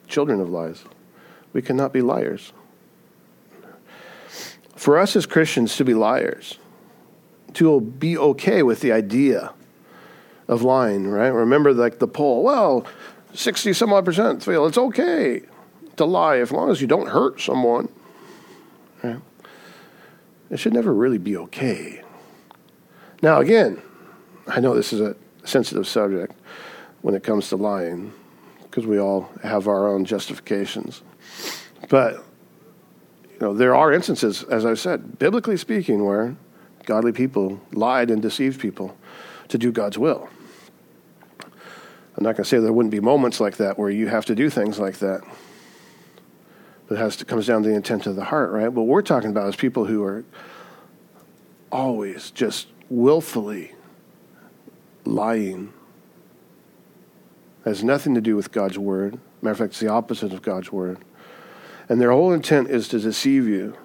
children 0.06 0.38
of 0.38 0.50
lies. 0.50 0.84
We 1.54 1.62
cannot 1.62 1.94
be 1.94 2.02
liars. 2.02 2.52
For 4.76 4.98
us 4.98 5.16
as 5.16 5.24
Christians 5.24 5.74
to 5.78 5.84
be 5.86 5.94
liars, 5.94 6.58
to 7.54 7.80
be 7.80 8.18
okay 8.18 8.62
with 8.62 8.82
the 8.82 8.92
idea 8.92 9.54
of 10.46 10.60
lying, 10.60 11.08
right? 11.08 11.28
Remember, 11.28 11.72
like 11.72 12.00
the 12.00 12.06
poll, 12.06 12.42
well, 12.42 12.86
60 13.32 13.72
some 13.72 13.94
odd 13.94 14.04
percent 14.04 14.42
feel 14.42 14.66
it's 14.66 14.76
okay 14.76 15.40
to 15.98 16.04
lie 16.04 16.38
as 16.38 16.50
long 16.50 16.70
as 16.70 16.80
you 16.80 16.86
don't 16.86 17.08
hurt 17.08 17.40
someone. 17.40 17.88
Right? 19.02 19.20
It 20.50 20.58
should 20.58 20.72
never 20.72 20.92
really 20.92 21.18
be 21.18 21.36
okay. 21.36 22.02
Now, 23.22 23.40
again, 23.40 23.82
I 24.46 24.60
know 24.60 24.74
this 24.74 24.92
is 24.92 25.00
a 25.00 25.16
sensitive 25.44 25.86
subject 25.86 26.34
when 27.02 27.14
it 27.14 27.22
comes 27.22 27.48
to 27.50 27.56
lying 27.56 28.12
because 28.62 28.86
we 28.86 28.98
all 28.98 29.30
have 29.42 29.68
our 29.68 29.88
own 29.88 30.04
justifications. 30.04 31.02
But, 31.88 32.14
you 33.32 33.38
know, 33.40 33.54
there 33.54 33.74
are 33.74 33.92
instances, 33.92 34.42
as 34.44 34.64
I 34.64 34.74
said, 34.74 35.18
biblically 35.18 35.56
speaking, 35.56 36.04
where 36.04 36.36
godly 36.84 37.12
people 37.12 37.60
lied 37.72 38.10
and 38.10 38.22
deceived 38.22 38.60
people 38.60 38.96
to 39.48 39.58
do 39.58 39.72
God's 39.72 39.98
will. 39.98 40.28
I'm 42.16 42.24
not 42.24 42.36
going 42.36 42.44
to 42.44 42.44
say 42.44 42.58
there 42.58 42.72
wouldn't 42.72 42.90
be 42.90 43.00
moments 43.00 43.40
like 43.40 43.58
that 43.58 43.78
where 43.78 43.90
you 43.90 44.08
have 44.08 44.24
to 44.26 44.34
do 44.34 44.50
things 44.50 44.78
like 44.78 44.98
that. 44.98 45.22
It 46.90 46.96
has 46.96 47.16
to, 47.16 47.24
comes 47.24 47.46
down 47.46 47.62
to 47.64 47.68
the 47.68 47.74
intent 47.74 48.06
of 48.06 48.16
the 48.16 48.24
heart, 48.24 48.50
right? 48.50 48.72
What 48.72 48.86
we're 48.86 49.02
talking 49.02 49.30
about 49.30 49.48
is 49.48 49.56
people 49.56 49.84
who 49.84 50.02
are 50.04 50.24
always 51.70 52.30
just 52.30 52.68
willfully 52.88 53.72
lying. 55.04 55.72
It 57.64 57.68
has 57.68 57.84
nothing 57.84 58.14
to 58.14 58.20
do 58.20 58.36
with 58.36 58.52
God's 58.52 58.78
word. 58.78 59.18
Matter 59.42 59.52
of 59.52 59.58
fact, 59.58 59.72
it's 59.72 59.80
the 59.80 59.88
opposite 59.88 60.32
of 60.32 60.40
God's 60.40 60.72
word. 60.72 60.98
And 61.90 62.00
their 62.00 62.10
whole 62.10 62.32
intent 62.32 62.70
is 62.70 62.88
to 62.88 62.98
deceive 62.98 63.46
you 63.46 63.76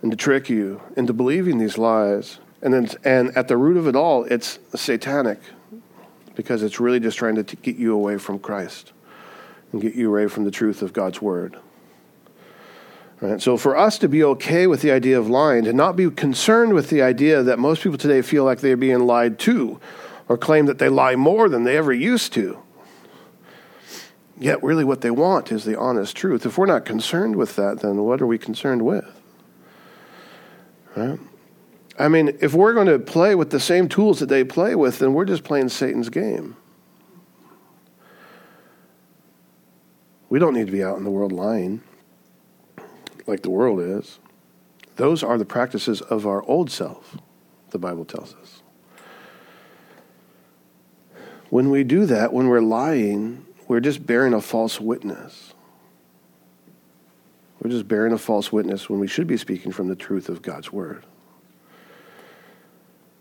and 0.00 0.10
to 0.10 0.16
trick 0.16 0.48
you 0.48 0.80
into 0.96 1.12
believing 1.12 1.58
these 1.58 1.76
lies. 1.76 2.38
And, 2.62 2.72
then, 2.72 2.88
and 3.04 3.36
at 3.36 3.48
the 3.48 3.56
root 3.58 3.76
of 3.76 3.86
it 3.86 3.94
all, 3.94 4.24
it's 4.24 4.58
satanic 4.74 5.40
because 6.34 6.62
it's 6.62 6.80
really 6.80 7.00
just 7.00 7.18
trying 7.18 7.34
to 7.34 7.42
t- 7.42 7.58
get 7.60 7.76
you 7.76 7.92
away 7.94 8.16
from 8.16 8.38
Christ 8.38 8.92
and 9.76 9.82
get 9.82 9.94
you 9.94 10.08
away 10.08 10.26
from 10.26 10.44
the 10.44 10.50
truth 10.50 10.82
of 10.82 10.92
God's 10.92 11.20
word. 11.20 11.58
Right? 13.20 13.40
So, 13.40 13.56
for 13.56 13.76
us 13.76 13.98
to 13.98 14.08
be 14.08 14.22
okay 14.24 14.66
with 14.66 14.82
the 14.82 14.90
idea 14.90 15.18
of 15.18 15.28
lying, 15.28 15.64
to 15.64 15.72
not 15.72 15.96
be 15.96 16.10
concerned 16.10 16.74
with 16.74 16.90
the 16.90 17.02
idea 17.02 17.42
that 17.42 17.58
most 17.58 17.82
people 17.82 17.98
today 17.98 18.20
feel 18.22 18.44
like 18.44 18.60
they're 18.60 18.76
being 18.76 19.06
lied 19.06 19.38
to 19.40 19.80
or 20.28 20.36
claim 20.36 20.66
that 20.66 20.78
they 20.78 20.88
lie 20.88 21.16
more 21.16 21.48
than 21.48 21.64
they 21.64 21.76
ever 21.76 21.92
used 21.92 22.32
to. 22.34 22.58
Yet, 24.38 24.62
really, 24.62 24.84
what 24.84 25.00
they 25.00 25.10
want 25.10 25.50
is 25.50 25.64
the 25.64 25.78
honest 25.78 26.14
truth. 26.14 26.44
If 26.44 26.58
we're 26.58 26.66
not 26.66 26.84
concerned 26.84 27.36
with 27.36 27.56
that, 27.56 27.80
then 27.80 28.02
what 28.02 28.20
are 28.20 28.26
we 28.26 28.36
concerned 28.36 28.82
with? 28.82 29.10
Right? 30.94 31.18
I 31.98 32.08
mean, 32.08 32.36
if 32.42 32.52
we're 32.52 32.74
going 32.74 32.88
to 32.88 32.98
play 32.98 33.34
with 33.34 33.50
the 33.50 33.60
same 33.60 33.88
tools 33.88 34.20
that 34.20 34.28
they 34.28 34.44
play 34.44 34.74
with, 34.74 34.98
then 34.98 35.14
we're 35.14 35.24
just 35.24 35.44
playing 35.44 35.70
Satan's 35.70 36.10
game. 36.10 36.56
We 40.28 40.38
don't 40.38 40.54
need 40.54 40.66
to 40.66 40.72
be 40.72 40.82
out 40.82 40.98
in 40.98 41.04
the 41.04 41.10
world 41.10 41.32
lying 41.32 41.82
like 43.26 43.42
the 43.42 43.50
world 43.50 43.80
is. 43.80 44.18
Those 44.96 45.22
are 45.22 45.36
the 45.36 45.44
practices 45.44 46.00
of 46.00 46.26
our 46.26 46.42
old 46.44 46.70
self, 46.70 47.16
the 47.70 47.78
Bible 47.78 48.04
tells 48.04 48.34
us. 48.34 48.62
When 51.50 51.70
we 51.70 51.84
do 51.84 52.06
that, 52.06 52.32
when 52.32 52.48
we're 52.48 52.60
lying, 52.60 53.46
we're 53.68 53.80
just 53.80 54.06
bearing 54.06 54.32
a 54.32 54.40
false 54.40 54.80
witness. 54.80 55.54
We're 57.60 57.70
just 57.70 57.88
bearing 57.88 58.12
a 58.12 58.18
false 58.18 58.52
witness 58.52 58.88
when 58.88 59.00
we 59.00 59.08
should 59.08 59.26
be 59.26 59.36
speaking 59.36 59.72
from 59.72 59.88
the 59.88 59.96
truth 59.96 60.28
of 60.28 60.42
God's 60.42 60.72
word. 60.72 61.04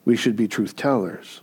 We 0.06 0.16
should 0.16 0.36
be 0.36 0.48
truth 0.48 0.76
tellers. 0.76 1.42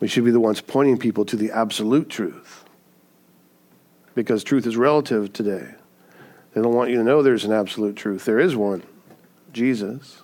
We 0.00 0.08
should 0.08 0.24
be 0.24 0.30
the 0.30 0.40
ones 0.40 0.60
pointing 0.60 0.98
people 0.98 1.24
to 1.26 1.36
the 1.36 1.50
absolute 1.50 2.08
truth. 2.08 2.61
Because 4.14 4.44
truth 4.44 4.66
is 4.66 4.76
relative 4.76 5.32
today. 5.32 5.74
They 6.54 6.60
don't 6.60 6.74
want 6.74 6.90
you 6.90 6.96
to 6.96 7.04
know 7.04 7.22
there's 7.22 7.44
an 7.44 7.52
absolute 7.52 7.96
truth. 7.96 8.24
There 8.24 8.38
is 8.38 8.54
one 8.54 8.82
Jesus. 9.52 10.22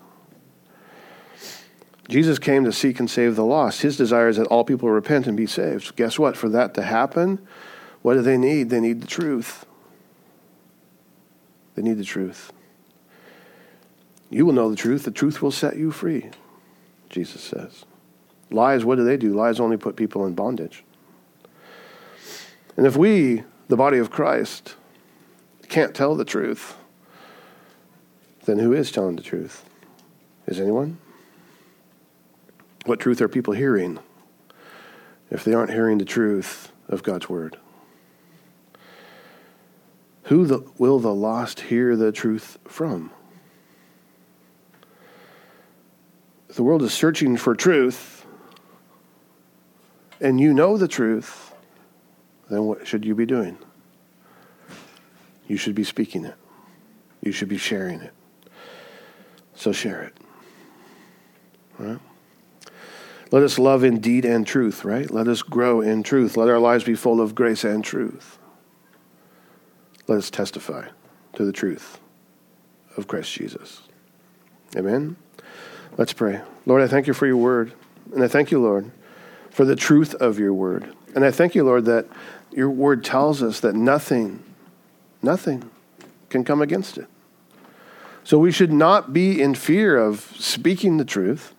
Jesus 2.09 2.39
came 2.39 2.65
to 2.65 2.73
seek 2.73 3.01
and 3.01 3.11
save 3.11 3.37
the 3.37 3.45
lost. 3.45 3.83
His 3.83 3.97
desire 3.97 4.29
is 4.29 4.39
that 4.39 4.47
all 4.47 4.65
people 4.65 4.89
repent 4.89 5.27
and 5.27 5.37
be 5.37 5.47
saved. 5.47 5.95
Guess 5.97 6.19
what? 6.19 6.37
For 6.37 6.49
that 6.49 6.75
to 6.75 6.83
happen, 6.83 7.39
what 8.03 8.15
do 8.15 8.23
they 8.23 8.39
need? 8.39 8.71
They 8.71 8.81
need 8.81 9.03
the 9.03 9.07
truth. 9.07 9.67
They 11.75 11.83
need 11.83 11.99
the 11.99 12.05
truth. 12.05 12.51
You 14.31 14.47
will 14.47 14.55
know 14.55 14.71
the 14.71 14.77
truth. 14.77 15.05
The 15.05 15.11
truth 15.11 15.43
will 15.43 15.51
set 15.51 15.77
you 15.77 15.91
free, 15.91 16.31
Jesus 17.11 17.43
says. 17.43 17.85
Lies, 18.51 18.85
what 18.85 18.97
do 18.97 19.05
they 19.05 19.17
do? 19.17 19.35
Lies 19.35 19.61
only 19.61 19.77
put 19.77 19.97
people 19.97 20.27
in 20.27 20.35
bondage. 20.35 20.85
And 22.77 22.87
if 22.87 22.97
we, 22.97 23.45
the 23.69 23.77
body 23.77 23.99
of 23.99 24.11
Christ, 24.11 24.75
can't 25.69 25.95
tell 25.95 26.15
the 26.15 26.25
truth, 26.25 26.77
then 28.45 28.59
who 28.59 28.73
is 28.73 28.91
telling 28.91 29.17
the 29.17 29.23
truth? 29.23 29.65
Is 30.47 30.59
anyone? 30.59 30.99
What 32.87 33.01
truth 33.01 33.21
are 33.21 33.29
people 33.29 33.53
hearing 33.55 33.99
if 35.31 35.45
they 35.45 35.53
aren't 35.53 35.73
hearing 35.73 35.99
the 35.99 36.05
truth 36.05 36.73
of 36.89 37.03
God's 37.03 37.29
word? 37.29 37.59
Who 40.25 40.47
the, 40.47 40.67
will 40.79 40.99
the 40.99 41.15
lost 41.15 41.61
hear 41.61 41.97
the 41.97 42.13
truth 42.13 42.59
from? 42.67 43.11
the 46.59 46.65
world 46.65 46.83
is 46.83 46.93
searching 46.93 47.37
for 47.37 47.55
truth, 47.55 48.27
and 50.21 50.41
you 50.41 50.53
know 50.53 50.77
the 50.77 50.89
truth, 50.89 51.48
then 52.51 52.65
what 52.65 52.87
should 52.87 53.05
you 53.05 53.15
be 53.15 53.27
doing? 53.27 53.59
You 55.47 55.57
should 55.57 55.75
be 55.75 55.85
speaking 55.85 56.25
it. 56.25 56.35
You 57.23 57.33
should 57.33 57.49
be 57.49 57.59
sharing 57.59 58.01
it. 58.01 58.13
So 59.55 59.73
share 59.73 60.03
it. 60.03 60.15
Let 63.31 63.43
us 63.43 63.59
love 63.59 63.85
in 63.85 64.01
deed 64.01 64.25
and 64.25 64.47
truth, 64.47 64.85
right? 64.85 65.11
Let 65.11 65.29
us 65.29 65.43
grow 65.43 65.81
in 65.81 66.03
truth. 66.03 66.37
Let 66.37 66.49
our 66.49 66.59
lives 66.59 66.85
be 66.85 66.95
full 66.95 67.21
of 67.21 67.35
grace 67.35 67.65
and 67.65 67.85
truth. 67.85 68.39
Let 70.07 70.19
us 70.19 70.31
testify 70.31 70.89
to 71.35 71.45
the 71.45 71.53
truth 71.53 72.01
of 72.97 73.07
Christ 73.07 73.33
Jesus. 73.33 73.83
Amen. 74.77 75.17
Let's 75.97 76.13
pray. 76.13 76.41
Lord, 76.67 76.83
I 76.83 76.87
thank 76.87 77.07
you 77.07 77.15
for 77.15 77.27
your 77.27 77.37
word. 77.37 77.73
And 78.15 78.25
I 78.25 78.29
thank 78.29 78.51
you, 78.51 78.61
Lord, 78.61 78.91
for 79.51 79.65
the 79.65 79.77
truth 79.77 80.15
of 80.15 80.39
your 80.39 80.55
word. 80.55 80.95
And 81.15 81.25
I 81.25 81.31
thank 81.31 81.55
you, 81.55 81.65
Lord, 81.65 81.85
that 81.85 82.07
your 82.53 82.71
word 82.71 83.05
tells 83.05 83.43
us 83.43 83.61
that 83.61 83.75
nothing, 83.75 84.43
nothing 85.23 85.71
can 86.31 86.45
come 86.45 86.63
against 86.63 86.99
it. 86.99 87.07
So 88.25 88.39
we 88.39 88.53
should 88.53 88.73
not 88.73 89.13
be 89.13 89.41
in 89.41 89.55
fear 89.55 89.97
of 89.97 90.21
speaking 90.39 90.99
the 90.99 91.05
truth 91.05 91.55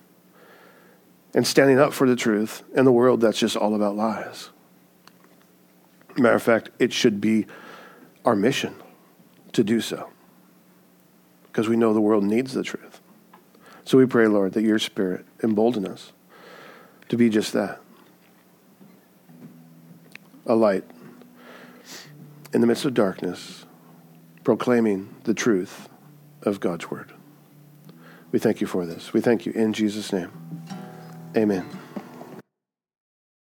and 1.34 1.46
standing 1.46 1.80
up 1.80 1.94
for 1.94 2.08
the 2.08 2.16
truth 2.16 2.64
in 2.76 2.86
the 2.86 2.92
world 2.92 3.22
that's 3.22 3.40
just 3.40 3.56
all 3.56 3.76
about 3.76 3.96
lies. 3.96 4.50
Matter 6.18 6.36
of 6.36 6.44
fact, 6.44 6.70
it 6.80 6.92
should 6.92 7.22
be 7.22 7.46
our 8.26 8.36
mission 8.36 8.76
to 9.54 9.64
do 9.64 9.82
so 9.82 10.10
because 11.48 11.68
we 11.68 11.76
know 11.76 11.94
the 11.94 12.02
world 12.02 12.24
needs 12.24 12.54
the 12.54 12.64
truth. 12.64 13.02
So 13.84 13.98
we 13.98 14.06
pray, 14.06 14.28
Lord, 14.28 14.54
that 14.54 14.62
your 14.62 14.80
Spirit 14.80 15.26
embolden 15.44 15.88
us 15.88 16.14
to 17.08 17.18
be 17.18 17.30
just 17.30 17.54
that 17.54 17.82
a 20.50 20.56
light 20.56 20.84
in 22.54 22.60
the 22.60 22.68
midst 22.68 22.84
of 22.84 22.96
darkness, 22.96 23.66
proclaiming 24.44 25.16
the 25.24 25.34
truth 25.34 25.88
of 26.42 26.60
God's 26.60 26.90
Word. 26.90 27.14
We 28.32 28.40
thank 28.40 28.60
you 28.60 28.68
for 28.68 28.86
this. 28.86 29.14
We 29.14 29.22
thank 29.22 29.46
you 29.46 29.52
in 29.54 29.74
Jesus' 29.74 30.12
name. 30.12 30.32
Amen. 31.38 31.70